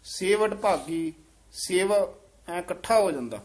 [0.04, 1.14] ਸੇਵਟ ਭਾਗੀ
[1.52, 1.94] ਸੇਵ
[2.50, 3.40] ਐ ਇਕੱਠਾ ਹੋ ਜਾਂਦਾ।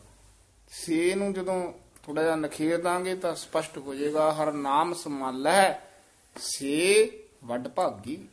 [0.70, 5.72] ਸੇ ਨੂੰ ਜਦੋਂ ਥੋੜਾ ਜਿਹਾ ਨਖੇਰ ਦਾਂਗੇ ਤਾਂ ਸਪਸ਼ਟ ਹੋ ਜਾਏਗਾ ਹਰ ਨਾਮ ਸਮਾਲਹਿ
[6.36, 7.10] ਸੇ
[7.44, 8.28] ਵੱਡ ਭਾਗੀ।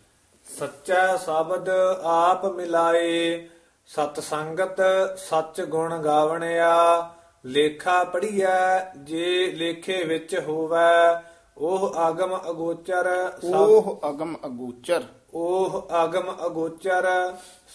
[0.45, 1.69] ਸੱਚਾ ਸ਼ਬਦ
[2.03, 3.49] ਆਪ ਮਿਲਾਏ
[3.87, 4.81] ਸਤ ਸੰਗਤ
[5.17, 6.73] ਸੱਚ ਗੁਣ ਗਾਵਣਿਆ
[7.45, 11.23] ਲੇਖਾ ਪੜੀਐ ਜੇ ਲੇਖੇ ਵਿੱਚ ਹੋਵੈ
[11.57, 13.07] ਉਹ ਆਗਮ ਅਗੋਚਰ
[13.43, 17.07] ਉਹ ਅਗਮ ਅਗੋਚਰ। ਉਹ ਆਗਮ ਅਗੋਚਰ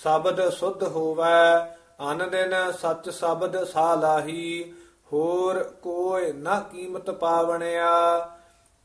[0.02, 1.76] ਸ਼ਬਦ ਸੁਧ ਹੋਵੈ
[2.10, 4.72] ਅਨ ਦਿਨ ਸੱਚ ਸ਼ਬਦ ਸਾਲਾਹੀ
[5.12, 7.90] ਹੋਰ ਕੋਈ ਨਾ ਕੀਮਤ ਪਾਵਣਿਆ।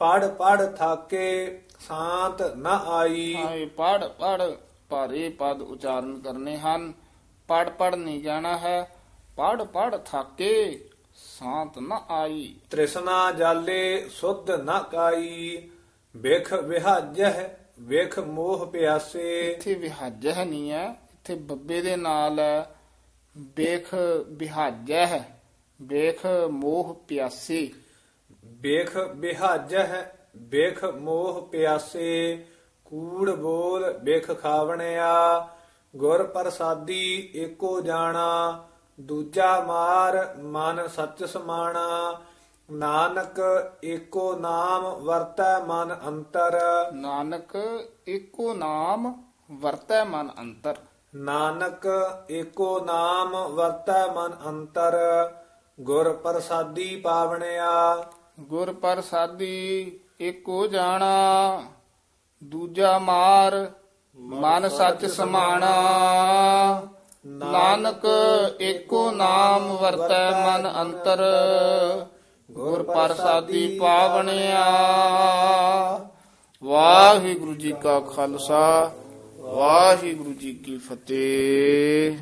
[0.01, 4.41] ਪੜ ਪੜ ਥਾਕੇ ਸ਼ਾਂਤ ਨਾ ਆਈ। ਆਏ ਪੜ ਪੜ
[4.89, 6.93] ਭਾਰੇ ਪਦ ਉਚਾਰਨ ਕਰਨੇ ਹਨ।
[7.49, 8.83] ਪੜ ਪੜ ਨਹੀਂ ਜਾਣਾ ਹੈ
[9.37, 10.53] ਪੜ ਪੜ ਥਾਕੇ
[11.15, 15.69] ਸ਼ਾਂਤ ਨਾ ਆਈ। ਤ੍ਰਿਸ਼ਨਾ ਜਾਲੇ ਸੁਧ ਨਾ ਕਾਈ
[16.15, 17.41] ਵੇਖ ਵਿਹਾਜਹ
[17.79, 22.76] ਵੇਖ ਮੋਹ ਪਿਆਸੇ। ਇੱਥੇ ਵਿਹਾਜਹ ਨਹੀਂ ਹੈ ਇੱਥੇ ਬੱਬੇ ਦੇ ਨਾਲ ਹੈ।
[23.37, 23.95] ਵੇਖ
[24.27, 25.19] ਵਿਹਾਜਹ
[25.81, 27.73] ਵੇਖ ਮੋਹ ਪਿਆਸੇ।
[28.45, 30.03] ਵੇਖ ਵਿਹਾਜਹ
[30.37, 32.45] ਵੇਖ ਮੋਹ ਪਿਆਸੇ
[32.85, 35.47] ਕੂੜ ਬੋਲ ਵੇਖ ਖਾਵਣਿਆ।
[35.95, 38.67] ਗੁਰ ਪ੍ਰਸਾਦੀ ਏਕੋ ਜਾਣਾ
[38.99, 42.21] ਦੂਜਾ ਮਾਰ ਮਨ ਸੱਚ ਸਮਾਣਾ।
[42.71, 43.39] ਨਾਨਕ
[43.85, 46.59] ਏਕੋ ਨਾਮ ਵਰਤੈ ਮਨ ਅੰਤਰ।
[46.93, 47.57] ਨਾਨਕ
[48.07, 50.77] ਏਕੋ ਨਾਮ ਵਰਤੈ ਮਨ ਅੰਤਰ।
[51.15, 51.85] ਨਾਨਕ
[52.31, 54.97] ਏਕੋ ਨਾਮ ਵਰਤੈ ਮਨ ਅੰਤਰ,
[55.79, 58.05] ਗੁਰ ਪ੍ਰਸਾਦੀ ਪਾਵਣਿਆ।
[58.39, 61.63] ਗੁਰ ਪ੍ਰਸਾਦੀ ਏਕੋ ਜਾਣਾ,
[62.43, 63.71] ਦੂਜਾ ਮਾਰ
[64.17, 65.71] ਮਨ ਸੱਚ ਸਮਾਣਾ।
[67.25, 68.05] ਨਾਨਕ
[68.61, 71.23] ਏਕੋ ਨਾਮ ਵਰਤੈ ਮਨ ਅੰਤਰ,
[72.51, 74.65] ਗੁਰ ਪ੍ਰਸਾਦੀ ਪਾਵਣਿਆ।
[76.63, 78.91] ਵਾਹਿਗੁਰੂ ਜੀ ਕਾ ਖਾਲਸਾ।
[79.47, 82.17] ਵਾਹਿਗੁਰੂ ਜੀ ਕੀ ਫਤਿਹ।